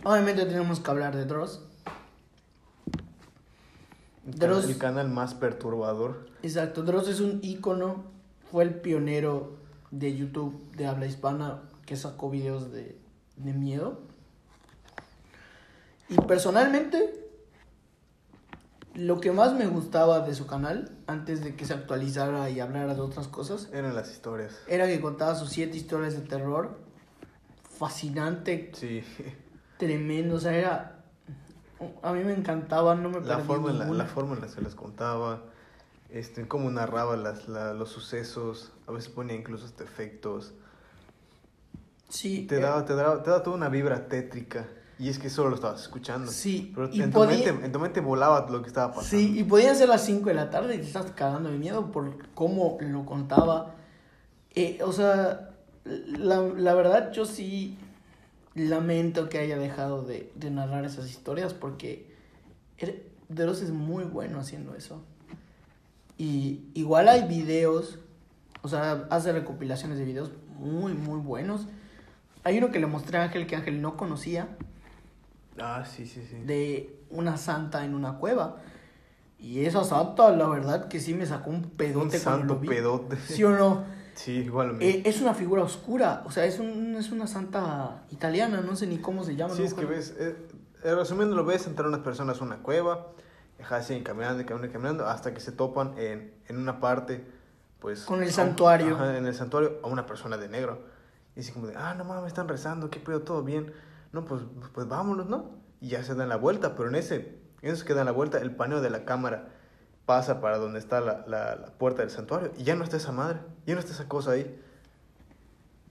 Obviamente 0.05 0.45
tenemos 0.47 0.81
que 0.81 0.91
hablar 0.91 1.15
de 1.17 1.25
Dross. 1.27 1.61
Dross- 4.27 4.65
el 4.69 4.79
canal 4.79 5.09
más 5.09 5.35
perturbador. 5.35 6.29
Exacto, 6.43 6.83
Dross 6.83 7.09
es 7.09 7.21
un 7.21 7.41
ícono. 7.43 8.05
Fue 8.51 8.65
el 8.65 8.75
pionero 8.75 9.57
de 9.91 10.17
YouTube 10.17 10.71
de 10.77 10.87
habla 10.87 11.07
hispana 11.07 11.63
que 11.87 11.97
sacó 11.97 12.31
videos 12.31 12.73
de, 12.73 12.99
de 13.37 13.53
miedo. 13.53 14.01
Y 16.09 16.17
personalmente, 16.23 17.30
lo 18.95 19.21
que 19.21 19.31
más 19.33 19.55
me 19.55 19.67
gustaba 19.67 20.21
de 20.21 20.35
su 20.35 20.47
canal, 20.47 20.91
antes 21.07 21.43
de 21.45 21.55
que 21.55 21.65
se 21.65 21.75
actualizara 21.75 22.51
y 22.51 22.61
hablara 22.61 22.95
de 22.95 23.01
otras 23.01 23.29
cosas, 23.29 23.69
Eran 23.73 23.95
las 23.95 24.11
historias. 24.11 24.59
era 24.67 24.87
que 24.87 25.01
contaba 25.01 25.35
sus 25.35 25.51
siete 25.51 25.77
historias 25.77 26.15
de 26.15 26.21
terror. 26.23 26.79
Fascinante, 27.79 28.71
Sí. 28.75 29.03
tremendo, 29.79 30.37
o 30.37 30.41
sea, 30.41 30.55
era... 30.55 30.97
A 32.03 32.13
mí 32.13 32.23
me 32.25 32.35
encantaba, 32.35 32.95
no 32.95 33.09
me 33.09 33.21
La 33.23 33.39
forma, 33.39 33.71
en 33.71 33.79
la, 33.79 33.87
la 33.87 34.05
forma 34.05 34.35
en 34.35 34.41
la 34.43 34.47
que 34.49 34.53
se 34.53 34.61
las 34.61 34.75
contaba. 34.75 35.45
Este, 36.11 36.47
cómo 36.47 36.71
narraba 36.71 37.17
las, 37.17 37.49
la- 37.49 37.73
los 37.73 37.89
sucesos. 37.89 38.73
A 38.87 38.93
veces 38.93 39.09
ponía 39.11 39.35
incluso 39.35 39.65
hasta 39.65 39.85
efectos. 39.85 40.53
Sí, 42.11 42.47
Te 42.47 42.59
eh, 42.59 42.61
daba, 42.61 42.85
te, 42.85 42.95
daba, 42.95 43.23
te 43.23 43.31
daba 43.31 43.43
toda 43.43 43.57
una 43.57 43.71
vibra 43.71 44.09
tétrica. 44.09 44.67
Y 45.01 45.09
es 45.09 45.19
que 45.19 45.31
solo 45.31 45.49
lo 45.49 45.55
estabas 45.57 45.81
escuchando. 45.81 46.31
Sí, 46.31 46.73
Pero 46.75 46.91
y 46.93 47.01
en, 47.01 47.11
tu 47.11 47.21
mente, 47.25 47.49
en 47.49 47.73
tu 47.73 47.79
mente 47.81 48.01
volaba 48.01 48.47
lo 48.51 48.61
que 48.61 48.69
estaba 48.69 48.89
pasando. 48.93 49.09
Sí, 49.09 49.39
y 49.39 49.45
podían 49.45 49.75
ser 49.75 49.89
las 49.89 50.05
5 50.05 50.29
de 50.29 50.35
la 50.35 50.51
tarde 50.51 50.75
y 50.75 50.79
te 50.79 50.85
estás 50.87 51.11
cagando 51.13 51.51
de 51.51 51.57
miedo 51.57 51.91
por 51.91 52.29
cómo 52.35 52.77
lo 52.81 53.07
contaba. 53.07 53.75
Eh, 54.55 54.79
o 54.85 54.93
sea, 54.93 55.51
la, 55.85 56.43
la 56.43 56.75
verdad 56.75 57.13
yo 57.13 57.25
sí 57.25 57.79
lamento 58.55 59.29
que 59.31 59.39
haya 59.39 59.57
dejado 59.57 60.03
de, 60.03 60.31
de 60.35 60.51
narrar 60.51 60.85
esas 60.85 61.09
historias 61.09 61.55
porque 61.55 62.15
er- 62.79 63.03
Deros 63.31 63.63
es 63.63 63.71
muy 63.71 64.05
bueno 64.05 64.39
haciendo 64.41 64.75
eso. 64.75 65.03
Y 66.19 66.65
igual 66.75 67.09
hay 67.09 67.27
videos, 67.27 67.99
o 68.63 68.69
sea, 68.69 69.07
hace 69.11 69.33
recopilaciones 69.33 69.99
de 69.99 70.05
videos 70.05 70.33
muy, 70.59 70.93
muy 70.93 71.19
buenos. 71.21 71.67
Hay 72.45 72.59
uno 72.59 72.71
que 72.71 72.81
le 72.81 72.87
mostré 72.87 73.19
a 73.19 73.23
Ángel 73.23 73.47
que 73.47 73.57
Ángel 73.57 73.81
no 73.81 73.97
conocía, 73.97 74.49
Ah, 75.61 75.85
sí, 75.85 76.07
sí, 76.07 76.25
sí. 76.29 76.37
de 76.45 76.99
una 77.11 77.37
santa 77.37 77.85
en 77.85 77.95
una 77.95 78.19
cueva. 78.19 78.57
Y 79.39 79.65
esa 79.65 79.85
santa, 79.85 80.31
la 80.37 80.47
verdad 80.49 80.89
que 80.89 81.01
sí 81.01 81.15
me 81.15 81.25
sacó 81.27 81.51
un 81.51 81.63
pedote 81.71 81.99
Un 82.01 82.09
cuando 82.11 82.19
santo 82.19 82.55
lo 82.55 82.61
vi. 82.61 82.69
pedote. 82.69 83.17
¿Sí 83.17 83.43
o 83.45 83.51
no? 83.51 83.85
Sí, 84.15 84.33
igual. 84.33 84.77
Eh, 84.81 85.03
es 85.07 85.21
una 85.23 85.33
figura 85.33 85.63
oscura, 85.63 86.23
o 86.27 86.31
sea, 86.31 86.45
es, 86.45 86.59
un, 86.59 86.95
es 86.97 87.11
una 87.11 87.27
santa 87.27 88.03
italiana, 88.11 88.61
no 88.61 88.77
sé 88.77 88.87
ni 88.87 88.99
cómo 88.99 89.25
se 89.25 89.37
llama. 89.37 89.55
Sí, 89.55 89.61
no 89.63 89.67
es 89.69 89.75
que 89.75 89.87
ves, 89.87 90.15
eh, 90.19 90.37
eh, 90.85 90.95
resumiendo, 90.95 91.35
lo 91.37 91.45
ves 91.45 91.67
entrar 91.67 91.89
unas 91.89 92.01
personas 92.01 92.41
a 92.41 92.45
una 92.45 92.59
cueva, 92.59 93.07
siguen 93.83 94.03
caminando, 94.03 94.45
caminando, 94.45 94.73
caminando, 94.73 95.07
hasta 95.07 95.33
que 95.33 95.41
se 95.41 95.53
topan 95.53 95.95
en, 95.97 96.35
en 96.49 96.59
una 96.59 96.81
parte, 96.81 97.25
pues... 97.79 98.03
Con 98.05 98.21
el 98.21 98.27
un- 98.29 98.33
santuario. 98.35 98.95
ajá, 98.97 99.17
en 99.17 99.25
el 99.27 99.35
santuario 99.35 99.79
a 99.83 99.87
una 99.87 100.05
persona 100.05 100.37
de 100.37 100.49
negro. 100.49 100.83
Y 101.35 101.41
así 101.41 101.53
como 101.53 101.69
de, 101.69 101.77
ah, 101.77 101.95
no 101.95 102.05
mames, 102.05 102.27
están 102.29 102.49
rezando, 102.49 102.91
qué 102.91 103.01
pedo, 103.01 103.23
todo 103.23 103.43
bien. 103.43 103.73
No, 104.13 104.25
pues, 104.25 104.43
pues 104.75 104.89
vámonos, 104.89 105.29
¿no? 105.29 105.51
Y 105.81 105.89
ya 105.89 106.03
se 106.03 106.15
dan 106.15 106.29
la 106.29 106.37
vuelta, 106.37 106.75
pero 106.77 106.89
en 106.89 106.95
ese, 106.97 107.39
en 107.63 107.73
eso 107.73 107.85
que 107.85 107.95
dan 107.95 108.07
la 108.07 108.13
vuelta, 108.13 108.39
el 108.39 108.55
paneo 108.55 108.81
de 108.81 108.91
la 108.91 109.05
cámara 109.05 109.49
pasa 110.07 110.41
para 110.41 110.59
donde 110.59 110.79
está 110.81 111.01
la, 111.01 111.25
la, 111.29 111.55
la 111.57 111.67
puerta 111.79 112.03
del 112.03 112.11
santuario, 112.11 112.51
y 112.59 112.65
ya 112.65 112.75
no 112.75 112.83
está 112.85 112.97
esa 112.97 113.13
madre, 113.13 113.39
ya 113.67 113.75
no 113.75 113.81
está 113.81 113.93
esa 113.93 114.09
cosa 114.09 114.33
ahí. 114.33 114.61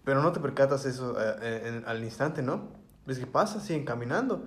Pero 0.03 0.21
no 0.21 0.31
te 0.31 0.39
percatas 0.39 0.85
eso 0.85 1.15
eh, 1.19 1.61
en- 1.65 1.75
en- 1.75 1.87
al 1.87 2.03
instante, 2.03 2.41
¿no? 2.41 2.69
Ves 3.05 3.19
que 3.19 3.27
pasa, 3.27 3.59
siguen 3.59 3.85
caminando. 3.85 4.43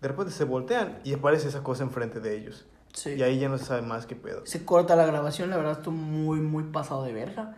De 0.00 0.08
repente 0.08 0.32
se 0.32 0.44
voltean 0.44 0.98
y 1.04 1.12
aparece 1.14 1.48
esa 1.48 1.62
cosa 1.62 1.82
enfrente 1.84 2.20
de 2.20 2.36
ellos. 2.36 2.66
Sí. 2.92 3.10
Y 3.14 3.22
ahí 3.22 3.38
ya 3.38 3.48
no 3.48 3.58
se 3.58 3.64
sabe 3.64 3.82
más 3.82 4.06
qué 4.06 4.16
pedo. 4.16 4.44
Se 4.46 4.64
corta 4.64 4.96
la 4.96 5.06
grabación, 5.06 5.50
la 5.50 5.56
verdad 5.56 5.72
estuvo 5.72 5.94
muy, 5.96 6.40
muy 6.40 6.64
pasado 6.64 7.04
de 7.04 7.12
verga. 7.12 7.56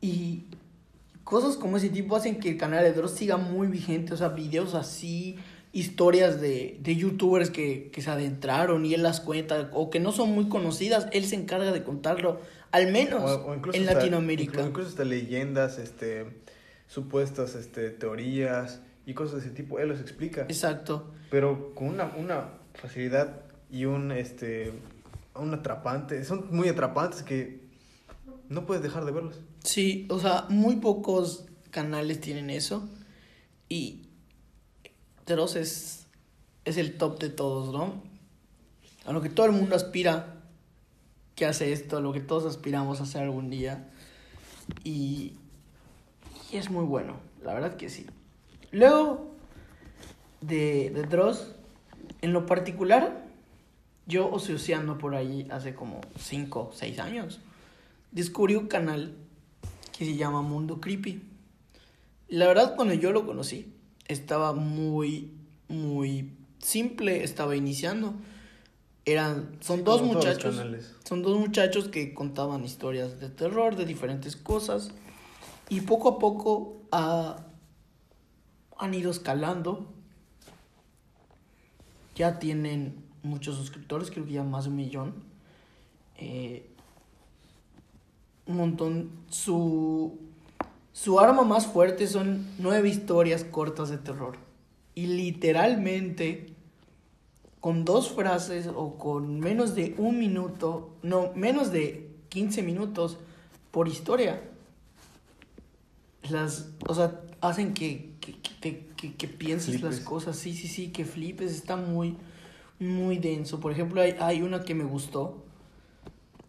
Y 0.00 0.48
cosas 1.28 1.56
como 1.58 1.76
ese 1.76 1.90
tipo 1.90 2.16
hacen 2.16 2.40
que 2.40 2.48
el 2.48 2.56
canal 2.56 2.82
de 2.84 2.92
Dross 2.94 3.10
siga 3.12 3.36
muy 3.36 3.66
vigente, 3.66 4.14
o 4.14 4.16
sea, 4.16 4.28
videos 4.30 4.74
así, 4.74 5.36
historias 5.74 6.40
de, 6.40 6.78
de 6.80 6.96
youtubers 6.96 7.50
que, 7.50 7.90
que 7.92 8.00
se 8.00 8.08
adentraron 8.10 8.86
y 8.86 8.94
él 8.94 9.02
las 9.02 9.20
cuenta, 9.20 9.68
o 9.74 9.90
que 9.90 10.00
no 10.00 10.10
son 10.12 10.30
muy 10.30 10.48
conocidas, 10.48 11.06
él 11.12 11.26
se 11.26 11.34
encarga 11.36 11.70
de 11.70 11.82
contarlo, 11.84 12.40
al 12.70 12.90
menos 12.90 13.22
O- 13.30 13.48
o 13.48 13.54
incluso 13.54 13.76
en 13.76 13.84
hasta- 13.84 13.98
Latinoamérica. 13.98 14.52
Incluso, 14.52 14.68
incluso 14.68 14.88
hasta 14.88 15.04
leyendas, 15.04 15.78
este, 15.78 16.24
supuestas 16.86 17.54
este, 17.56 17.90
teorías 17.90 18.80
y 19.04 19.12
cosas 19.12 19.42
de 19.42 19.46
ese 19.48 19.50
tipo. 19.54 19.78
Él 19.78 19.88
los 19.90 20.00
explica. 20.00 20.42
Exacto. 20.42 21.12
Pero 21.30 21.74
con 21.74 21.88
una, 21.88 22.10
una 22.16 22.48
facilidad 22.72 23.42
y 23.70 23.84
un, 23.84 24.12
este, 24.12 24.72
un 25.34 25.52
atrapante. 25.52 26.24
Son 26.24 26.46
muy 26.50 26.68
atrapantes 26.68 27.22
que 27.22 27.60
no 28.48 28.64
puedes 28.64 28.82
dejar 28.82 29.04
de 29.04 29.12
verlos. 29.12 29.40
Sí, 29.62 30.06
o 30.10 30.18
sea, 30.18 30.46
muy 30.48 30.76
pocos 30.76 31.44
canales 31.70 32.20
tienen 32.20 32.50
eso. 32.50 32.88
Y 33.68 34.02
Dross 35.26 35.56
es, 35.56 36.06
es 36.64 36.76
el 36.76 36.96
top 36.96 37.18
de 37.18 37.28
todos, 37.28 37.72
¿no? 37.72 38.02
A 39.04 39.12
lo 39.12 39.20
que 39.20 39.28
todo 39.28 39.46
el 39.46 39.52
mundo 39.52 39.76
aspira 39.76 40.36
que 41.34 41.46
hace 41.46 41.72
esto, 41.72 41.98
a 41.98 42.00
lo 42.00 42.12
que 42.12 42.20
todos 42.20 42.44
aspiramos 42.46 43.00
a 43.00 43.04
hacer 43.04 43.22
algún 43.22 43.50
día. 43.50 43.88
Y, 44.84 45.34
y 46.50 46.56
es 46.56 46.70
muy 46.70 46.84
bueno, 46.84 47.16
la 47.44 47.54
verdad 47.54 47.76
que 47.76 47.88
sí. 47.88 48.06
Luego 48.70 49.30
de, 50.40 50.90
de 50.90 51.02
Dross, 51.04 51.54
en 52.22 52.32
lo 52.32 52.46
particular, 52.46 53.24
yo 54.06 54.30
ocioseando 54.30 54.98
por 54.98 55.14
ahí 55.14 55.46
hace 55.50 55.74
como 55.74 56.00
5 56.18 56.60
o 56.60 56.72
6 56.72 56.98
años, 56.98 57.40
descubrí 58.10 58.56
un 58.56 58.66
canal 58.66 59.14
que 59.98 60.04
se 60.04 60.14
llama 60.14 60.42
Mundo 60.42 60.80
Creepy. 60.80 61.20
La 62.28 62.46
verdad, 62.46 62.76
cuando 62.76 62.94
yo 62.94 63.10
lo 63.10 63.26
conocí, 63.26 63.74
estaba 64.06 64.52
muy, 64.52 65.32
muy 65.66 66.36
simple, 66.60 67.24
estaba 67.24 67.56
iniciando. 67.56 68.14
Eran, 69.04 69.56
son 69.60 69.78
Sí, 69.78 69.82
dos 69.82 70.02
muchachos. 70.02 70.54
Son 71.02 71.22
dos 71.22 71.40
muchachos 71.40 71.88
que 71.88 72.14
contaban 72.14 72.64
historias 72.64 73.18
de 73.18 73.28
terror, 73.28 73.74
de 73.74 73.86
diferentes 73.86 74.36
cosas. 74.36 74.92
Y 75.68 75.80
poco 75.80 76.10
a 76.10 76.18
poco 76.20 76.80
ah, 76.92 77.44
han 78.76 78.94
ido 78.94 79.10
escalando. 79.10 79.84
Ya 82.14 82.38
tienen 82.38 83.02
muchos 83.24 83.56
suscriptores, 83.56 84.12
creo 84.12 84.24
que 84.24 84.32
ya 84.32 84.44
más 84.44 84.64
de 84.64 84.70
un 84.70 84.76
millón. 84.76 85.14
Eh, 86.18 86.70
un 88.48 88.56
montón. 88.56 89.10
Su, 89.30 90.18
su 90.92 91.20
arma 91.20 91.42
más 91.44 91.66
fuerte 91.66 92.06
son 92.08 92.46
nueve 92.58 92.88
historias 92.88 93.44
cortas 93.44 93.90
de 93.90 93.98
terror. 93.98 94.36
Y 94.94 95.06
literalmente, 95.06 96.54
con 97.60 97.84
dos 97.84 98.10
frases 98.10 98.68
o 98.74 98.98
con 98.98 99.40
menos 99.40 99.74
de 99.74 99.94
un 99.98 100.18
minuto, 100.18 100.90
no, 101.02 101.32
menos 101.34 101.70
de 101.72 102.08
15 102.30 102.62
minutos 102.62 103.18
por 103.70 103.88
historia, 103.88 104.42
las, 106.30 106.70
o 106.86 106.94
sea, 106.94 107.20
hacen 107.40 107.74
que, 107.74 108.12
que, 108.20 108.34
que, 108.60 108.86
que- 108.96 109.14
que 109.14 109.28
pienses 109.28 109.80
las 109.80 110.00
cosas. 110.00 110.36
Sí, 110.36 110.52
sí, 110.52 110.66
sí, 110.68 110.88
que 110.88 111.04
flipes. 111.04 111.52
Está 111.52 111.76
muy, 111.76 112.16
muy 112.80 113.18
denso. 113.18 113.60
Por 113.60 113.72
ejemplo, 113.72 114.00
hay, 114.00 114.16
hay 114.18 114.42
una 114.42 114.62
que 114.64 114.74
me 114.74 114.84
gustó, 114.84 115.44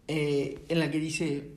eh, 0.08 0.64
en 0.68 0.78
la 0.80 0.90
que 0.90 0.98
dice, 0.98 1.52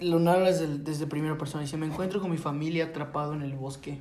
lo 0.00 0.18
narra 0.18 0.46
desde, 0.46 0.78
desde 0.78 1.06
primera 1.06 1.38
persona. 1.38 1.62
Dice, 1.62 1.76
me 1.76 1.86
encuentro 1.86 2.20
con 2.20 2.30
mi 2.30 2.38
familia 2.38 2.86
atrapado 2.86 3.34
en 3.34 3.42
el 3.42 3.54
bosque. 3.54 3.98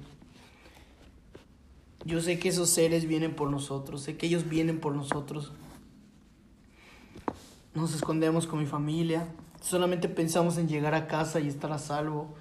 Yo 2.06 2.22
sé 2.22 2.40
que 2.40 2.50
esos 2.50 2.70
seres 2.70 3.06
vienen 3.06 3.36
por 3.36 3.50
nosotros, 3.50 4.02
sé 4.02 4.18
que 4.18 4.28
ellos 4.28 4.48
vienen 4.48 4.80
por 4.80 4.96
nosotros. 4.96 5.52
Nos 7.74 7.94
escondemos 7.94 8.48
con 8.48 8.60
mi 8.60 8.66
familia, 8.66 9.28
solamente 9.62 10.08
pensamos 10.08 10.58
en 10.58 10.68
llegar 10.68 10.96
a 10.96 11.08
casa 11.08 11.40
y 11.40 11.48
estar 11.48 11.72
a 11.72 11.80
salvo. 11.80 12.34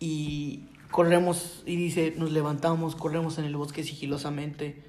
Y 0.00 0.64
corremos, 0.90 1.62
y 1.66 1.76
dice, 1.76 2.14
nos 2.16 2.32
levantamos, 2.32 2.96
corremos 2.96 3.38
en 3.38 3.44
el 3.44 3.54
bosque 3.56 3.84
sigilosamente. 3.84 4.82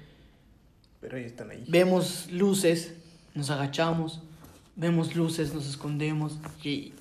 Pero 1.00 1.18
ahí 1.18 1.24
están 1.24 1.50
ahí. 1.50 1.64
Vemos 1.68 2.30
luces, 2.30 2.94
nos 3.34 3.50
agachamos, 3.50 4.22
vemos 4.76 5.16
luces, 5.16 5.54
nos 5.54 5.66
escondemos 5.68 6.38
y 6.62 6.92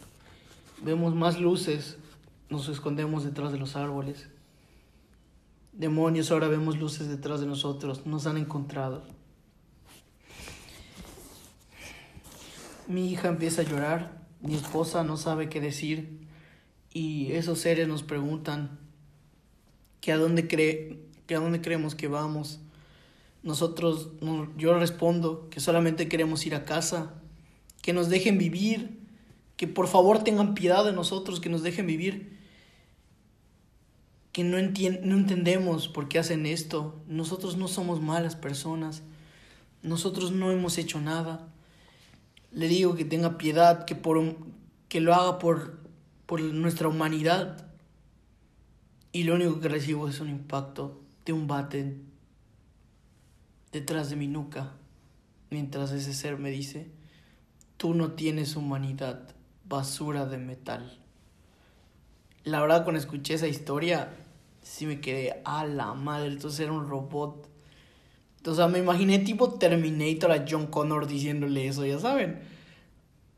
vemos 0.81 1.13
más 1.15 1.39
luces, 1.39 1.97
nos 2.49 2.67
escondemos 2.69 3.23
detrás 3.23 3.51
de 3.51 3.59
los 3.59 3.75
árboles. 3.75 4.27
Demonios, 5.73 6.31
ahora 6.31 6.47
vemos 6.47 6.77
luces 6.77 7.09
detrás 7.09 7.41
de 7.41 7.47
nosotros, 7.47 8.05
nos 8.05 8.27
han 8.27 8.37
encontrado. 8.37 9.03
Mi 12.87 13.09
hija 13.11 13.27
empieza 13.27 13.61
a 13.61 13.65
llorar, 13.65 14.25
mi 14.41 14.55
esposa 14.55 15.03
no 15.03 15.17
sabe 15.17 15.49
qué 15.49 15.59
decir 15.59 16.19
y 16.93 17.31
esos 17.33 17.59
seres 17.59 17.87
nos 17.87 18.03
preguntan 18.03 18.79
que 20.01 20.11
a 20.11 20.17
dónde 20.17 20.47
cree 20.47 21.03
que 21.25 21.33
a 21.35 21.39
dónde 21.39 21.59
creemos 21.59 21.95
que 21.95 22.07
vamos. 22.07 22.59
Nosotros 23.41 24.09
no- 24.21 24.55
yo 24.57 24.77
respondo 24.77 25.49
que 25.49 25.59
solamente 25.59 26.07
queremos 26.07 26.45
ir 26.45 26.53
a 26.53 26.65
casa, 26.65 27.13
que 27.85 27.93
nos 27.93 28.09
dejen 28.09 28.39
vivir, 28.39 28.97
que 29.57 29.67
por 29.67 29.87
favor 29.87 30.23
tengan 30.23 30.55
piedad 30.55 30.83
de 30.83 30.91
nosotros, 30.91 31.39
que 31.39 31.49
nos 31.49 31.61
dejen 31.61 31.85
vivir. 31.85 32.35
Que 34.31 34.43
no, 34.43 34.57
entendemos 34.57 35.87
por 35.87 36.07
qué 36.07 36.17
hacen 36.17 36.47
esto. 36.47 36.99
Nosotros 37.07 37.57
no 37.57 37.67
somos 37.67 38.01
malas 38.01 38.35
personas. 38.35 39.03
Nosotros 39.83 40.31
no 40.31 40.49
hemos 40.49 40.79
hecho 40.79 40.99
nada. 40.99 41.47
Le 42.51 42.67
digo 42.67 42.95
que 42.95 43.05
tenga 43.05 43.37
piedad, 43.37 43.85
que, 43.85 43.93
por, 43.93 44.35
que 44.89 44.99
lo 44.99 45.13
haga 45.13 45.37
por, 45.37 45.79
por 46.25 46.41
nuestra 46.41 46.87
humanidad. 46.87 47.67
Y 49.11 49.25
lo 49.25 49.35
único 49.35 49.59
que 49.59 49.69
recibo 49.69 50.09
es 50.09 50.19
un 50.19 50.29
impacto 50.29 51.03
de 51.23 51.33
un 51.33 51.45
bate 51.45 51.97
detrás 53.71 54.09
de 54.09 54.15
mi 54.15 54.25
nuca. 54.25 54.71
Mientras 55.51 55.91
ese 55.91 56.15
ser 56.15 56.39
me 56.39 56.49
dice, 56.49 56.89
tú 57.77 57.93
no 57.93 58.11
tienes 58.11 58.55
humanidad, 58.55 59.35
basura 59.67 60.25
de 60.25 60.37
metal. 60.37 60.99
La 62.43 62.61
verdad 62.61 62.83
cuando 62.83 62.99
escuché 62.99 63.33
esa 63.33 63.47
historia, 63.47 64.13
sí 64.61 64.85
me 64.85 65.01
quedé, 65.01 65.41
a 65.45 65.65
la 65.65 65.93
madre, 65.93 66.27
entonces 66.27 66.59
era 66.61 66.71
un 66.71 66.87
robot. 66.87 67.49
Sea, 68.53 68.67
me 68.67 68.77
imaginé 68.77 69.19
tipo 69.19 69.53
Terminator 69.53 70.31
a 70.31 70.45
John 70.47 70.67
Connor 70.67 71.07
diciéndole 71.07 71.67
eso, 71.67 71.83
ya 71.83 71.97
saben. 71.99 72.39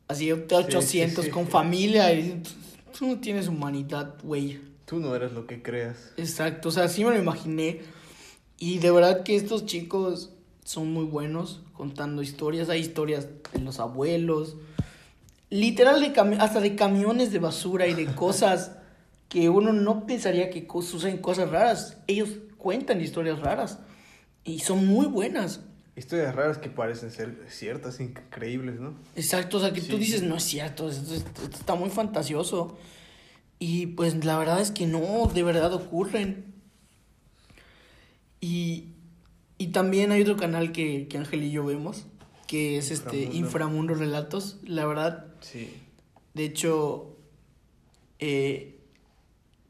Así, 0.10 0.32
800 0.32 1.26
sí. 1.26 1.32
con 1.32 1.48
familia 1.48 2.14
y 2.14 2.42
tú 2.98 3.08
no 3.08 3.20
tienes 3.20 3.48
humanidad, 3.48 4.16
güey. 4.22 4.60
Tú 4.86 5.00
no 5.00 5.16
eres 5.16 5.32
lo 5.32 5.48
que 5.48 5.62
creas. 5.62 6.14
Exacto, 6.18 6.70
o 6.70 6.72
sea, 6.72 6.88
sí 6.88 7.04
me 7.06 7.12
lo 7.12 7.18
imaginé. 7.18 7.82
Y 8.60 8.80
de 8.80 8.92
verdad 8.92 9.24
que 9.24 9.36
estos 9.36 9.66
chicos 9.66 10.32
son 10.68 10.92
muy 10.92 11.06
buenos 11.06 11.62
contando 11.72 12.22
historias. 12.22 12.68
Hay 12.68 12.82
historias 12.82 13.28
de 13.54 13.60
los 13.62 13.80
abuelos. 13.80 14.58
Literal, 15.50 16.02
de 16.02 16.08
hasta 16.42 16.60
de 16.60 16.76
camiones 16.76 17.32
de 17.32 17.40
basura 17.40 17.88
y 17.88 17.94
de 17.94 18.06
cosas 18.16 18.74
que 19.30 19.48
uno 19.48 19.72
no 19.72 20.06
pensaría 20.06 20.50
que 20.50 20.68
co- 20.68 20.82
suceden 20.82 21.20
cosas 21.20 21.50
raras. 21.50 21.98
Ellos 22.08 22.30
cuentan 22.58 23.00
historias 23.00 23.40
raras 23.40 23.80
y 24.44 24.60
son 24.60 24.86
muy 24.86 25.06
buenas. 25.06 25.62
Historias 25.96 26.36
raras 26.36 26.58
que 26.58 26.70
parecen 26.70 27.12
ser 27.12 27.46
ciertas, 27.50 28.02
increíbles, 28.02 28.78
¿no? 28.80 28.94
Exacto, 29.16 29.58
o 29.58 29.60
sea, 29.62 29.72
que 29.72 29.80
tú 29.82 29.98
dices, 29.98 30.22
no 30.22 30.36
es 30.36 30.44
cierto, 30.44 30.90
esto, 30.90 31.14
esto- 31.16 31.44
esto 31.44 31.58
está 31.58 31.76
muy 31.76 31.90
fantasioso. 31.90 32.78
Y 33.58 33.88
pues 33.88 34.24
la 34.26 34.38
verdad 34.38 34.60
es 34.60 34.72
que 34.72 34.86
no, 34.86 35.32
de 35.34 35.44
verdad 35.44 35.74
ocurren. 35.74 36.54
Y, 38.42 38.90
y 39.58 39.68
también 39.68 40.12
hay 40.12 40.22
otro 40.22 40.38
canal 40.38 40.72
que, 40.72 41.08
que 41.08 41.18
Ángel 41.18 41.44
y 41.44 41.52
yo 41.52 41.66
vemos, 41.66 42.06
que 42.48 42.78
es 42.78 42.92
este 42.92 43.18
Inframundo. 43.24 43.38
Inframundo 43.38 43.94
Relatos. 43.96 44.60
La 44.64 44.86
verdad, 44.86 45.26
Sí. 45.42 45.70
de 46.34 46.46
hecho, 46.46 47.16
eh, 48.20 48.80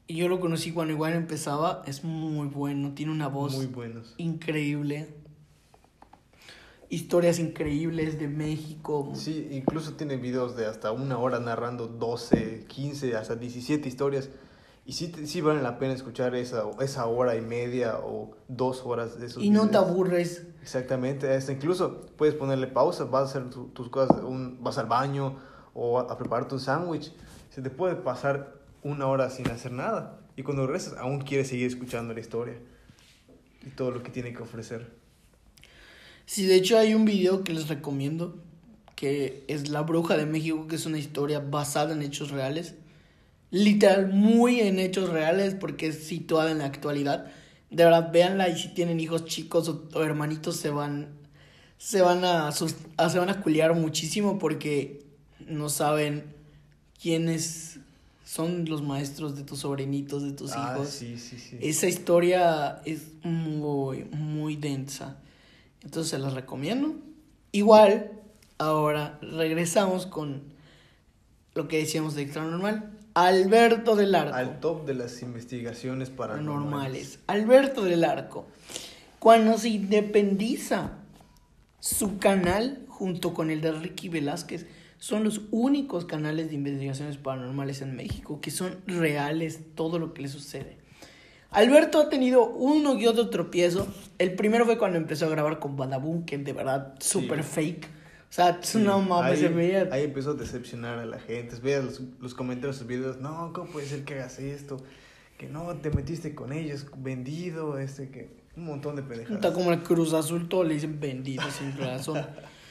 yo 0.08 0.28
lo 0.28 0.40
conocí 0.40 0.72
cuando 0.72 0.92
igual 0.94 1.12
empezaba, 1.14 1.82
es 1.86 2.04
muy 2.04 2.46
bueno, 2.48 2.92
tiene 2.94 3.12
una 3.12 3.28
voz 3.28 3.54
Muy 3.56 3.66
buenos. 3.66 4.14
increíble. 4.18 5.08
Historias 6.90 7.38
increíbles 7.38 8.18
de 8.18 8.28
México. 8.28 9.12
Sí, 9.14 9.46
incluso 9.50 9.92
tiene 9.92 10.16
videos 10.16 10.56
de 10.56 10.64
hasta 10.64 10.90
una 10.90 11.18
hora 11.18 11.38
narrando 11.38 11.86
12, 11.86 12.64
15, 12.66 13.14
hasta 13.14 13.36
17 13.36 13.86
historias. 13.86 14.30
Y 14.88 14.94
sí, 14.94 15.08
te- 15.08 15.26
sí 15.26 15.42
vale 15.42 15.60
la 15.62 15.78
pena 15.78 15.92
escuchar 15.92 16.34
esa, 16.34 16.64
esa 16.80 17.04
hora 17.06 17.36
y 17.36 17.42
media 17.42 17.98
o 17.98 18.30
dos 18.48 18.82
horas 18.86 19.20
de 19.20 19.26
esos 19.26 19.42
Y 19.44 19.50
no 19.50 19.64
te 19.66 19.68
videos. 19.72 19.84
aburres. 19.86 20.42
Exactamente, 20.62 21.30
hasta 21.30 21.52
incluso 21.52 22.06
puedes 22.16 22.34
ponerle 22.34 22.68
pausa, 22.68 23.04
vas 23.04 23.22
a 23.22 23.24
hacer 23.38 23.50
tu- 23.50 23.68
tus 23.68 23.90
cosas, 23.90 24.22
un, 24.24 24.56
vas 24.64 24.78
al 24.78 24.86
baño 24.86 25.36
o 25.74 25.98
a, 25.98 26.10
a 26.10 26.16
prepararte 26.16 26.54
un 26.54 26.60
sándwich. 26.62 27.12
Se 27.50 27.60
te 27.60 27.68
puede 27.68 27.96
pasar 27.96 28.54
una 28.82 29.06
hora 29.08 29.28
sin 29.28 29.50
hacer 29.50 29.72
nada. 29.72 30.20
Y 30.36 30.42
cuando 30.42 30.66
regresas, 30.66 30.94
aún 30.96 31.20
quieres 31.20 31.48
seguir 31.48 31.66
escuchando 31.66 32.14
la 32.14 32.20
historia 32.20 32.54
y 33.66 33.68
todo 33.70 33.90
lo 33.90 34.02
que 34.02 34.08
tiene 34.10 34.32
que 34.32 34.42
ofrecer. 34.42 34.90
Sí, 36.24 36.46
de 36.46 36.54
hecho 36.56 36.78
hay 36.78 36.94
un 36.94 37.04
video 37.04 37.44
que 37.44 37.52
les 37.52 37.68
recomiendo, 37.68 38.36
que 38.96 39.44
es 39.48 39.68
La 39.68 39.82
Bruja 39.82 40.16
de 40.16 40.24
México, 40.24 40.66
que 40.66 40.76
es 40.76 40.86
una 40.86 40.98
historia 40.98 41.40
basada 41.40 41.92
en 41.92 42.00
hechos 42.00 42.30
reales. 42.30 42.74
Literal, 43.50 44.12
muy 44.12 44.60
en 44.60 44.78
hechos 44.78 45.08
reales, 45.10 45.54
porque 45.54 45.88
es 45.88 46.04
situada 46.04 46.50
en 46.50 46.58
la 46.58 46.66
actualidad. 46.66 47.26
De 47.70 47.84
verdad, 47.84 48.10
véanla 48.12 48.48
y 48.48 48.58
si 48.58 48.68
tienen 48.68 49.00
hijos 49.00 49.24
chicos 49.24 49.68
o, 49.68 49.88
o 49.94 50.02
hermanitos 50.02 50.56
se 50.56 50.70
van, 50.70 51.08
se 51.78 52.02
van 52.02 52.24
a, 52.24 52.50
se 52.52 53.18
van 53.18 53.28
a 53.30 53.40
culiar 53.42 53.74
muchísimo 53.74 54.38
porque 54.38 55.02
no 55.46 55.68
saben 55.68 56.24
quiénes 57.00 57.78
son 58.24 58.66
los 58.66 58.82
maestros 58.82 59.36
de 59.36 59.44
tus 59.44 59.60
sobrinitos, 59.60 60.22
de 60.22 60.32
tus 60.32 60.52
Ah, 60.52 60.72
hijos. 60.74 60.90
sí, 60.90 61.16
sí, 61.18 61.38
sí. 61.38 61.56
Esa 61.62 61.86
historia 61.88 62.82
es 62.84 63.02
muy, 63.22 64.04
muy 64.04 64.56
densa. 64.56 65.16
Entonces 65.82 66.10
se 66.10 66.18
las 66.18 66.34
recomiendo. 66.34 66.94
Igual, 67.52 68.10
ahora 68.58 69.18
regresamos 69.22 70.04
con 70.04 70.42
lo 71.54 71.68
que 71.68 71.78
decíamos 71.78 72.14
de 72.14 72.22
extra 72.22 72.44
normal. 72.44 72.90
Alberto 73.26 73.96
del 73.96 74.14
Arco. 74.14 74.34
Al 74.36 74.60
top 74.60 74.86
de 74.86 74.94
las 74.94 75.22
investigaciones 75.22 76.08
paranormales. 76.08 76.46
Paranormales. 76.46 77.18
Alberto 77.26 77.84
del 77.84 78.04
Arco. 78.04 78.46
Cuando 79.18 79.58
se 79.58 79.70
independiza 79.70 80.92
su 81.80 82.18
canal 82.18 82.84
junto 82.86 83.34
con 83.34 83.50
el 83.50 83.60
de 83.60 83.72
Ricky 83.72 84.08
Velázquez, 84.08 84.66
son 84.98 85.24
los 85.24 85.40
únicos 85.50 86.04
canales 86.04 86.48
de 86.48 86.54
investigaciones 86.54 87.16
paranormales 87.16 87.82
en 87.82 87.96
México 87.96 88.40
que 88.40 88.52
son 88.52 88.76
reales 88.86 89.74
todo 89.74 89.98
lo 89.98 90.14
que 90.14 90.22
le 90.22 90.28
sucede. 90.28 90.78
Alberto 91.50 92.00
ha 92.00 92.10
tenido 92.10 92.48
uno 92.48 92.96
y 93.00 93.06
otro 93.06 93.30
tropiezo. 93.30 93.88
El 94.18 94.34
primero 94.34 94.64
fue 94.64 94.78
cuando 94.78 94.96
empezó 94.96 95.26
a 95.26 95.30
grabar 95.30 95.58
con 95.58 95.76
Badabun, 95.76 96.24
que 96.24 96.38
de 96.38 96.52
verdad 96.52 96.94
súper 97.00 97.42
fake. 97.42 97.97
O 98.28 98.32
sea, 98.32 98.58
Sí, 98.62 98.78
no 98.78 99.00
mames, 99.00 99.42
ahí, 99.42 99.48
veía. 99.48 99.88
ahí 99.90 100.04
empezó 100.04 100.32
a 100.32 100.34
decepcionar 100.34 100.98
a 100.98 101.06
la 101.06 101.18
gente. 101.18 101.56
Veas 101.62 101.84
los, 101.84 102.00
los 102.20 102.34
comentarios 102.34 102.76
de 102.76 102.78
sus 102.80 102.86
videos. 102.86 103.18
No, 103.20 103.52
¿cómo 103.54 103.70
puede 103.70 103.86
ser 103.86 104.04
que 104.04 104.14
hagas 104.14 104.38
esto? 104.38 104.76
Que 105.38 105.46
no, 105.48 105.74
te 105.76 105.90
metiste 105.90 106.34
con 106.34 106.52
ellos, 106.52 106.86
vendido, 106.98 107.78
este, 107.78 108.10
que... 108.10 108.36
Un 108.56 108.64
montón 108.64 108.96
de 108.96 109.02
pendejadas. 109.02 109.36
Está 109.36 109.52
como 109.54 109.72
el 109.72 109.82
Cruz 109.84 110.12
Azul, 110.12 110.48
todo 110.48 110.64
le 110.64 110.74
dicen 110.74 110.98
bendito 110.98 111.44
sin 111.50 111.76
razón. 111.78 112.26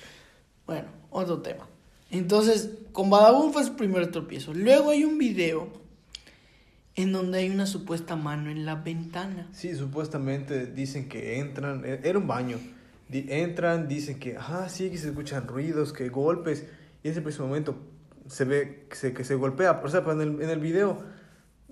bueno, 0.67 0.89
otro 1.09 1.41
tema. 1.41 1.65
Entonces, 2.11 2.71
con 2.91 3.09
Badabun 3.09 3.53
fue 3.53 3.63
su 3.63 3.75
primer 3.75 4.11
tropiezo. 4.11 4.53
Luego 4.53 4.89
hay 4.91 5.05
un 5.05 5.17
video 5.17 5.69
en 6.95 7.13
donde 7.13 7.39
hay 7.39 7.49
una 7.49 7.65
supuesta 7.67 8.15
mano 8.17 8.49
en 8.51 8.65
la 8.65 8.75
ventana. 8.75 9.47
Sí, 9.53 9.73
supuestamente 9.75 10.65
dicen 10.65 11.07
que 11.07 11.39
entran, 11.39 11.83
e- 11.85 12.01
era 12.03 12.19
un 12.19 12.27
baño. 12.27 12.57
Entran, 13.09 13.87
dicen 13.87 14.19
que, 14.19 14.37
ah, 14.37 14.67
sí, 14.69 14.89
que 14.89 14.97
se 14.97 15.09
escuchan 15.09 15.47
ruidos, 15.47 15.93
que 15.93 16.09
golpes. 16.09 16.65
Y 17.03 17.07
en 17.07 17.11
ese 17.11 17.21
preciso 17.21 17.45
momento 17.45 17.75
se 18.27 18.45
ve 18.45 18.87
que 18.89 18.95
se, 18.95 19.13
que 19.13 19.23
se 19.23 19.35
golpea. 19.35 19.81
O 19.83 19.89
sea, 19.89 20.03
pues, 20.03 20.15
en 20.17 20.21
el, 20.21 20.41
en 20.41 20.49
el 20.49 20.59
video 20.59 21.03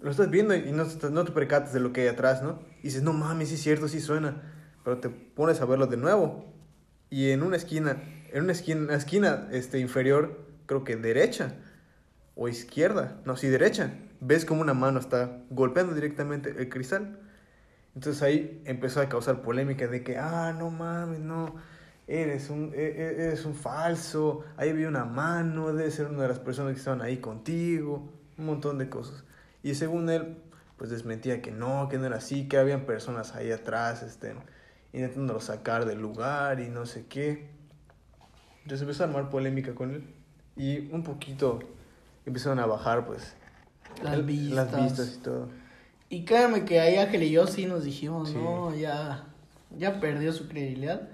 lo 0.01 0.11
estás 0.11 0.29
viendo 0.29 0.55
y 0.55 0.71
no, 0.71 0.85
no 1.11 1.25
te 1.25 1.31
percatas 1.31 1.73
de 1.73 1.79
lo 1.79 1.91
que 1.91 2.01
hay 2.01 2.07
atrás, 2.07 2.43
¿no? 2.43 2.59
Y 2.79 2.83
dices, 2.83 3.03
no 3.03 3.13
mames, 3.13 3.49
sí 3.49 3.55
es 3.55 3.61
cierto, 3.61 3.87
sí 3.87 3.99
suena. 3.99 4.41
Pero 4.83 4.99
te 4.99 5.09
pones 5.09 5.61
a 5.61 5.65
verlo 5.65 5.87
de 5.87 5.97
nuevo. 5.97 6.53
Y 7.09 7.31
en 7.31 7.43
una 7.43 7.57
esquina, 7.57 8.03
en 8.31 8.43
una 8.43 8.51
esquina, 8.51 8.93
esquina 8.95 9.47
este, 9.51 9.79
inferior, 9.79 10.45
creo 10.65 10.83
que 10.83 10.95
derecha 10.95 11.55
o 12.35 12.47
izquierda, 12.49 13.21
no, 13.25 13.37
sí 13.37 13.47
derecha, 13.47 13.93
ves 14.19 14.45
como 14.45 14.61
una 14.61 14.73
mano 14.73 14.99
está 14.99 15.41
golpeando 15.49 15.93
directamente 15.93 16.53
el 16.57 16.69
cristal. 16.69 17.19
Entonces 17.95 18.21
ahí 18.21 18.61
empezó 18.65 19.01
a 19.01 19.07
causar 19.09 19.41
polémica 19.41 19.87
de 19.87 20.03
que, 20.03 20.17
ah, 20.17 20.53
no 20.57 20.69
mames, 20.69 21.19
no, 21.19 21.55
eres 22.07 22.49
un, 22.49 22.71
e- 22.75 22.77
e- 22.77 23.23
eres 23.25 23.45
un 23.45 23.55
falso, 23.55 24.43
ahí 24.57 24.73
vi 24.73 24.83
una 24.85 25.05
mano, 25.05 25.71
debe 25.73 25.89
ser 25.91 26.07
una 26.07 26.23
de 26.23 26.27
las 26.27 26.39
personas 26.39 26.73
que 26.73 26.79
estaban 26.79 27.01
ahí 27.01 27.17
contigo, 27.17 28.11
un 28.37 28.45
montón 28.45 28.77
de 28.77 28.89
cosas. 28.89 29.23
Y 29.63 29.75
según 29.75 30.09
él, 30.09 30.37
pues 30.77 30.89
desmentía 30.89 31.41
que 31.41 31.51
no, 31.51 31.87
que 31.89 31.97
no 31.97 32.05
era 32.05 32.17
así, 32.17 32.47
que 32.49 32.57
habían 32.57 32.81
personas 32.85 33.33
ahí 33.33 33.49
atrás, 33.51 34.03
este, 34.03 34.35
intentándolo 34.91 35.39
sacar 35.39 35.85
del 35.85 36.01
lugar 36.01 36.59
y 36.59 36.67
no 36.67 36.85
sé 36.85 37.05
qué. 37.07 37.47
Entonces 38.63 38.81
empezó 38.81 39.03
a 39.03 39.07
armar 39.07 39.29
polémica 39.29 39.73
con 39.73 39.91
él 39.91 40.03
y 40.57 40.91
un 40.91 41.03
poquito 41.03 41.59
empezaron 42.25 42.59
a 42.59 42.65
bajar, 42.65 43.05
pues, 43.05 43.35
Las 44.03 44.15
el- 44.15 44.23
vistas. 44.23 44.71
las 44.71 44.83
vistas 44.83 45.15
y 45.17 45.21
todo. 45.23 45.47
Y 46.15 46.23
créanme 46.23 46.63
que 46.65 46.79
ahí 46.79 46.95
Ángel 46.95 47.23
y 47.23 47.31
yo 47.31 47.45
sí 47.47 47.65
nos 47.65 47.83
dijimos, 47.83 48.29
Sí. 48.29 48.35
no, 48.35 48.73
ya, 48.75 49.25
ya 49.77 49.99
perdió 49.99 50.31
su 50.31 50.47
credibilidad. 50.47 51.09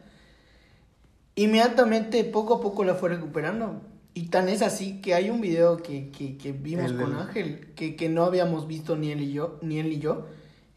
Inmediatamente, 1.35 2.23
poco 2.23 2.55
a 2.55 2.61
poco 2.61 2.83
la 2.83 2.95
fue 2.95 3.09
recuperando. 3.09 3.81
Y 4.13 4.27
tan 4.27 4.49
es 4.49 4.61
así 4.61 4.99
que 5.01 5.13
hay 5.13 5.29
un 5.29 5.39
video 5.39 5.77
que, 5.77 6.09
que, 6.11 6.37
que 6.37 6.51
vimos 6.51 6.91
El 6.91 6.97
con 6.97 7.13
Ángel, 7.15 7.73
que, 7.75 7.95
que 7.95 8.09
no 8.09 8.25
habíamos 8.25 8.67
visto 8.67 8.97
ni 8.97 9.11
él 9.11 9.21
y 9.21 9.31
yo, 9.31 9.57
ni 9.61 9.79
él 9.79 9.87
y 9.93 9.99
yo, 9.99 10.27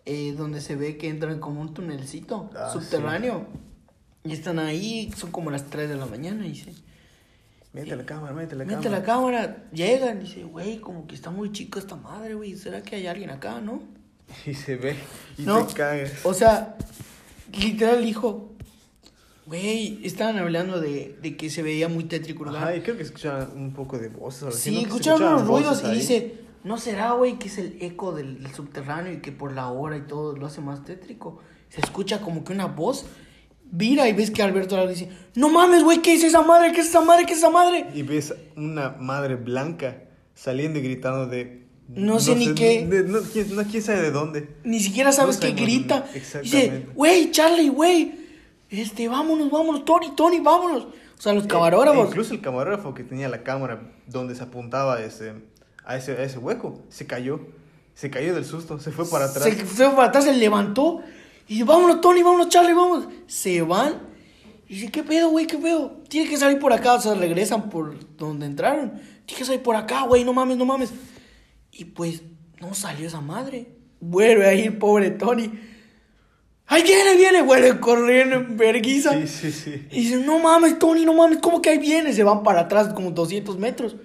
eh, 0.07 0.33
donde 0.37 0.61
se 0.61 0.77
ve 0.77 0.97
que 0.97 1.09
entran 1.09 1.41
como 1.41 1.61
un 1.61 1.75
tunelcito 1.75 2.51
Ah, 2.57 2.71
subterráneo. 2.73 3.47
Y 4.23 4.33
están 4.33 4.59
ahí, 4.61 5.11
son 5.17 5.33
como 5.33 5.51
las 5.51 5.65
3 5.67 5.89
de 5.89 5.97
la 5.97 6.07
mañana, 6.07 6.47
y 6.47 6.51
dice, 6.51 6.73
Mete 7.73 7.97
la 7.97 8.07
cámara, 8.07 8.33
mete 8.33 8.55
la 8.55 8.65
mete 8.65 8.85
cámara. 8.85 8.99
la 9.01 9.05
cámara, 9.05 9.65
llegan, 9.73 10.19
y 10.19 10.21
dice, 10.27 10.45
güey, 10.45 10.79
como 10.79 11.09
que 11.09 11.17
está 11.17 11.31
muy 11.31 11.51
chico 11.51 11.81
esta 11.81 11.97
madre, 11.97 12.35
güey, 12.35 12.57
¿será 12.57 12.83
que 12.83 12.95
hay 12.97 13.09
alguien 13.09 13.31
acá, 13.31 13.61
no? 13.61 13.83
Y 14.47 14.55
se 14.55 14.77
ve. 14.77 14.97
Y 15.39 15.43
No. 15.43 15.67
te 15.67 15.75
cagas. 15.75 16.13
O 16.25 16.35
sea, 16.35 16.77
literal 17.53 18.05
dijo, 18.05 18.53
güey, 19.47 20.01
estaban 20.05 20.39
hablando 20.39 20.81
de, 20.81 21.17
de 21.23 21.37
que 21.37 21.51
se 21.51 21.63
veía 21.63 21.89
muy 21.89 22.05
tétrico, 22.05 22.45
¿verdad? 22.45 22.63
Ajá, 22.63 22.77
y 22.77 22.81
creo 22.81 22.97
que 22.97 23.03
escuchaban 23.03 23.51
un 23.57 23.73
poco 23.73 23.99
de 23.99 24.09
voces. 24.09 24.55
Sí, 24.55 24.79
escucharon 24.83 25.23
unos 25.23 25.43
escuchaban 25.43 25.47
ruidos 25.47 25.85
y 25.85 25.95
dice, 25.99 26.35
¿no 26.65 26.79
será, 26.79 27.13
güey, 27.13 27.39
que 27.39 27.49
es 27.49 27.59
el 27.59 27.77
eco 27.81 28.13
del, 28.13 28.43
del 28.43 28.55
subterráneo 28.55 29.13
y 29.13 29.21
que 29.21 29.33
por 29.33 29.53
la 29.53 29.69
hora 29.69 29.97
y 29.97 30.03
todo 30.03 30.37
lo 30.37 30.47
hace 30.47 30.61
más 30.61 30.85
tétrico? 30.85 31.41
Se 31.69 31.81
escucha 31.81 32.21
como 32.21 32.45
que 32.45 32.53
una 32.53 32.67
voz, 32.67 33.07
vira 33.71 34.09
y 34.09 34.13
ves 34.13 34.31
que 34.31 34.43
Alberto 34.43 34.77
le 34.77 34.89
dice, 34.89 35.09
no 35.35 35.49
mames, 35.49 35.83
güey, 35.83 36.01
¿qué 36.03 36.15
es 36.15 36.23
esa 36.25 36.43
madre? 36.43 36.73
¿Qué 36.73 36.81
es 36.81 36.89
esa 36.89 37.01
madre? 37.01 37.27
¿Qué 37.27 37.33
es 37.33 37.39
esa 37.39 37.51
madre? 37.51 37.87
Y 37.95 38.03
ves 38.03 38.35
una 38.57 38.91
madre 38.91 39.35
blanca 39.37 40.05
saliendo 40.35 40.79
y 40.79 40.83
gritando 40.83 41.27
de. 41.27 41.64
No 41.89 42.19
sé 42.21 42.35
ni 42.35 42.55
qué. 42.55 42.87
de- 42.87 43.05
no, 43.05 43.21
quién, 43.21 43.55
no, 43.55 43.63
quién 43.65 43.83
sabe 43.83 44.03
de 44.03 44.11
dónde. 44.11 44.49
Ni 44.65 44.81
siquiera 44.81 45.13
sabes 45.13 45.37
No 45.37 45.43
qué 45.43 45.53
grita. 45.53 46.01
dónde, 46.01 46.19
Dice, 46.19 46.39
exactamente. 46.39 46.89
güey, 46.95 47.31
Charlie, 47.31 47.69
güey, 47.69 48.15
este, 48.71 49.07
vámonos, 49.09 49.51
vámonos, 49.51 49.85
Tony, 49.85 50.13
Tony, 50.17 50.41
vámonos. 50.41 50.85
O 51.17 51.21
sea, 51.23 51.33
los 51.35 51.45
E 51.45 51.49
camarógrafos. 51.49 52.09
incluso 52.09 52.35
el 52.35 52.41
camarógrafo 52.41 52.95
que 52.95 53.05
tenía 53.05 53.29
la 53.29 53.43
cámara 53.43 53.93
donde 54.07 54.35
se 54.35 54.43
apuntaba 54.43 55.01
ese, 55.03 55.35
a, 55.85 55.97
ese, 55.97 56.13
a 56.13 56.23
ese 56.23 56.39
hueco 56.39 56.81
se 56.89 57.07
cayó. 57.07 57.41
Se 57.95 58.11
cayó 58.11 58.35
del 58.35 58.45
susto, 58.45 58.81
se 58.81 58.91
fue 58.91 59.09
para 59.09 59.27
atrás. 59.27 59.45
Se 59.45 59.53
fue 59.65 59.89
para 59.91 60.09
atrás, 60.09 60.25
se 60.25 60.33
levantó. 60.33 61.01
Y 61.47 61.53
dice, 61.55 61.65
vámonos, 61.65 62.01
Tony, 62.01 62.23
vámonos, 62.25 62.49
Charlie, 62.49 62.73
vamos. 62.75 63.07
Se 63.29 63.63
van. 63.63 64.01
Y 64.69 64.75
dice, 64.75 64.91
¿qué 64.91 65.05
pedo, 65.05 65.29
güey? 65.29 65.47
¿Qué 65.47 65.59
pedo? 65.59 65.99
Tiene 66.09 66.29
que 66.29 66.37
salir 66.37 66.59
por 66.59 66.73
acá. 66.73 66.95
O 66.95 67.01
sea, 67.01 67.15
regresan 67.15 67.71
por 67.71 67.95
donde 68.17 68.47
entraron. 68.47 68.95
Tiene 69.27 69.39
que 69.39 69.45
salir 69.45 69.63
por 69.63 69.77
acá, 69.77 70.03
güey. 70.03 70.25
No 70.25 70.33
mames, 70.33 70.57
no 70.57 70.65
mames. 70.65 70.91
Y 71.77 71.87
pues, 71.87 72.23
no 72.61 72.73
salió 72.75 73.07
esa 73.07 73.21
madre. 73.21 73.69
Vuelve 74.01 74.47
ahí 74.47 74.63
el 74.63 74.79
pobre 74.79 75.11
Tony. 75.11 75.51
¡Ahí 76.67 76.83
viene, 76.83 77.17
viene! 77.17 77.43
Vuelve 77.43 77.81
corriendo 77.81 78.37
en 78.37 78.57
verguiza. 78.57 79.13
Sí, 79.13 79.27
sí, 79.27 79.53
sí. 79.53 79.89
Y 79.91 80.05
dicen, 80.05 80.25
no 80.25 80.39
mames, 80.39 80.79
Tony, 80.79 81.05
no 81.05 81.13
mames, 81.15 81.39
¿cómo 81.39 81.61
que 81.61 81.71
ahí 81.71 81.79
viene? 81.79 82.13
Se 82.13 82.23
van 82.23 82.43
para 82.43 82.61
atrás 82.61 82.95
como 82.95 83.11
200 83.11 83.59
metros. 83.59 83.97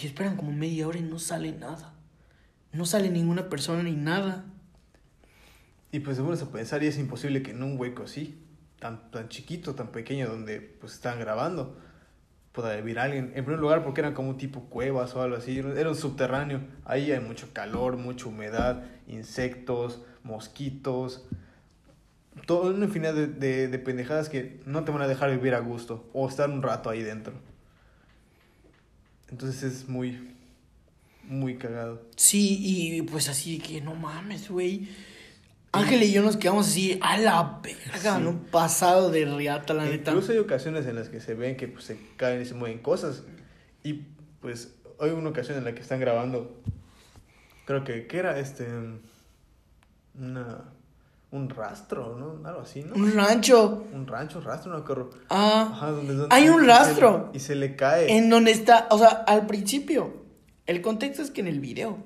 Y 0.00 0.06
esperan 0.06 0.36
como 0.36 0.52
media 0.52 0.86
hora 0.86 0.98
y 0.98 1.02
no 1.02 1.18
sale 1.18 1.52
nada. 1.52 1.94
No 2.72 2.86
sale 2.86 3.10
ninguna 3.10 3.48
persona 3.48 3.82
ni 3.82 3.92
nada. 3.92 4.46
Y 5.90 6.00
pues 6.00 6.16
se 6.16 6.22
pones 6.22 6.40
a 6.40 6.50
pensar 6.50 6.82
y 6.82 6.86
es 6.86 6.98
imposible 6.98 7.42
que 7.42 7.50
en 7.50 7.62
un 7.62 7.78
hueco 7.78 8.04
así, 8.04 8.38
tan, 8.78 9.10
tan 9.10 9.28
chiquito, 9.28 9.74
tan 9.74 9.88
pequeño, 9.88 10.28
donde 10.28 10.60
pues 10.60 10.94
estaban 10.94 11.20
grabando, 11.20 11.76
pueda 12.52 12.74
vivir 12.76 12.98
alguien. 12.98 13.32
En 13.34 13.44
primer 13.44 13.60
lugar 13.60 13.82
porque 13.82 14.00
eran 14.00 14.14
como 14.14 14.30
un 14.30 14.36
tipo 14.36 14.60
cuevas 14.64 15.14
o 15.16 15.22
algo 15.22 15.36
así, 15.36 15.58
era 15.58 15.88
un 15.88 15.96
subterráneo. 15.96 16.60
Ahí 16.84 17.10
hay 17.10 17.20
mucho 17.20 17.48
calor, 17.52 17.96
mucha 17.96 18.26
humedad, 18.26 18.84
insectos, 19.08 20.02
mosquitos, 20.22 21.26
todo 22.46 22.70
una 22.70 22.86
infinidad 22.86 23.14
de, 23.14 23.26
de, 23.26 23.68
de 23.68 23.78
pendejadas 23.78 24.28
que 24.28 24.60
no 24.66 24.84
te 24.84 24.92
van 24.92 25.02
a 25.02 25.08
dejar 25.08 25.30
vivir 25.30 25.54
a 25.54 25.60
gusto 25.60 26.08
o 26.12 26.28
estar 26.28 26.50
un 26.50 26.62
rato 26.62 26.90
ahí 26.90 27.02
dentro. 27.02 27.34
Entonces 29.30 29.62
es 29.62 29.88
muy, 29.88 30.34
muy 31.24 31.56
cagado. 31.56 32.02
Sí, 32.16 32.58
y 32.60 33.02
pues 33.02 33.28
así 33.28 33.58
que 33.58 33.80
no 33.80 33.94
mames, 33.94 34.50
güey. 34.50 34.88
Ángel 35.72 36.02
y 36.02 36.12
yo 36.12 36.22
nos 36.22 36.36
quedamos 36.36 36.68
así, 36.68 36.98
a 37.00 37.16
la 37.16 37.60
verga, 37.62 38.16
Sí. 38.16 38.22
¿no? 38.22 38.38
Pasado 38.50 39.10
de 39.10 39.24
riata, 39.24 39.72
la 39.72 39.84
neta. 39.86 40.10
Incluso 40.10 40.32
hay 40.32 40.38
ocasiones 40.38 40.84
en 40.86 40.96
las 40.96 41.08
que 41.08 41.20
se 41.20 41.34
ven 41.34 41.56
que 41.56 41.66
pues, 41.68 41.84
se 41.84 41.98
caen 42.16 42.42
y 42.42 42.44
se 42.44 42.52
mueven 42.54 42.78
cosas. 42.80 43.22
Y 43.82 43.94
pues 44.40 44.74
hay 45.00 45.10
una 45.10 45.30
ocasión 45.30 45.56
en 45.58 45.64
la 45.64 45.74
que 45.74 45.80
están 45.80 45.98
grabando. 45.98 46.60
Creo 47.64 47.84
que, 47.84 48.06
¿qué 48.06 48.18
era 48.18 48.38
este? 48.38 48.66
Una, 50.18 50.64
un 51.30 51.48
rastro, 51.48 52.16
¿no? 52.18 52.46
Algo 52.46 52.60
así, 52.60 52.82
¿no? 52.84 52.94
Un 52.94 53.12
rancho. 53.14 53.86
Un 53.92 54.06
rancho, 54.06 54.40
rastro, 54.42 54.72
no 54.72 54.78
acuerdo. 54.78 55.10
Ah, 55.30 55.70
Ajá, 55.72 55.90
donde, 55.90 56.14
donde- 56.14 56.34
hay 56.34 56.48
un 56.50 56.58
y 56.62 56.66
se- 56.66 56.70
rastro. 56.70 57.30
Y 57.32 57.38
se 57.40 57.54
le 57.54 57.76
cae. 57.76 58.14
en 58.14 58.28
donde 58.28 58.50
está, 58.50 58.88
o 58.90 58.98
sea, 58.98 59.08
al 59.08 59.46
principio. 59.46 60.20
El 60.66 60.82
contexto 60.82 61.22
es 61.22 61.30
que 61.30 61.40
en 61.40 61.48
el 61.48 61.60
video, 61.60 61.98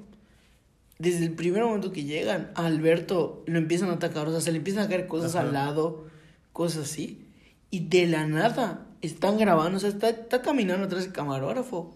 desde 0.98 1.24
el 1.26 1.32
primer 1.32 1.62
momento 1.64 1.92
que 1.92 2.04
llegan, 2.04 2.50
a 2.54 2.66
Alberto 2.66 3.42
lo 3.46 3.58
empiezan 3.58 3.90
a 3.90 3.94
atacar, 3.94 4.26
o 4.28 4.30
sea, 4.30 4.40
se 4.40 4.50
le 4.52 4.58
empiezan 4.58 4.84
a 4.84 4.88
caer 4.88 5.06
cosas 5.06 5.34
Ajá. 5.34 5.46
al 5.46 5.52
lado, 5.52 6.06
cosas 6.52 6.84
así. 6.84 7.22
Y 7.70 7.80
de 7.88 8.06
la 8.06 8.26
nada 8.26 8.86
están 9.02 9.36
grabando, 9.38 9.76
o 9.76 9.80
sea, 9.80 9.90
está, 9.90 10.08
está 10.08 10.40
caminando 10.42 10.86
atrás 10.86 11.04
del 11.04 11.12
camarógrafo. 11.12 11.94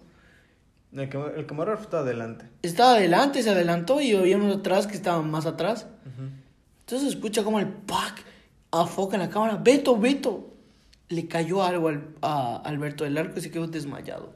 El, 0.92 1.08
cama- 1.08 1.30
el 1.36 1.46
camarógrafo 1.46 1.84
está 1.84 2.00
adelante. 2.00 2.44
Estaba 2.62 2.94
adelante, 2.94 3.42
se 3.42 3.50
adelantó 3.50 4.00
y 4.00 4.12
unos 4.14 4.56
atrás 4.58 4.86
que 4.86 4.96
estaban 4.96 5.30
más 5.30 5.46
atrás. 5.46 5.86
Entonces 6.80 7.08
se 7.10 7.14
escucha 7.16 7.44
como 7.44 7.60
el 7.60 7.68
pack 7.68 8.24
afoca 8.72 9.14
en 9.16 9.22
la 9.22 9.30
cámara. 9.30 9.56
Beto, 9.56 9.96
Beto. 9.96 10.48
Le 11.08 11.26
cayó 11.26 11.62
algo 11.62 11.88
al, 11.88 12.04
a 12.22 12.56
Alberto 12.64 13.04
del 13.04 13.16
Arco 13.18 13.38
y 13.38 13.42
se 13.42 13.50
quedó 13.50 13.66
desmayado. 13.68 14.32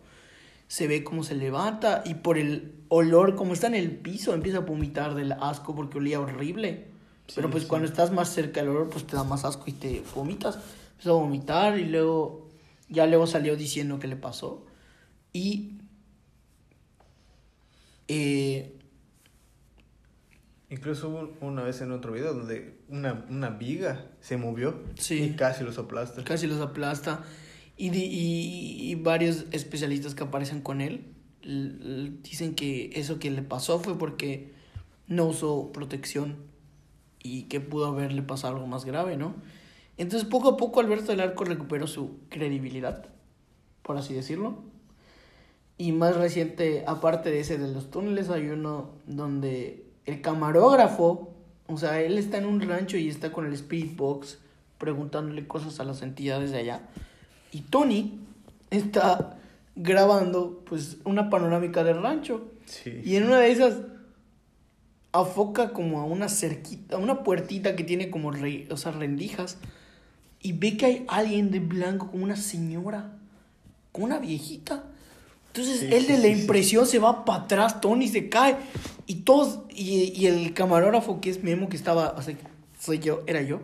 Se 0.74 0.88
ve 0.88 1.04
cómo 1.04 1.22
se 1.22 1.36
levanta 1.36 2.02
y 2.04 2.14
por 2.14 2.36
el 2.36 2.74
olor, 2.88 3.36
como 3.36 3.52
está 3.52 3.68
en 3.68 3.76
el 3.76 3.92
piso, 3.92 4.34
empieza 4.34 4.58
a 4.58 4.62
vomitar 4.62 5.14
del 5.14 5.30
asco 5.30 5.72
porque 5.72 5.98
olía 5.98 6.18
horrible. 6.18 6.86
Sí, 7.28 7.34
Pero 7.36 7.48
pues 7.48 7.62
sí. 7.62 7.68
cuando 7.68 7.86
estás 7.86 8.10
más 8.10 8.28
cerca 8.30 8.58
del 8.60 8.70
olor, 8.70 8.88
pues 8.90 9.06
te 9.06 9.14
da 9.14 9.22
más 9.22 9.44
asco 9.44 9.62
y 9.68 9.72
te 9.72 10.02
vomitas. 10.16 10.56
Empieza 10.90 11.10
a 11.10 11.12
vomitar 11.12 11.78
y 11.78 11.84
luego, 11.84 12.48
ya 12.88 13.06
luego 13.06 13.28
salió 13.28 13.54
diciendo 13.56 14.00
qué 14.00 14.08
le 14.08 14.16
pasó. 14.16 14.66
Y 15.32 15.78
eh, 18.08 18.76
Incluso 20.70 21.08
hubo 21.08 21.36
una 21.40 21.62
vez 21.62 21.80
en 21.82 21.92
otro 21.92 22.10
video 22.10 22.34
donde 22.34 22.80
una, 22.88 23.24
una 23.30 23.50
viga 23.50 24.06
se 24.20 24.36
movió 24.36 24.82
Sí. 24.96 25.22
y 25.22 25.36
casi 25.36 25.62
los 25.62 25.78
aplasta. 25.78 26.24
casi 26.24 26.48
los 26.48 26.60
aplasta. 26.60 27.22
Y, 27.76 27.90
y, 27.90 28.94
varios 28.94 29.46
especialistas 29.50 30.14
que 30.14 30.22
aparecen 30.22 30.60
con 30.60 30.80
él 30.80 31.06
dicen 32.22 32.54
que 32.54 32.90
eso 32.94 33.18
que 33.18 33.30
le 33.30 33.42
pasó 33.42 33.80
fue 33.80 33.98
porque 33.98 34.52
no 35.08 35.26
usó 35.26 35.72
protección 35.72 36.36
y 37.22 37.42
que 37.44 37.60
pudo 37.60 37.86
haberle 37.86 38.22
pasado 38.22 38.54
algo 38.54 38.66
más 38.66 38.84
grave, 38.84 39.16
¿no? 39.16 39.34
Entonces 39.96 40.28
poco 40.28 40.50
a 40.50 40.56
poco 40.56 40.80
Alberto 40.80 41.06
del 41.06 41.20
Arco 41.20 41.44
recuperó 41.44 41.86
su 41.86 42.18
credibilidad, 42.28 43.08
por 43.82 43.96
así 43.96 44.14
decirlo. 44.14 44.62
Y 45.76 45.92
más 45.92 46.16
reciente, 46.16 46.84
aparte 46.86 47.30
de 47.30 47.40
ese 47.40 47.58
de 47.58 47.72
los 47.72 47.90
túneles, 47.90 48.30
hay 48.30 48.48
uno 48.48 48.90
donde 49.06 49.84
el 50.06 50.20
camarógrafo, 50.20 51.34
o 51.66 51.76
sea, 51.76 52.00
él 52.00 52.18
está 52.18 52.38
en 52.38 52.46
un 52.46 52.60
rancho 52.60 52.96
y 52.96 53.08
está 53.08 53.32
con 53.32 53.46
el 53.46 53.52
Spirit 53.54 53.96
Box 53.96 54.38
preguntándole 54.78 55.46
cosas 55.46 55.80
a 55.80 55.84
las 55.84 56.02
entidades 56.02 56.50
de 56.50 56.58
allá. 56.58 56.88
Y 57.54 57.60
Tony 57.62 58.18
está 58.70 59.36
grabando 59.76 60.62
pues 60.68 60.98
una 61.04 61.30
panorámica 61.30 61.82
del 61.84 62.02
rancho. 62.02 62.50
Sí. 62.66 63.00
Y 63.04 63.16
en 63.16 63.24
una 63.24 63.38
de 63.38 63.50
esas 63.52 63.76
afoca 65.12 65.72
como 65.72 66.00
a 66.00 66.04
una 66.04 66.28
cerquita, 66.28 66.96
a 66.96 66.98
una 66.98 67.22
puertita 67.22 67.76
que 67.76 67.84
tiene 67.84 68.10
como 68.10 68.30
re- 68.32 68.66
o 68.70 68.76
sea, 68.76 68.92
rendijas. 68.92 69.58
Y 70.40 70.52
ve 70.52 70.76
que 70.76 70.86
hay 70.86 71.04
alguien 71.08 71.50
de 71.50 71.60
blanco, 71.60 72.10
como 72.10 72.24
una 72.24 72.36
señora, 72.36 73.12
como 73.92 74.06
una 74.06 74.18
viejita. 74.18 74.84
Entonces 75.48 75.80
Sí, 75.80 75.86
él 75.90 76.06
de 76.06 76.18
la 76.18 76.34
sí, 76.34 76.40
impresión 76.40 76.86
se 76.86 76.98
va 76.98 77.24
para 77.24 77.44
atrás, 77.44 77.80
Tony 77.80 78.08
se 78.08 78.28
cae. 78.28 78.56
Y 79.06 79.16
todos, 79.16 79.60
y, 79.70 80.12
y 80.20 80.26
el 80.26 80.52
camarógrafo 80.52 81.20
que 81.20 81.30
es 81.30 81.42
Memo, 81.42 81.68
que 81.68 81.76
estaba, 81.76 82.14
o 82.18 82.22
sea, 82.22 82.34
soy 82.78 82.98
yo, 82.98 83.22
era 83.26 83.40
yo. 83.42 83.60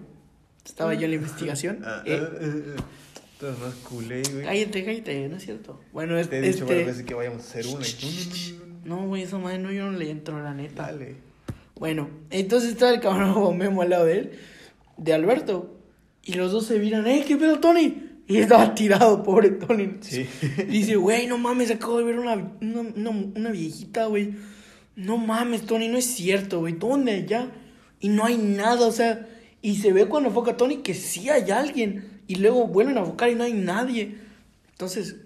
Estaba 0.64 0.94
yo 0.94 1.04
en 1.06 1.10
la 1.10 1.16
investigación. 1.16 1.80
Ah, 1.84 2.02
Eh, 2.06 2.76
Tú 3.40 3.46
eres 3.46 3.58
más 3.58 3.74
culé, 3.76 4.22
güey. 4.30 4.44
cállate, 4.44 4.84
cállate, 4.84 5.28
no 5.28 5.36
es 5.36 5.44
cierto. 5.44 5.80
Bueno, 5.94 6.18
es, 6.18 6.28
Te 6.28 6.38
he 6.38 6.42
dicho 6.42 6.66
varias 6.66 6.80
este... 6.80 6.90
veces 6.90 7.06
que 7.06 7.14
vayamos 7.14 7.42
a 7.42 7.48
hacer 7.48 7.66
una. 7.68 7.78
no, 7.78 7.86
no, 7.86 8.60
no, 8.84 8.96
no, 8.96 9.02
No, 9.02 9.08
güey, 9.08 9.22
esa 9.22 9.38
madre 9.38 9.58
no, 9.58 9.72
yo 9.72 9.90
no 9.90 9.98
le 9.98 10.10
entro, 10.10 10.42
la 10.42 10.50
no. 10.50 10.62
neta. 10.62 10.88
Dale. 10.88 11.16
Bueno, 11.74 12.10
entonces 12.28 12.72
estaba 12.72 12.92
el 12.92 13.00
camarógrafo 13.00 13.52
Memo 13.54 13.80
al 13.80 13.88
lado 13.90 14.04
de 14.04 14.18
él, 14.18 14.32
de 14.98 15.14
Alberto. 15.14 15.74
Y 16.22 16.34
los 16.34 16.52
dos 16.52 16.66
se 16.66 16.78
miran, 16.78 17.06
¡eh, 17.06 17.24
qué 17.26 17.38
pedo, 17.38 17.58
Tony! 17.60 18.10
Y 18.28 18.36
estaba 18.36 18.74
tirado, 18.74 19.22
pobre 19.22 19.50
Tony. 19.52 19.96
Sí. 20.02 20.26
Dice, 20.68 20.96
güey, 20.96 21.26
no 21.26 21.38
mames, 21.38 21.70
acabo 21.70 21.96
de 21.96 22.04
ver 22.04 22.18
una, 22.18 22.34
una, 22.60 22.80
una, 22.82 23.10
una 23.10 23.50
viejita, 23.50 24.04
güey. 24.04 24.34
No 24.96 25.16
mames, 25.16 25.62
Tony, 25.62 25.88
no 25.88 25.96
es 25.96 26.04
cierto, 26.04 26.60
güey. 26.60 26.74
¿Dónde 26.74 27.12
allá? 27.12 27.50
Y 28.00 28.10
no 28.10 28.26
hay 28.26 28.36
nada, 28.36 28.86
o 28.86 28.92
sea. 28.92 29.26
Y 29.62 29.76
se 29.76 29.92
ve 29.94 30.06
cuando 30.06 30.28
enfoca 30.28 30.52
a 30.52 30.56
Tony 30.58 30.76
que 30.82 30.92
sí 30.92 31.30
hay 31.30 31.50
alguien. 31.50 32.19
Y 32.30 32.36
luego 32.36 32.68
vuelven 32.68 32.96
a 32.96 33.00
enfocar 33.00 33.28
y 33.28 33.34
no 33.34 33.42
hay 33.42 33.52
nadie. 33.54 34.14
Entonces, 34.70 35.16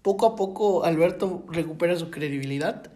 poco 0.00 0.24
a 0.24 0.36
poco 0.36 0.84
Alberto 0.84 1.44
recupera 1.50 1.96
su 1.96 2.10
credibilidad. 2.10 2.90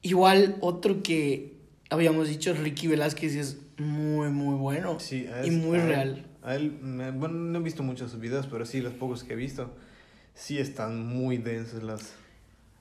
Igual 0.00 0.56
otro 0.62 1.02
que 1.02 1.52
habíamos 1.90 2.28
dicho, 2.28 2.54
Ricky 2.54 2.86
Velázquez, 2.86 3.34
es 3.34 3.58
muy, 3.78 4.30
muy 4.30 4.54
bueno 4.56 4.98
Sí, 4.98 5.26
a 5.26 5.44
y 5.44 5.48
es- 5.50 5.54
muy 5.54 5.76
a 5.78 5.82
él- 5.82 5.88
real. 5.88 6.26
a 6.42 6.54
él, 6.54 6.70
bueno, 6.80 7.28
no 7.34 7.58
he 7.58 7.62
visto 7.62 7.82
muchos 7.82 8.10
sus 8.12 8.20
videos, 8.20 8.46
pero 8.46 8.64
sí, 8.64 8.80
los 8.80 8.94
pocos 8.94 9.22
que 9.22 9.34
he 9.34 9.36
visto, 9.36 9.74
sí 10.34 10.56
están 10.56 11.06
muy 11.06 11.36
densas 11.36 11.82
las, 11.82 12.14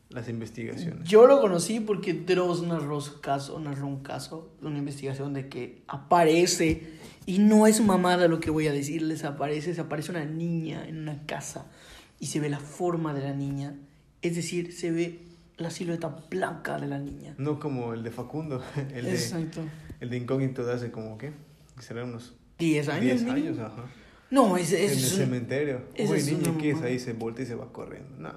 las 0.09 0.29
investigaciones. 0.29 1.07
Yo 1.09 1.27
lo 1.27 1.41
conocí 1.41 1.81
porque 1.81 2.13
Dross 2.13 2.63
narró 2.63 3.01
su 3.01 3.19
caso, 3.19 3.59
narró 3.59 3.87
un 3.87 4.01
caso, 4.01 4.49
una 4.61 4.77
investigación 4.77 5.33
de 5.33 5.49
que 5.49 5.81
aparece, 5.87 7.00
y 7.25 7.39
no 7.39 7.67
es 7.67 7.81
mamada 7.81 8.27
lo 8.27 8.39
que 8.39 8.49
voy 8.49 8.67
a 8.67 8.71
decirles, 8.71 9.23
aparece, 9.23 9.73
se 9.75 9.81
aparece 9.81 10.11
una 10.11 10.25
niña 10.25 10.87
en 10.87 10.99
una 10.99 11.25
casa 11.25 11.65
y 12.19 12.27
se 12.27 12.39
ve 12.39 12.49
la 12.49 12.59
forma 12.59 13.13
de 13.13 13.21
la 13.21 13.33
niña, 13.33 13.75
es 14.21 14.35
decir, 14.35 14.73
se 14.73 14.91
ve 14.91 15.19
la 15.57 15.69
silueta 15.69 16.07
blanca 16.29 16.79
de 16.79 16.87
la 16.87 16.97
niña. 16.99 17.35
No 17.37 17.59
como 17.59 17.93
el 17.93 18.03
de 18.03 18.11
Facundo, 18.11 18.63
el 18.93 19.05
de, 19.05 19.11
Exacto. 19.13 19.61
el 19.99 20.09
de 20.09 20.17
Incógnito 20.17 20.65
de 20.65 20.73
hace 20.73 20.91
como, 20.91 21.17
¿qué? 21.17 21.33
Serán 21.79 22.09
unos 22.09 22.35
10 22.59 22.89
años. 22.89 23.01
10 23.01 23.23
mínimo. 23.23 23.47
años, 23.47 23.59
ajá. 23.59 23.85
No, 24.29 24.55
ese, 24.57 24.83
ese 24.85 24.93
en 24.93 24.99
el 24.99 25.05
es 25.05 25.15
cementerio. 25.15 25.81
Uy, 25.99 26.17
es 26.17 26.25
niña, 26.31 26.49
una 26.51 26.57
¿qué 26.61 26.71
es? 26.71 26.81
Ahí 26.81 26.99
se 26.99 27.13
voltea 27.13 27.43
y 27.43 27.47
se 27.47 27.55
va 27.55 27.71
corriendo. 27.73 28.09
No, 28.17 28.31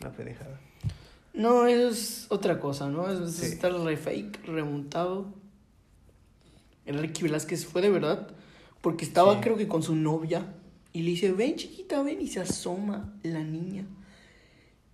una 0.00 0.12
pendejada. 0.12 0.60
No, 1.32 1.66
eso 1.66 1.88
es 1.88 2.26
otra 2.28 2.60
cosa, 2.60 2.88
¿no? 2.90 3.10
Es, 3.10 3.18
es 3.20 3.34
Sí. 3.36 3.46
estar 3.46 3.72
re 3.72 3.96
fake, 3.96 4.44
remontado. 4.46 5.32
El 6.86 6.98
Ricky 6.98 7.22
Velázquez 7.22 7.64
fue 7.66 7.80
de 7.82 7.90
verdad, 7.90 8.28
porque 8.80 9.04
estaba 9.04 9.34
Sí. 9.34 9.40
creo 9.42 9.56
que 9.56 9.66
con 9.68 9.82
su 9.82 9.94
novia 9.96 10.46
y 10.92 11.02
le 11.02 11.10
dice, 11.10 11.32
ven 11.32 11.56
chiquita, 11.56 12.02
ven, 12.02 12.20
y 12.20 12.28
se 12.28 12.40
asoma 12.40 13.12
la 13.22 13.42
niña. 13.42 13.86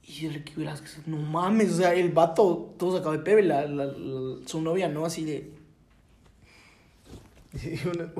Y 0.03 0.26
el 0.26 0.34
Ricky 0.34 0.55
Velázquez, 0.57 1.07
no 1.07 1.16
mames, 1.18 1.72
o 1.72 1.76
sea, 1.76 1.95
el 1.95 2.11
vato 2.11 2.74
todo 2.78 2.97
sacado 2.97 3.12
de 3.12 3.18
pebe, 3.20 3.43
la, 3.43 3.66
la- 3.66 3.86
la- 3.86 4.47
su 4.47 4.61
novia 4.61 4.88
no, 4.88 5.05
así 5.05 5.24
de... 5.24 5.51
Una- 7.95 8.12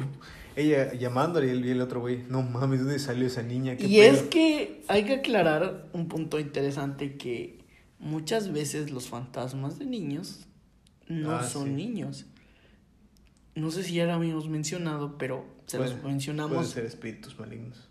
ella 0.56 0.92
llamándole 0.94 1.46
y 1.46 1.50
el, 1.50 1.64
y 1.64 1.70
el 1.70 1.80
otro 1.80 2.00
güey, 2.00 2.24
no 2.28 2.42
mames, 2.42 2.80
¿dónde 2.80 2.98
salió 2.98 3.26
esa 3.26 3.42
niña? 3.42 3.76
¿Qué 3.76 3.86
Y 3.86 3.96
pedo?" 3.98 4.12
es 4.14 4.22
que 4.22 4.82
hay 4.88 5.04
que 5.04 5.14
aclarar 5.14 5.88
un 5.92 6.08
punto 6.08 6.38
interesante 6.40 7.16
que 7.16 7.58
muchas 7.98 8.52
veces 8.52 8.90
los 8.90 9.08
fantasmas 9.08 9.78
de 9.78 9.86
niños 9.86 10.46
no 11.08 11.32
Ah, 11.36 11.44
son 11.44 11.66
sí. 11.68 11.70
niños. 11.74 12.26
No 13.61 13.70
sé 13.70 13.82
si 13.82 13.94
ya 13.94 14.06
lo 14.06 14.14
habíamos 14.14 14.48
mencionado, 14.48 15.16
pero 15.18 15.44
se 15.66 15.78
los 15.78 16.02
mencionamos. 16.02 16.52
Pueden 16.54 16.70
ser 16.70 16.84
espíritus 16.86 17.38
malignos. 17.38 17.88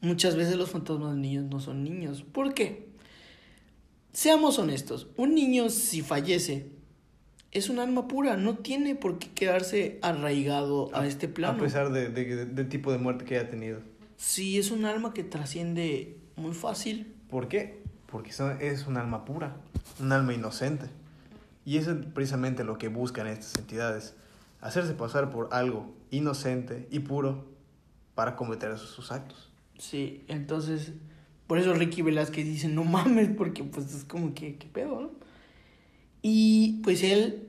Muchas 0.00 0.34
veces 0.36 0.56
los 0.56 0.70
fantasmas 0.70 1.14
de 1.14 1.20
niños 1.20 1.44
no 1.44 1.60
son 1.60 1.84
niños. 1.84 2.22
¿Por 2.22 2.54
qué? 2.54 2.88
Seamos 4.12 4.58
honestos, 4.58 5.06
un 5.16 5.34
niño 5.34 5.68
si 5.70 6.02
fallece 6.02 6.66
es 7.52 7.68
un 7.68 7.78
alma 7.80 8.06
pura, 8.08 8.36
no 8.36 8.58
tiene 8.58 8.94
por 8.94 9.18
qué 9.18 9.28
quedarse 9.30 9.98
arraigado 10.02 10.88
a, 10.94 11.06
este 11.06 11.26
plano. 11.28 11.58
A 11.58 11.60
pesar 11.60 11.90
de, 11.90 12.08
de- 12.08 12.24
de- 12.36 12.46
del 12.46 12.68
tipo 12.68 12.92
de 12.92 12.98
muerte 12.98 13.24
que 13.24 13.36
haya 13.38 13.50
tenido. 13.50 13.80
Sí, 14.16 14.58
es 14.58 14.70
un 14.70 14.84
alma 14.84 15.12
que 15.12 15.24
trasciende 15.24 16.16
muy 16.36 16.52
fácil. 16.54 17.12
¿Por 17.28 17.48
qué? 17.48 17.82
Porque 18.06 18.30
es 18.60 18.86
un 18.86 18.96
alma 18.96 19.24
pura, 19.24 19.56
un 20.00 20.12
alma 20.12 20.32
inocente. 20.34 20.86
Y 21.64 21.76
eso 21.76 21.92
es 21.92 21.98
precisamente 22.14 22.62
lo 22.64 22.78
que 22.78 22.88
buscan 22.88 23.26
estas 23.26 23.56
entidades. 23.58 24.14
Hacerse 24.60 24.94
pasar 24.94 25.30
por 25.30 25.48
algo 25.52 25.94
inocente 26.10 26.86
y 26.90 27.00
puro 27.00 27.46
para 28.14 28.36
cometer 28.36 28.76
sus, 28.78 28.90
sus 28.90 29.12
actos. 29.12 29.50
Sí, 29.78 30.24
entonces, 30.28 30.92
por 31.46 31.58
eso 31.58 31.72
Ricky 31.72 32.02
Velázquez 32.02 32.44
dice, 32.44 32.68
no 32.68 32.84
mames, 32.84 33.30
porque 33.36 33.64
pues 33.64 33.94
es 33.94 34.04
como 34.04 34.34
que, 34.34 34.56
¿qué 34.56 34.68
pedo, 34.68 35.00
no? 35.00 35.10
Y 36.22 36.80
pues 36.82 37.02
él 37.02 37.46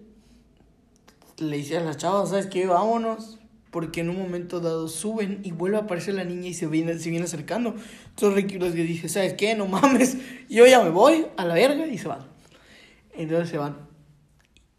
le 1.37 1.57
dice 1.57 1.77
a 1.77 1.81
las 1.81 1.97
chavas, 1.97 2.29
¿sabes 2.29 2.47
qué? 2.47 2.65
Vámonos. 2.65 3.37
Porque 3.69 4.01
en 4.01 4.09
un 4.09 4.17
momento 4.17 4.59
dado 4.59 4.89
suben 4.89 5.39
y 5.43 5.51
vuelve 5.51 5.77
a 5.77 5.81
aparecer 5.81 6.13
la 6.13 6.25
niña 6.25 6.49
y 6.49 6.53
se 6.53 6.67
viene, 6.67 6.97
se 6.99 7.09
viene 7.09 7.25
acercando. 7.25 7.73
Entonces 8.09 8.35
Ricky 8.35 8.57
Velázquez 8.57 8.87
dice, 8.87 9.09
¿sabes 9.09 9.33
qué? 9.33 9.55
No 9.55 9.65
mames, 9.65 10.17
yo 10.49 10.65
ya 10.65 10.83
me 10.83 10.89
voy 10.89 11.25
a 11.37 11.45
la 11.45 11.53
verga 11.53 11.87
y 11.87 11.97
se 11.97 12.07
van. 12.09 12.25
Entonces 13.13 13.49
se 13.49 13.57
van. 13.57 13.90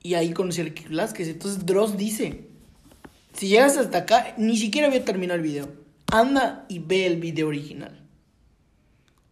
Y 0.03 0.15
ahí 0.15 0.33
conocí 0.33 0.61
a 0.61 0.65
Ricky 0.65 0.85
Velázquez. 0.85 1.29
Entonces 1.29 1.65
Dross 1.65 1.97
dice, 1.97 2.49
si 3.33 3.49
llegas 3.49 3.77
hasta 3.77 3.99
acá, 3.99 4.35
ni 4.37 4.57
siquiera 4.57 4.89
había 4.89 5.05
terminado 5.05 5.37
el 5.37 5.43
video. 5.43 5.73
Anda 6.11 6.67
y 6.69 6.81
ve 6.81 7.07
el 7.07 7.19
video 7.19 7.49
original. 7.49 8.07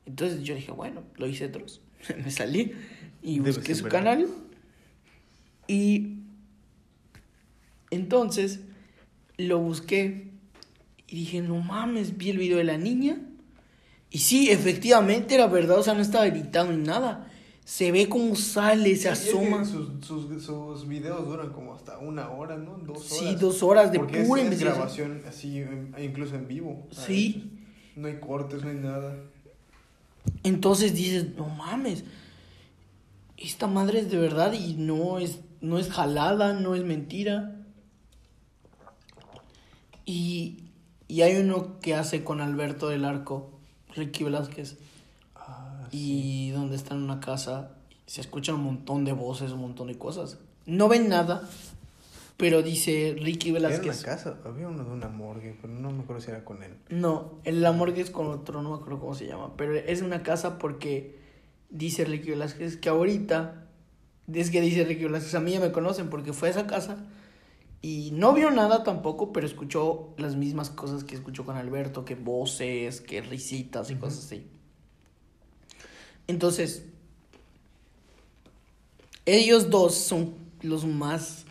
Entonces 0.07 0.43
yo 0.43 0.55
dije, 0.55 0.73
bueno, 0.73 1.03
lo 1.17 1.27
hice 1.27 1.49
Dross. 1.49 1.81
Me 2.25 2.31
salí 2.31 2.73
y 3.23 3.41
busqué 3.41 3.75
su 3.75 3.85
canal. 3.89 4.27
Y 5.67 6.17
entonces 7.91 8.61
lo 9.37 9.59
busqué 9.59 10.31
y 11.07 11.17
dije, 11.17 11.43
no 11.43 11.59
mames, 11.59 12.17
vi 12.17 12.31
el 12.31 12.39
video 12.39 12.59
de 12.59 12.65
la 12.65 12.79
niña. 12.79 13.21
Y 14.11 14.19
sí, 14.19 14.51
efectivamente 14.51 15.35
era 15.35 15.47
verdad, 15.47 15.79
o 15.79 15.83
sea, 15.83 15.95
no 15.95 16.03
estaba 16.03 16.27
editado 16.27 16.73
ni 16.73 16.83
nada. 16.83 17.30
Se 17.71 17.93
ve 17.93 18.09
cómo 18.09 18.35
sale, 18.35 18.97
se 18.97 19.11
es 19.11 19.29
asoma. 19.29 19.65
Sus, 19.65 20.05
sus, 20.05 20.43
sus 20.45 20.89
videos 20.89 21.25
duran 21.25 21.53
como 21.53 21.73
hasta 21.73 21.99
una 21.99 22.29
hora, 22.31 22.57
¿no? 22.57 22.77
Dos 22.79 23.13
horas. 23.13 23.19
Sí, 23.31 23.37
dos 23.37 23.63
horas 23.63 23.93
de 23.93 24.01
Porque 24.01 24.23
es- 24.23 24.27
pura 24.27 24.41
es, 24.41 24.47
investigación. 24.47 24.79
grabación 24.81 25.23
así, 25.29 25.65
incluso 26.05 26.35
en 26.35 26.49
vivo. 26.49 26.89
Sí. 26.91 27.61
No 27.95 28.09
hay 28.09 28.19
cortes, 28.19 28.65
no 28.65 28.71
hay 28.71 28.75
nada. 28.77 29.15
Entonces 30.43 30.97
dices, 30.97 31.37
no 31.37 31.49
mames, 31.49 32.03
esta 33.37 33.69
madre 33.69 34.01
es 34.01 34.11
de 34.11 34.19
verdad 34.19 34.53
y 34.53 34.75
no 34.75 35.21
es, 35.21 35.39
no 35.61 35.79
es 35.79 35.91
jalada, 35.91 36.55
no 36.55 36.75
es 36.75 36.83
mentira. 36.83 37.57
Y, 40.05 40.65
y 41.07 41.23
hay 41.23 41.37
uno 41.37 41.79
que 41.79 41.95
hace 41.95 42.25
con 42.25 42.41
Alberto 42.41 42.89
del 42.89 43.05
Arco, 43.05 43.53
Ricky 43.95 44.25
Velázquez, 44.25 44.77
Ah, 45.91 45.97
y 45.97 46.51
donde 46.51 46.77
está 46.77 46.95
en 46.95 47.03
una 47.03 47.21
casa, 47.21 47.73
se 48.07 48.21
escuchan 48.21 48.57
un 48.57 48.65
montón 48.65 49.05
de 49.05 49.13
voces, 49.13 49.53
un 49.53 49.61
montón 49.61 49.89
de 49.89 49.99
cosas. 49.99 50.39
No 50.67 50.89
ven 50.89 51.09
nada, 51.09 51.49
pero 52.37 52.63
dice 52.63 53.17
Ricky 53.21 53.51
Era 53.51 53.59
una 53.61 53.69
Velázquez. 53.69 54.03
casa, 54.03 54.39
había 54.45 54.69
uno 54.69 54.85
de 54.85 54.91
una 54.91 55.09
morgue, 55.09 55.57
pero 55.61 55.73
no 55.73 55.91
me 55.91 56.03
acuerdo 56.03 56.23
si 56.23 56.31
era 56.31 56.45
con 56.45 56.63
él. 56.63 56.75
No, 56.89 57.39
el 57.45 57.61
la 57.63 57.73
morgue 57.73 58.01
es 58.01 58.11
con 58.11 58.29
otro, 58.29 58.63
no 58.63 58.71
me 58.71 58.77
acuerdo 58.77 59.01
cómo 59.01 59.15
se 59.15 59.27
llama, 59.27 59.57
pero 59.57 59.75
es 59.75 60.03
una 60.03 60.23
casa 60.23 60.59
porque 60.59 61.19
dice 61.71 62.05
Ricky 62.05 62.31
Velázquez 62.31 62.77
que 62.77 62.89
ahorita, 62.89 63.67
es 64.33 64.51
que 64.51 64.61
dice 64.61 64.85
Ricky 64.85 65.05
Velázquez, 65.05 65.35
a 65.35 65.41
mí 65.41 65.53
ya 65.53 65.61
me 65.61 65.73
conocen 65.73 66.09
porque 66.09 66.33
fue 66.33 66.49
a 66.49 66.51
esa 66.53 66.67
casa 66.67 67.05
y 67.83 68.11
no 68.13 68.35
vio 68.35 68.51
nada 68.51 68.85
tampoco, 68.85 69.33
pero 69.33 69.47
escuchó 69.47 70.15
las 70.19 70.37
mismas 70.37 70.69
cosas 70.71 71.05
que 71.05 71.15
escuchó 71.15 71.45
con 71.47 71.57
Alberto, 71.57 72.05
que 72.05 72.15
voces, 72.15 73.01
que 73.01 73.23
risitas 73.23 73.91
y 73.91 73.97
cosas 73.97 74.25
así. 74.27 74.47
Entonces, 76.31 76.85
ellos 79.27 79.71
dos 79.71 79.95
son 79.95 80.35
los 80.63 80.85
más 80.87 81.45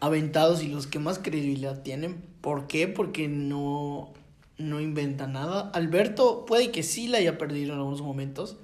aventados 0.00 0.62
y 0.62 0.68
los 0.68 0.86
que 0.86 0.98
más 0.98 1.18
credibilidad 1.18 1.82
tienen. 1.82 2.16
¿Por 2.40 2.66
qué? 2.66 2.88
Porque 2.88 3.28
no, 3.28 4.12
no 4.58 4.80
inventa 4.80 5.26
nada. 5.26 5.70
Alberto 5.70 6.44
puede 6.46 6.70
que 6.70 6.82
sí 6.82 7.08
la 7.08 7.18
haya 7.18 7.38
perdido 7.38 7.72
en 7.72 7.78
algunos 7.78 8.02
momentos, 8.02 8.56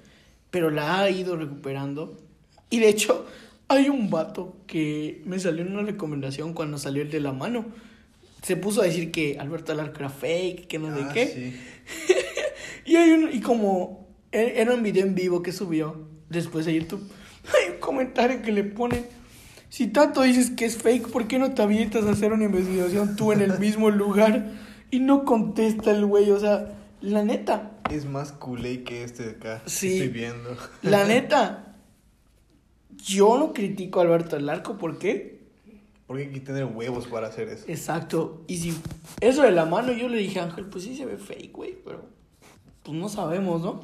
pero 0.51 0.69
la 0.69 0.99
ha 0.99 1.09
ido 1.09 1.35
recuperando. 1.35 2.17
Y 2.69 2.79
de 2.79 2.89
hecho, 2.89 3.25
hay 3.67 3.89
un 3.89 4.09
vato 4.09 4.55
que 4.67 5.21
me 5.25 5.39
salió 5.39 5.63
en 5.63 5.71
una 5.73 5.83
recomendación 5.83 6.53
cuando 6.53 6.77
salió 6.77 7.01
el 7.01 7.09
de 7.11 7.19
la 7.19 7.33
mano. 7.33 7.65
Se 8.43 8.55
puso 8.55 8.81
a 8.81 8.85
decir 8.85 9.11
que 9.11 9.37
Alberto 9.39 9.71
Alarco 9.71 9.99
era 9.99 10.09
fake, 10.09 10.67
que 10.67 10.79
no 10.79 10.95
sé 10.95 11.03
Ah, 11.03 11.11
qué. 11.13 11.27
sí. 11.27 12.13
Y 12.83 12.95
hay 12.95 13.11
un, 13.11 13.29
y 13.31 13.41
como 13.41 14.00
era 14.31 14.73
un 14.73 14.83
video 14.83 15.05
en 15.05 15.15
vivo 15.15 15.41
que 15.41 15.51
subió 15.51 16.07
después 16.29 16.67
a 16.67 16.71
YouTube, 16.71 17.01
hay 17.45 17.73
un 17.73 17.79
comentario 17.79 18.41
que 18.41 18.51
le 18.51 18.63
pone, 18.63 19.05
si 19.69 19.87
tanto 19.87 20.21
dices 20.21 20.51
que 20.51 20.65
es 20.65 20.77
fake, 20.77 21.09
¿por 21.09 21.27
qué 21.27 21.39
no 21.39 21.53
te 21.53 21.61
avientas 21.61 22.05
a 22.05 22.11
hacer 22.11 22.33
una 22.33 22.45
investigación 22.45 23.15
tú 23.15 23.31
en 23.31 23.41
el 23.41 23.59
mismo 23.59 23.89
lugar? 23.89 24.51
Y 24.89 24.99
no 24.99 25.23
contesta 25.23 25.91
el 25.91 26.05
güey, 26.05 26.29
o 26.31 26.39
sea, 26.39 26.77
la 26.99 27.23
neta, 27.23 27.79
Es 27.89 28.05
más 28.05 28.31
culé 28.33 28.83
que 28.83 29.03
este 29.03 29.23
de 29.23 29.31
acá. 29.31 29.61
Sí. 29.65 29.93
Estoy 29.93 30.09
viendo. 30.09 30.57
la 30.81 31.03
neta, 31.07 31.75
yo 32.97 33.37
no 33.37 33.53
critico 33.53 33.99
a 33.99 34.03
Alberto 34.03 34.35
del 34.35 34.49
Arco, 34.49 34.77
¿por 34.77 34.99
qué? 34.99 35.39
Porque 36.05 36.23
hay 36.23 36.31
que 36.31 36.41
tener 36.41 36.65
huevos 36.65 37.07
para 37.07 37.27
hacer 37.27 37.47
eso. 37.47 37.63
Exacto, 37.69 38.43
y 38.47 38.57
si 38.57 38.73
eso 39.21 39.43
de 39.43 39.51
la 39.51 39.65
mano 39.65 39.93
yo 39.93 40.09
le 40.09 40.17
dije 40.17 40.41
a 40.41 40.43
Ángel, 40.43 40.65
pues 40.65 40.83
sí 40.83 40.97
se 40.97 41.05
ve 41.05 41.17
fake, 41.17 41.53
güey, 41.53 41.77
pero 41.85 42.03
pues 42.83 42.97
no 42.97 43.09
sabemos, 43.09 43.61
¿no? 43.61 43.81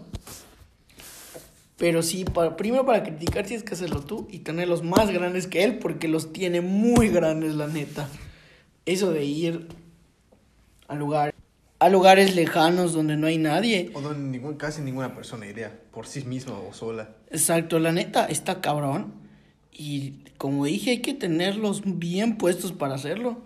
Pero 1.78 2.02
sí, 2.02 2.26
para, 2.26 2.58
primero 2.58 2.86
para 2.86 3.04
criticar 3.04 3.46
tienes 3.46 3.64
que 3.64 3.76
hacerlo 3.76 4.02
tú 4.02 4.28
y 4.32 4.40
tenerlos 4.40 4.84
más 4.84 5.12
grandes 5.12 5.46
que 5.46 5.64
él 5.64 5.78
porque 5.78 6.08
los 6.08 6.34
tiene 6.34 6.62
muy 6.62 7.10
grandes, 7.10 7.56
la 7.56 7.68
neta. 7.68 8.10
Eso 8.86 9.12
de 9.12 9.26
ir 9.26 9.68
al 10.88 10.98
lugar 10.98 11.36
a 11.80 11.90
lugares 11.90 12.36
lejanos 12.36 12.94
donde 12.94 13.18
no 13.18 13.28
hay 13.28 13.38
nadie. 13.38 13.92
O 13.94 14.02
donde 14.02 14.28
ningún, 14.30 14.56
casi 14.56 14.82
ninguna 14.82 15.14
persona 15.14 15.46
iría 15.46 15.80
por 15.92 16.08
sí 16.08 16.24
misma 16.24 16.58
o 16.58 16.74
sola. 16.74 17.10
Exacto, 17.30 17.78
la 17.80 17.92
neta 17.92 18.26
está 18.26 18.62
cabrón. 18.62 19.14
Y 19.72 20.24
como 20.38 20.66
dije, 20.66 20.92
hay 20.92 21.02
que 21.02 21.14
tenerlos 21.14 21.84
bien 21.86 22.38
puestos 22.38 22.72
para 22.72 22.96
hacerlo. 22.96 23.44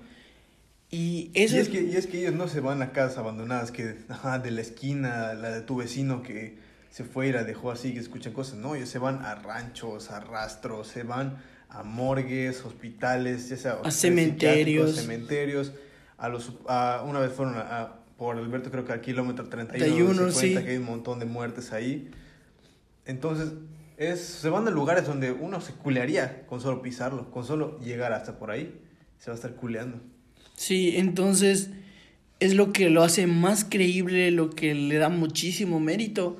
Y 0.92 1.32
eso 1.34 1.56
Y 1.56 1.60
es, 1.60 1.70
que, 1.70 1.82
y 1.84 1.96
es 1.96 2.06
que 2.08 2.20
ellos 2.20 2.34
no 2.34 2.48
se 2.50 2.60
van 2.60 2.82
a 2.82 2.92
casas 2.92 3.18
abandonadas 3.18 3.72
que, 3.72 3.98
ajá, 4.10 4.40
de 4.40 4.52
la 4.52 4.60
esquina, 4.62 5.34
la 5.34 5.50
de 5.52 5.62
tu 5.62 5.78
vecino 5.78 6.22
que 6.22 6.58
se 6.90 7.06
fue 7.06 7.30
y 7.30 7.32
la 7.32 7.46
dejó 7.46 7.72
así, 7.72 7.94
que 7.94 8.00
escuchan 8.00 8.34
cosas. 8.34 8.58
No, 8.58 8.76
ellos 8.76 8.90
se 8.90 9.00
van 9.00 9.24
a 9.24 9.36
ranchos, 9.36 10.12
a 10.12 10.20
rastros, 10.20 10.88
se 10.88 11.04
van 11.04 11.38
a 11.70 11.84
morgues, 11.84 12.66
hospitales, 12.66 13.48
ya 13.48 13.56
sea 13.56 13.78
A 13.84 13.92
cementerios. 13.92 14.96
cementerios. 14.96 15.72
A 16.18 16.28
los, 16.28 16.52
a, 16.68 17.04
una 17.08 17.20
vez 17.20 17.32
fueron 17.32 17.56
a, 17.58 17.62
a- 17.62 17.98
por 18.18 18.38
Alberto, 18.38 18.70
creo 18.70 18.86
que 18.86 18.92
al 18.92 19.02
kilómetro 19.02 19.48
31, 19.50 19.80
31, 20.14 20.32
se 20.32 20.40
cuenta 20.40 20.60
sí. 20.60 20.66
que 20.66 20.72
hay 20.74 20.78
un 20.78 20.84
montón 20.86 21.18
de 21.20 21.26
muertes 21.26 21.72
ahí. 21.72 22.12
Entonces, 23.06 23.54
es, 23.98 24.20
se 24.20 24.50
van 24.50 24.68
a 24.68 24.72
lugares 24.72 25.08
donde 25.08 25.32
uno 25.32 25.60
se 25.62 25.74
culearía 25.74 26.46
con 26.46 26.62
solo 26.62 26.82
pisarlo, 26.82 27.32
con 27.32 27.46
solo 27.46 27.80
llegar 27.80 28.14
hasta 28.14 28.38
por 28.38 28.52
ahí, 28.52 28.80
se 29.18 29.32
va 29.32 29.34
a 29.34 29.36
estar 29.38 29.56
culeando. 29.56 30.00
Sí, 30.62 30.94
entonces 30.96 31.72
es 32.40 32.54
lo 32.54 32.72
que 32.72 32.92
lo 32.92 33.02
hace 33.02 33.26
más 33.26 33.66
creíble, 33.68 34.30
lo 34.30 34.52
que 34.52 34.76
le 34.76 35.00
da 35.00 35.10
muchísimo 35.10 35.80
mérito. 35.80 36.38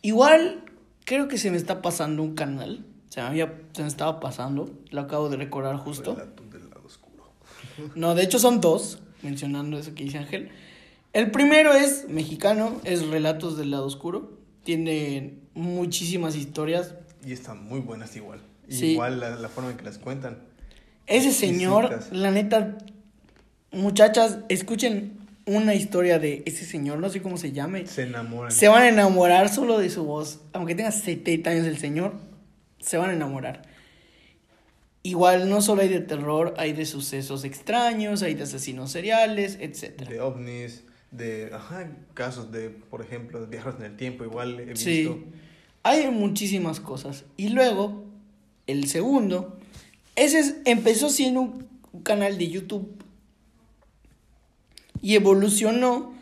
Igual 0.00 0.64
creo 1.04 1.28
que 1.28 1.36
se 1.36 1.50
me 1.50 1.58
está 1.58 1.82
pasando 1.82 2.22
un 2.22 2.34
canal. 2.34 2.86
Se 3.10 3.20
me, 3.20 3.26
había, 3.26 3.60
se 3.74 3.82
me 3.82 3.88
estaba 3.88 4.20
pasando, 4.20 4.72
lo 4.88 5.02
acabo 5.02 5.28
de 5.28 5.36
recordar 5.36 5.76
justo. 5.76 6.14
Del 6.50 6.70
lado 6.70 6.86
oscuro. 6.86 7.30
No, 7.94 8.14
de 8.14 8.22
hecho 8.22 8.38
son 8.38 8.62
dos, 8.62 9.00
mencionando 9.20 9.78
eso 9.78 9.94
que 9.94 10.04
dice 10.04 10.16
Ángel. 10.16 10.48
El 11.12 11.30
primero 11.30 11.74
es 11.74 12.08
mexicano, 12.08 12.80
es 12.84 13.06
Relatos 13.06 13.58
del 13.58 13.72
lado 13.72 13.84
oscuro. 13.84 14.38
Tiene 14.64 15.40
muchísimas 15.52 16.36
historias. 16.36 16.94
Y 17.22 17.32
están 17.32 17.62
muy 17.62 17.80
buenas 17.80 18.16
igual. 18.16 18.40
Sí. 18.70 18.92
Igual 18.92 19.20
la, 19.20 19.36
la 19.36 19.50
forma 19.50 19.72
en 19.72 19.76
que 19.76 19.84
las 19.84 19.98
cuentan. 19.98 20.38
Ese 21.06 21.32
señor, 21.32 22.00
la 22.12 22.30
neta, 22.30 22.78
muchachas, 23.72 24.38
escuchen 24.48 25.12
una 25.44 25.74
historia 25.74 26.18
de 26.18 26.42
ese 26.46 26.64
señor, 26.64 26.98
no 26.98 27.08
sé 27.10 27.20
cómo 27.20 27.36
se 27.36 27.52
llame. 27.52 27.86
Se 27.86 28.02
enamoran. 28.04 28.52
Se 28.52 28.68
van 28.68 28.82
a 28.82 28.88
enamorar 28.88 29.48
solo 29.48 29.78
de 29.78 29.90
su 29.90 30.04
voz. 30.04 30.40
Aunque 30.52 30.74
tenga 30.74 30.92
70 30.92 31.50
años 31.50 31.66
el 31.66 31.78
señor, 31.78 32.14
se 32.80 32.96
van 32.96 33.10
a 33.10 33.14
enamorar. 33.14 33.62
Igual 35.04 35.48
no 35.50 35.60
solo 35.62 35.82
hay 35.82 35.88
de 35.88 36.00
terror, 36.00 36.54
hay 36.58 36.72
de 36.74 36.86
sucesos 36.86 37.42
extraños, 37.44 38.22
hay 38.22 38.34
de 38.34 38.44
asesinos 38.44 38.92
seriales, 38.92 39.58
etc. 39.60 40.08
De 40.08 40.20
ovnis, 40.20 40.84
de 41.10 41.50
ajá, 41.52 41.90
casos 42.14 42.52
de, 42.52 42.70
por 42.70 43.02
ejemplo, 43.02 43.40
de 43.40 43.46
viajes 43.48 43.74
en 43.80 43.82
el 43.86 43.96
tiempo. 43.96 44.22
Igual 44.22 44.60
he 44.60 44.64
visto. 44.66 44.78
Sí, 44.84 45.24
hay 45.82 46.08
muchísimas 46.12 46.78
cosas. 46.78 47.24
Y 47.36 47.48
luego, 47.48 48.04
el 48.68 48.86
segundo, 48.86 49.58
ese 50.14 50.38
es- 50.38 50.54
empezó 50.66 51.08
siendo 51.08 51.40
un, 51.40 51.66
un 51.92 52.02
canal 52.02 52.38
de 52.38 52.48
YouTube 52.48 52.88
y 55.02 55.16
evolucionó 55.16 56.14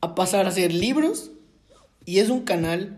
a 0.00 0.14
pasar 0.14 0.46
a 0.46 0.52
ser 0.52 0.72
libros 0.72 1.32
y 2.06 2.20
es 2.20 2.30
un 2.30 2.44
canal 2.44 2.96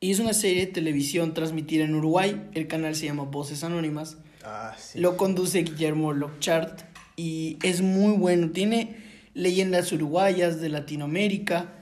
y 0.00 0.10
es 0.10 0.18
una 0.20 0.32
serie 0.32 0.66
de 0.66 0.72
televisión 0.72 1.34
transmitida 1.34 1.84
en 1.84 1.94
Uruguay. 1.94 2.48
El 2.54 2.66
canal 2.66 2.96
se 2.96 3.06
llama 3.06 3.24
Voces 3.24 3.62
Anónimas. 3.62 4.16
Ah, 4.44 4.74
sí. 4.78 4.98
Lo 4.98 5.16
conduce 5.16 5.62
Guillermo 5.62 6.12
Lochart 6.12 6.82
y 7.16 7.58
es 7.62 7.82
muy 7.82 8.16
bueno. 8.16 8.50
Tiene 8.50 8.96
leyendas 9.34 9.92
uruguayas 9.92 10.60
de 10.60 10.70
Latinoamérica 10.70 11.74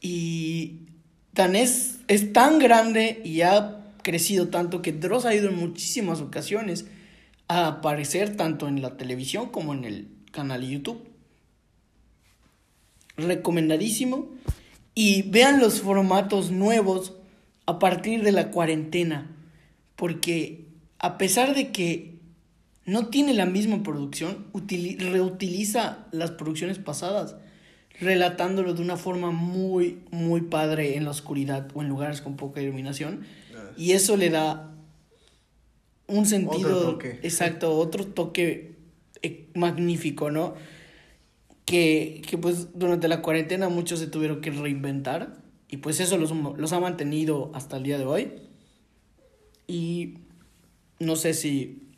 y 0.00 0.86
tan 1.34 1.54
es, 1.54 2.00
es 2.08 2.32
tan 2.32 2.58
grande 2.58 3.20
y 3.24 3.42
ha 3.42 3.92
crecido 4.02 4.48
tanto 4.48 4.82
que 4.82 4.92
Dross 4.92 5.24
ha 5.24 5.34
ido 5.34 5.48
en 5.48 5.56
muchísimas 5.56 6.20
ocasiones 6.20 6.86
a 7.46 7.66
aparecer 7.66 8.36
tanto 8.36 8.68
en 8.68 8.82
la 8.82 8.96
televisión 8.96 9.50
como 9.50 9.74
en 9.74 9.84
el 9.84 10.08
canal 10.32 10.62
de 10.62 10.68
YouTube. 10.68 11.09
Recomendadísimo. 13.22 14.28
Y 14.94 15.22
vean 15.22 15.60
los 15.60 15.80
formatos 15.80 16.50
nuevos 16.50 17.14
a 17.66 17.78
partir 17.78 18.22
de 18.22 18.32
la 18.32 18.50
cuarentena. 18.50 19.30
Porque 19.96 20.64
a 20.98 21.18
pesar 21.18 21.54
de 21.54 21.70
que 21.72 22.18
no 22.86 23.08
tiene 23.08 23.34
la 23.34 23.46
misma 23.46 23.82
producción, 23.82 24.46
utili- 24.52 24.98
reutiliza 24.98 26.06
las 26.10 26.32
producciones 26.32 26.78
pasadas, 26.78 27.36
relatándolo 28.00 28.74
de 28.74 28.82
una 28.82 28.96
forma 28.96 29.30
muy, 29.30 29.98
muy 30.10 30.40
padre 30.40 30.96
en 30.96 31.04
la 31.04 31.10
oscuridad 31.10 31.68
o 31.74 31.82
en 31.82 31.88
lugares 31.88 32.20
con 32.20 32.36
poca 32.36 32.60
iluminación. 32.62 33.20
Y 33.76 33.92
eso 33.92 34.16
le 34.16 34.30
da 34.30 34.74
un 36.06 36.26
sentido, 36.26 36.76
Otro 36.78 36.90
toque. 36.92 37.20
exacto, 37.22 37.76
otro 37.78 38.06
toque 38.06 38.74
eh, 39.22 39.48
magnífico, 39.54 40.30
¿no? 40.30 40.54
Que, 41.64 42.22
que 42.28 42.36
pues 42.36 42.76
durante 42.78 43.06
la 43.06 43.22
cuarentena 43.22 43.68
muchos 43.68 44.00
se 44.00 44.08
tuvieron 44.08 44.40
que 44.40 44.50
reinventar 44.50 45.36
y 45.68 45.76
pues 45.76 46.00
eso 46.00 46.18
los, 46.18 46.32
los 46.32 46.72
ha 46.72 46.80
mantenido 46.80 47.52
hasta 47.54 47.76
el 47.76 47.84
día 47.84 47.96
de 47.96 48.04
hoy. 48.04 48.32
Y 49.68 50.18
no 50.98 51.14
sé 51.14 51.32
si 51.32 51.90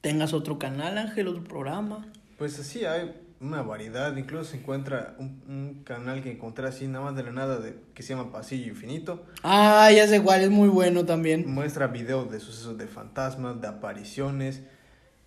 tengas 0.00 0.32
otro 0.32 0.58
canal, 0.58 0.98
Ángel, 0.98 1.28
otro 1.28 1.44
programa. 1.44 2.06
Pues 2.38 2.58
así 2.58 2.84
hay 2.84 3.14
una 3.40 3.62
variedad. 3.62 4.16
Incluso 4.16 4.50
se 4.50 4.56
encuentra 4.56 5.14
un, 5.18 5.42
un 5.48 5.84
canal 5.84 6.22
que 6.22 6.32
encontré 6.32 6.66
así, 6.66 6.88
nada 6.88 7.04
más 7.04 7.16
de 7.16 7.22
la 7.22 7.30
nada, 7.30 7.58
de, 7.60 7.76
que 7.94 8.02
se 8.02 8.14
llama 8.14 8.32
Pasillo 8.32 8.66
Infinito. 8.66 9.26
Ah, 9.44 9.90
ya 9.94 10.08
sé 10.08 10.20
cuál, 10.20 10.42
es 10.42 10.50
muy 10.50 10.68
bueno 10.68 11.04
también. 11.06 11.48
Muestra 11.48 11.86
videos 11.86 12.32
de 12.32 12.40
sucesos 12.40 12.76
de 12.78 12.88
fantasmas, 12.88 13.60
de 13.60 13.68
apariciones, 13.68 14.62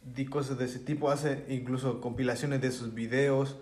de 0.06 0.26
cosas 0.28 0.58
de 0.58 0.66
ese 0.66 0.80
tipo. 0.80 1.12
Hace 1.12 1.43
incluso 1.49 1.99
compilaciones 1.99 2.62
de 2.62 2.68
esos 2.70 2.93
videos. 2.93 3.58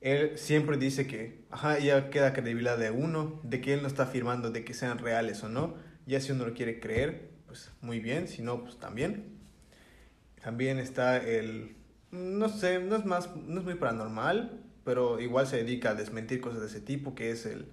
Él 0.00 0.38
siempre 0.38 0.78
dice 0.78 1.06
que, 1.06 1.44
ajá, 1.50 1.78
ya 1.78 2.08
queda 2.10 2.32
credibilidad 2.32 2.78
de 2.78 2.90
uno, 2.90 3.40
de 3.42 3.60
que 3.60 3.74
él 3.74 3.82
no 3.82 3.88
está 3.88 4.04
afirmando 4.04 4.50
de 4.50 4.64
que 4.64 4.72
sean 4.72 4.98
reales 4.98 5.42
o 5.42 5.48
no. 5.48 5.74
Ya 6.06 6.20
si 6.20 6.32
uno 6.32 6.46
lo 6.46 6.54
quiere 6.54 6.80
creer, 6.80 7.30
pues 7.46 7.70
muy 7.82 7.98
bien, 8.00 8.28
si 8.28 8.40
no, 8.42 8.62
pues 8.62 8.78
también. 8.78 9.36
También 10.42 10.78
está 10.78 11.16
el, 11.18 11.76
no 12.12 12.48
sé, 12.48 12.78
no 12.78 12.96
es 12.96 13.04
más, 13.04 13.34
no 13.36 13.58
es 13.58 13.64
muy 13.64 13.74
paranormal, 13.74 14.62
pero 14.84 15.20
igual 15.20 15.46
se 15.46 15.56
dedica 15.56 15.90
a 15.90 15.94
desmentir 15.94 16.40
cosas 16.40 16.60
de 16.60 16.68
ese 16.68 16.80
tipo, 16.80 17.14
que 17.14 17.32
es 17.32 17.44
el 17.44 17.66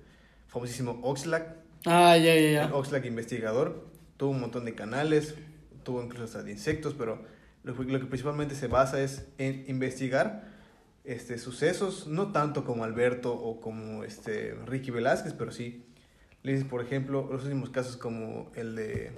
famosísimo 0.47 0.99
Oxlack, 1.03 1.55
Ah, 1.85 2.17
ya, 2.17 2.33
ya, 2.33 2.33
el 2.33 2.53
ya. 2.53 2.75
Oxlack 2.75 3.05
investigador 3.05 3.87
tuvo 4.17 4.31
un 4.31 4.41
montón 4.41 4.65
de 4.65 4.73
canales, 4.73 5.35
tuvo 5.83 6.01
incluso 6.03 6.23
hasta 6.23 6.41
de 6.41 6.51
insectos, 6.51 6.95
pero 6.97 7.23
lo, 7.65 7.73
lo 7.73 7.99
que 7.99 8.05
principalmente 8.05 8.55
se 8.55 8.67
basa 8.67 9.01
es 9.01 9.25
en 9.37 9.65
investigar 9.67 10.43
este, 11.03 11.37
sucesos, 11.37 12.07
no 12.07 12.31
tanto 12.31 12.63
como 12.63 12.83
Alberto 12.83 13.33
o 13.33 13.59
como 13.59 14.03
este, 14.03 14.55
Ricky 14.65 14.91
Velázquez, 14.91 15.33
pero 15.33 15.51
sí. 15.51 15.83
Le 16.43 16.63
por 16.65 16.83
ejemplo, 16.83 17.27
los 17.31 17.43
últimos 17.43 17.71
casos 17.71 17.97
como 17.97 18.51
el 18.55 18.75
de 18.75 19.11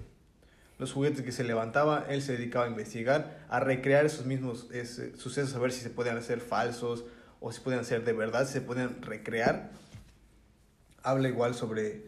los 0.78 0.93
juguetes 0.93 1.24
que 1.24 1.34
se 1.34 1.43
levantaba, 1.43 2.06
él 2.08 2.22
se 2.22 2.34
dedicaba 2.34 2.66
a 2.66 2.70
investigar, 2.70 3.45
a 3.50 3.60
recrear 3.60 4.06
esos 4.06 4.26
mismos 4.26 4.68
ese, 4.72 5.18
sucesos, 5.18 5.54
a 5.56 5.60
ver 5.60 5.74
si 5.74 5.82
se 5.82 5.89
podían 5.89 6.18
hacer 6.18 6.39
falsos 6.39 7.04
o 7.41 7.52
si 7.52 7.60
podían 7.60 7.84
ser 7.84 8.06
de 8.06 8.14
verdad, 8.14 8.48
si 8.48 8.54
se 8.54 8.62
podían 8.62 9.02
recrear. 9.02 9.72
Habla 11.04 11.28
igual 11.28 11.54
sobre, 11.54 12.06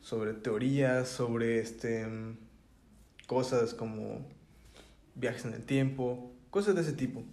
sobre 0.00 0.32
teorías, 0.32 1.08
sobre 1.08 1.60
este, 1.60 2.06
cosas 3.28 3.74
como 3.74 4.26
viajes 5.16 5.44
en 5.44 5.54
el 5.54 5.64
tiempo, 5.64 6.32
cosas 6.50 6.74
de 6.76 6.82
ese 6.82 6.92
tipo. 6.92 7.24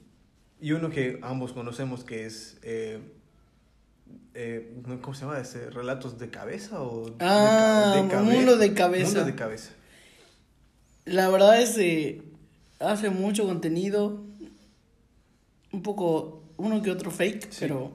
Y 0.60 0.72
uno 0.72 0.90
que 0.90 1.20
ambos 1.22 1.54
conocemos 1.54 2.04
que 2.04 2.26
es, 2.26 2.58
eh, 2.64 3.00
eh, 4.34 4.74
¿cómo 5.02 5.14
se 5.14 5.22
llama 5.26 5.38
ese? 5.40 5.70
¿Relatos 5.70 6.18
de 6.18 6.30
cabeza 6.30 6.82
o 6.82 7.06
de 7.10 7.16
Ah, 7.20 7.94
ca- 8.10 8.16
cabe- 8.18 8.24
Mundo 8.34 8.58
de 8.58 8.74
Cabeza. 8.74 9.06
Mundo 9.08 9.26
de 9.26 9.36
cabeza. 9.36 9.72
La 11.06 11.30
verdad 11.30 11.62
es 11.62 11.72
que 11.76 12.24
hace 12.80 13.10
mucho 13.10 13.46
contenido, 13.46 14.24
un 15.74 15.82
poco, 15.82 16.44
uno 16.58 16.82
que 16.82 16.92
otro 16.92 17.12
fake, 17.12 17.52
Sí. 17.52 17.58
pero 17.60 17.92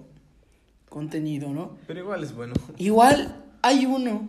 contenido, 0.91 1.49
¿no? 1.51 1.77
Pero 1.87 2.01
igual 2.01 2.23
es 2.23 2.35
bueno. 2.35 2.53
Igual 2.79 3.45
hay 3.63 3.87
uno 3.87 4.29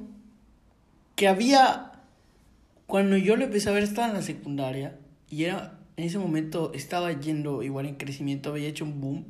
que 1.15 1.27
había, 1.27 1.91
cuando 2.87 3.17
yo 3.17 3.35
lo 3.35 3.43
empecé 3.45 3.69
a 3.69 3.73
ver, 3.73 3.83
estaba 3.83 4.07
en 4.07 4.13
la 4.13 4.21
secundaria 4.21 4.97
y 5.29 5.43
era, 5.43 5.79
en 5.97 6.05
ese 6.05 6.17
momento 6.17 6.71
estaba 6.73 7.11
yendo 7.11 7.61
igual 7.63 7.85
en 7.85 7.95
crecimiento, 7.95 8.49
había 8.49 8.67
hecho 8.67 8.85
un 8.85 8.99
boom 8.99 9.25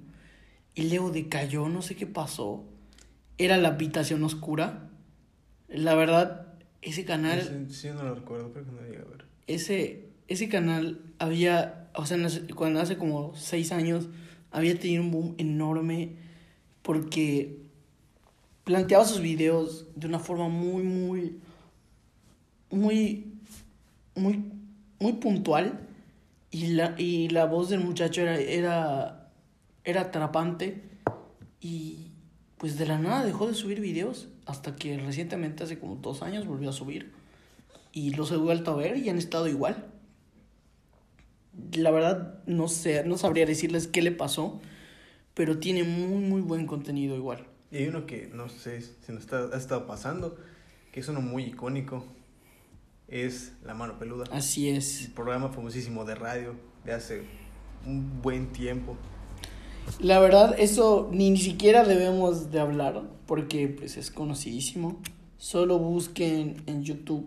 y 0.75 0.89
luego 0.89 1.11
decayó, 1.11 1.67
no 1.67 1.81
sé 1.81 1.95
qué 1.95 2.07
pasó. 2.07 2.63
Era 3.37 3.57
la 3.57 3.69
habitación 3.69 4.23
oscura. 4.23 4.89
La 5.67 5.95
verdad, 5.95 6.53
ese 6.81 7.05
canal... 7.05 7.67
Sí, 7.69 7.73
sí, 7.73 7.87
no 7.89 8.03
lo 8.03 8.15
recuerdo, 8.15 8.53
que 8.53 8.61
no 8.61 8.81
llegué 8.81 8.97
a 8.97 9.05
ver. 9.05 9.25
ese, 9.47 10.09
ese 10.27 10.47
canal 10.47 11.01
había, 11.19 11.89
o 11.95 12.05
sea, 12.05 12.17
cuando 12.55 12.79
hace 12.79 12.97
como 12.97 13.35
seis 13.35 13.71
años, 13.71 14.07
había 14.51 14.79
tenido 14.79 15.03
un 15.03 15.11
boom 15.11 15.35
enorme 15.37 16.15
porque 16.81 17.57
planteaba 18.63 19.05
sus 19.05 19.21
videos 19.21 19.87
de 19.95 20.07
una 20.07 20.19
forma 20.19 20.47
muy, 20.47 20.83
muy, 20.83 21.39
muy, 22.69 23.25
muy, 24.15 24.43
muy 24.99 25.13
puntual 25.13 25.88
y 26.51 26.67
la, 26.67 26.95
y 26.97 27.29
la 27.29 27.45
voz 27.45 27.69
del 27.69 27.81
muchacho 27.81 28.21
era, 28.21 28.37
era, 28.37 29.31
era 29.83 30.01
atrapante 30.01 30.83
y 31.61 32.11
pues 32.57 32.77
de 32.77 32.85
la 32.85 32.97
nada 32.97 33.23
dejó 33.23 33.47
de 33.47 33.53
subir 33.53 33.79
videos 33.79 34.27
hasta 34.45 34.75
que 34.75 34.97
recientemente, 34.97 35.63
hace 35.63 35.79
como 35.79 35.95
dos 35.95 36.23
años, 36.23 36.47
volvió 36.47 36.69
a 36.69 36.73
subir 36.73 37.11
y 37.91 38.11
los 38.11 38.31
he 38.31 38.37
vuelto 38.37 38.71
a 38.71 38.75
ver 38.75 38.97
y 38.97 39.09
han 39.09 39.17
estado 39.17 39.47
igual. 39.47 39.85
La 41.73 41.91
verdad 41.91 42.43
no 42.45 42.67
sé, 42.67 43.03
no 43.03 43.17
sabría 43.17 43.45
decirles 43.45 43.87
qué 43.87 44.01
le 44.01 44.11
pasó, 44.11 44.59
pero 45.33 45.59
tiene 45.59 45.83
muy, 45.83 46.21
muy 46.21 46.41
buen 46.41 46.65
contenido 46.65 47.15
igual. 47.15 47.45
Y 47.71 47.77
hay 47.77 47.87
uno 47.87 48.05
que 48.05 48.29
no 48.33 48.49
sé 48.49 48.81
si 48.81 49.11
nos 49.11 49.21
está, 49.21 49.49
ha 49.53 49.57
estado 49.57 49.85
pasando, 49.85 50.37
que 50.91 50.99
es 50.99 51.07
uno 51.07 51.21
muy 51.21 51.43
icónico, 51.43 52.03
es 53.11 53.53
La 53.63 53.73
Mano 53.73 53.97
Peluda. 53.99 54.25
Así 54.31 54.69
es. 54.69 55.05
El 55.05 55.11
programa 55.11 55.49
famosísimo 55.49 56.05
de 56.05 56.15
radio 56.15 56.55
de 56.85 56.93
hace 56.93 57.23
un 57.85 58.21
buen 58.21 58.51
tiempo. 58.51 58.97
La 59.99 60.19
verdad, 60.19 60.55
eso 60.59 61.09
ni, 61.11 61.31
ni 61.31 61.39
siquiera 61.39 61.83
debemos 61.83 62.51
de 62.51 62.59
hablar, 62.59 63.03
porque 63.25 63.67
pues 63.67 63.97
es 63.97 64.11
conocidísimo. 64.11 65.01
Solo 65.37 65.79
busquen 65.79 66.61
en 66.67 66.83
YouTube 66.83 67.25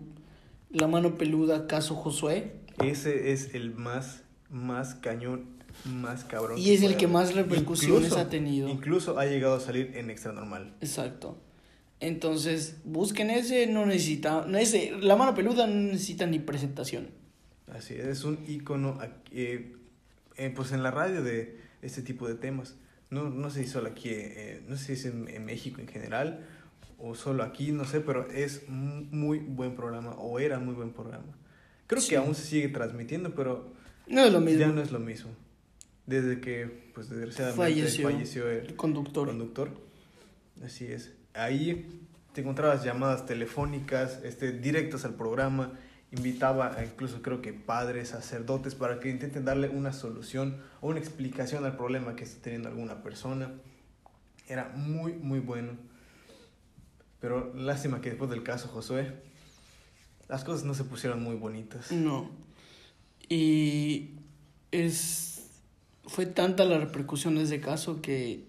La 0.69 0.87
Mano 0.87 1.17
Peluda, 1.17 1.67
caso 1.67 1.95
Josué. 1.95 2.53
Ese 2.81 3.31
es 3.33 3.53
el 3.53 3.73
más, 3.75 4.23
más 4.49 4.95
cañón, 4.95 5.45
más 5.85 6.23
cabrón. 6.23 6.57
Y 6.57 6.71
es 6.71 6.83
el 6.83 6.95
que 6.95 7.07
más 7.07 7.35
repercusiones 7.35 8.05
Incluso- 8.05 8.19
ha 8.19 8.29
tenido. 8.29 8.69
Incluso 8.69 9.19
ha 9.19 9.25
llegado 9.25 9.55
a 9.55 9.59
salir 9.59 9.91
en 9.95 10.09
Extra 10.09 10.31
Normal. 10.31 10.73
Exacto. 10.79 11.37
Entonces, 12.07 12.77
busquen 12.83 13.29
ese, 13.29 13.65
no 13.67 13.85
necesita, 13.85 14.45
ese, 14.59 14.91
La 14.99 15.15
Mano 15.15 15.33
Peluda 15.33 15.67
no 15.67 15.75
necesita 15.91 16.25
ni 16.25 16.39
presentación. 16.39 17.07
Así 17.71 17.93
es, 17.95 18.05
es 18.05 18.23
un 18.25 18.39
aquí, 18.99 19.31
eh, 19.31 19.71
eh, 20.35 20.51
pues 20.55 20.73
en 20.73 20.83
la 20.83 20.91
radio 20.91 21.23
de 21.23 21.57
este 21.81 22.01
tipo 22.01 22.27
de 22.27 22.35
temas. 22.35 22.75
No, 23.09 23.29
no 23.29 23.49
sé 23.49 23.63
si 23.63 23.69
solo 23.69 23.87
aquí, 23.89 24.09
eh, 24.11 24.61
no 24.67 24.75
sé 24.75 24.85
si 24.85 24.91
es 24.93 25.05
en, 25.05 25.27
en 25.29 25.45
México 25.45 25.79
en 25.79 25.87
general 25.87 26.45
o 26.97 27.15
solo 27.15 27.43
aquí, 27.43 27.71
no 27.71 27.85
sé, 27.85 28.01
pero 28.01 28.29
es 28.31 28.67
muy 28.67 29.39
buen 29.39 29.75
programa 29.75 30.11
o 30.11 30.39
era 30.39 30.59
muy 30.59 30.73
buen 30.73 30.91
programa. 30.91 31.37
Creo 31.87 32.01
Sí. 32.01 32.09
que 32.09 32.17
aún 32.17 32.35
se 32.35 32.43
sigue 32.43 32.67
transmitiendo, 32.69 33.33
pero 33.35 33.71
No 34.07 34.23
es 34.25 34.33
lo 34.33 34.41
mismo. 34.41 34.59
ya 34.59 34.67
no 34.67 34.81
es 34.81 34.91
lo 34.91 34.99
mismo. 34.99 35.31
Desde 36.05 36.41
que, 36.41 36.91
pues 36.93 37.09
desgraciadamente 37.09 37.63
Falleció. 37.63 38.09
falleció, 38.09 38.49
el 38.49 38.65
El 38.67 38.75
conductor. 38.75 39.27
conductor. 39.27 39.69
Así 40.63 40.85
es. 40.85 41.11
Ahí 41.33 42.07
te 42.33 42.41
encontrabas 42.41 42.83
llamadas 42.83 43.25
telefónicas, 43.25 44.19
este, 44.23 44.51
directas 44.51 45.05
al 45.05 45.15
programa. 45.15 45.71
Invitaba 46.11 46.75
a 46.75 46.85
incluso 46.85 47.21
creo 47.21 47.41
que 47.41 47.53
padres, 47.53 48.09
sacerdotes, 48.09 48.75
para 48.75 48.99
que 48.99 49.09
intenten 49.09 49.45
darle 49.45 49.69
una 49.69 49.93
solución 49.93 50.61
o 50.81 50.89
una 50.89 50.99
explicación 50.99 51.65
al 51.65 51.75
problema 51.75 52.15
que 52.15 52.23
está 52.23 52.41
teniendo 52.43 52.69
alguna 52.69 53.01
persona. 53.01 53.51
Era 54.47 54.69
muy, 54.75 55.13
muy 55.13 55.39
bueno. 55.39 55.73
Pero 57.19 57.53
lástima 57.55 58.01
que 58.01 58.09
después 58.09 58.29
del 58.29 58.43
caso 58.43 58.67
Josué, 58.67 59.13
las 60.27 60.43
cosas 60.43 60.65
no 60.65 60.73
se 60.73 60.83
pusieron 60.83 61.23
muy 61.23 61.35
bonitas. 61.35 61.91
No. 61.91 62.29
Y 63.29 64.11
es 64.71 65.33
fue 66.05 66.25
tanta 66.25 66.65
la 66.65 66.79
repercusión 66.79 67.35
de 67.35 67.43
ese 67.43 67.59
caso 67.61 68.01
que, 68.01 68.45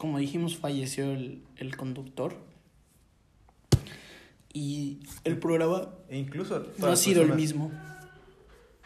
como 0.00 0.16
dijimos, 0.16 0.56
falleció 0.56 1.12
el, 1.12 1.42
el 1.58 1.76
conductor. 1.76 2.34
Y 4.50 5.00
el 5.24 5.38
programa 5.38 5.90
E 6.08 6.16
incluso 6.18 6.66
no 6.78 6.86
ha 6.86 6.96
sido 6.96 7.20
el 7.20 7.28
personas- 7.28 7.36
mismo. 7.36 7.70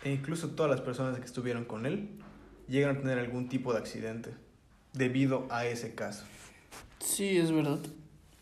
E 0.02 0.12
incluso 0.12 0.48
todas 0.50 0.70
las 0.70 0.80
personas 0.80 1.16
que 1.20 1.24
estuvieron 1.24 1.64
con 1.66 1.86
él 1.86 2.08
llegan 2.68 2.96
a 2.96 3.00
tener 3.00 3.18
algún 3.20 3.48
tipo 3.48 3.72
de 3.72 3.78
accidente 3.78 4.30
debido 4.92 5.46
a 5.50 5.66
ese 5.66 5.94
caso. 5.94 6.24
Sí, 6.98 7.38
es 7.38 7.52
verdad. 7.52 7.78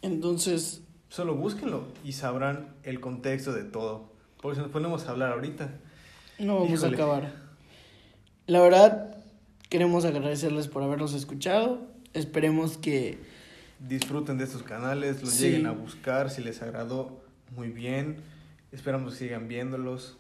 Entonces, 0.01 0.83
Solo 1.11 1.35
búsquenlo 1.35 1.85
y 2.03 2.13
sabrán 2.13 2.75
el 2.85 2.99
contexto 3.01 3.53
de 3.53 3.65
todo. 3.65 4.11
Porque 4.41 4.57
si 4.57 4.63
nos 4.63 4.71
ponemos 4.73 5.07
a 5.07 5.11
hablar 5.11 5.33
ahorita, 5.33 5.69
no 6.39 6.55
vamos 6.61 6.71
Híjole. 6.81 6.93
a 6.93 6.95
acabar. 6.95 7.33
La 8.47 8.61
verdad, 8.63 9.23
queremos 9.69 10.07
agradecerles 10.07 10.69
por 10.69 10.83
habernos 10.83 11.13
escuchado. 11.13 11.92
Esperemos 12.15 12.77
que 12.79 13.19
disfruten 13.81 14.39
de 14.39 14.45
estos 14.45 14.63
canales, 14.63 15.23
los 15.23 15.31
Sí. 15.31 15.45
lleguen 15.47 15.67
a 15.67 15.73
buscar 15.73 16.31
si 16.31 16.43
les 16.43 16.63
agradó 16.63 17.21
muy 17.57 17.69
bien. 17.69 18.17
Esperamos 18.71 19.15
que 19.15 19.25
sigan 19.27 19.49
viéndolos. 19.49 20.17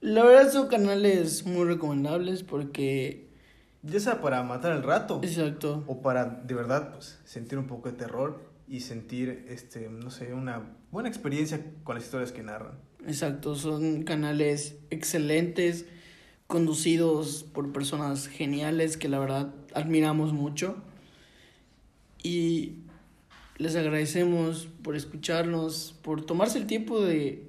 La 0.00 0.24
verdad 0.24 0.52
son 0.52 0.68
canales 0.68 1.46
muy 1.46 1.64
recomendables 1.66 2.42
porque... 2.42 3.26
Ya 3.82 4.00
sea 4.00 4.20
para 4.20 4.42
matar 4.42 4.72
el 4.72 4.82
rato 4.82 5.20
Exacto. 5.22 5.84
o 5.86 6.02
para 6.02 6.24
de 6.24 6.54
verdad 6.54 6.92
pues, 6.92 7.18
sentir 7.24 7.58
un 7.58 7.66
poco 7.66 7.90
de 7.90 7.96
terror 7.96 8.40
y 8.68 8.80
sentir 8.80 9.46
este 9.48 9.88
no 9.88 10.10
sé 10.10 10.34
una 10.34 10.62
buena 10.90 11.08
experiencia 11.08 11.60
con 11.84 11.94
las 11.94 12.04
historias 12.04 12.32
que 12.32 12.42
narran. 12.42 12.78
Exacto, 13.06 13.54
son 13.54 14.02
canales 14.02 14.76
excelentes, 14.90 15.86
conducidos 16.46 17.44
por 17.52 17.72
personas 17.72 18.28
geniales 18.28 18.96
que 18.96 19.08
la 19.08 19.18
verdad 19.18 19.54
admiramos 19.74 20.32
mucho. 20.32 20.76
Y 22.22 22.76
les 23.58 23.76
agradecemos 23.76 24.68
por 24.82 24.96
escucharnos, 24.96 25.94
por 26.02 26.24
tomarse 26.24 26.58
el 26.58 26.66
tiempo 26.66 27.00
de, 27.00 27.46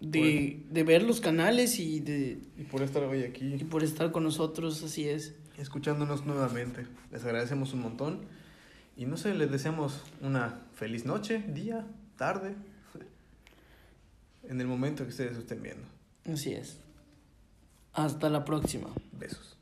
de, 0.00 0.62
de 0.70 0.84
ver 0.84 1.02
los 1.02 1.20
canales 1.20 1.78
y, 1.78 2.00
de, 2.00 2.38
Y 2.58 2.62
por 2.64 2.82
estar 2.82 3.02
hoy 3.02 3.20
y 3.20 3.24
aquí 3.24 3.64
por 3.64 3.84
estar 3.84 4.10
con 4.12 4.24
nosotros, 4.24 4.82
así 4.82 5.08
es. 5.08 5.34
escuchándonos 5.58 6.26
nuevamente. 6.26 6.86
Les 7.12 7.24
agradecemos 7.24 7.72
un 7.74 7.80
montón. 7.82 8.20
Y 8.96 9.06
no 9.06 9.16
sé, 9.16 9.34
les 9.34 9.50
deseamos 9.50 10.02
una 10.20 10.60
feliz 10.74 11.06
noche, 11.06 11.42
día, 11.54 11.86
tarde, 12.16 12.54
en 14.48 14.60
el 14.60 14.66
momento 14.66 15.04
que 15.04 15.10
ustedes 15.10 15.38
estén 15.38 15.62
viendo. 15.62 15.86
Así 16.30 16.52
es. 16.52 16.78
Hasta 17.92 18.28
la 18.30 18.44
próxima. 18.44 18.88
Besos. 19.12 19.59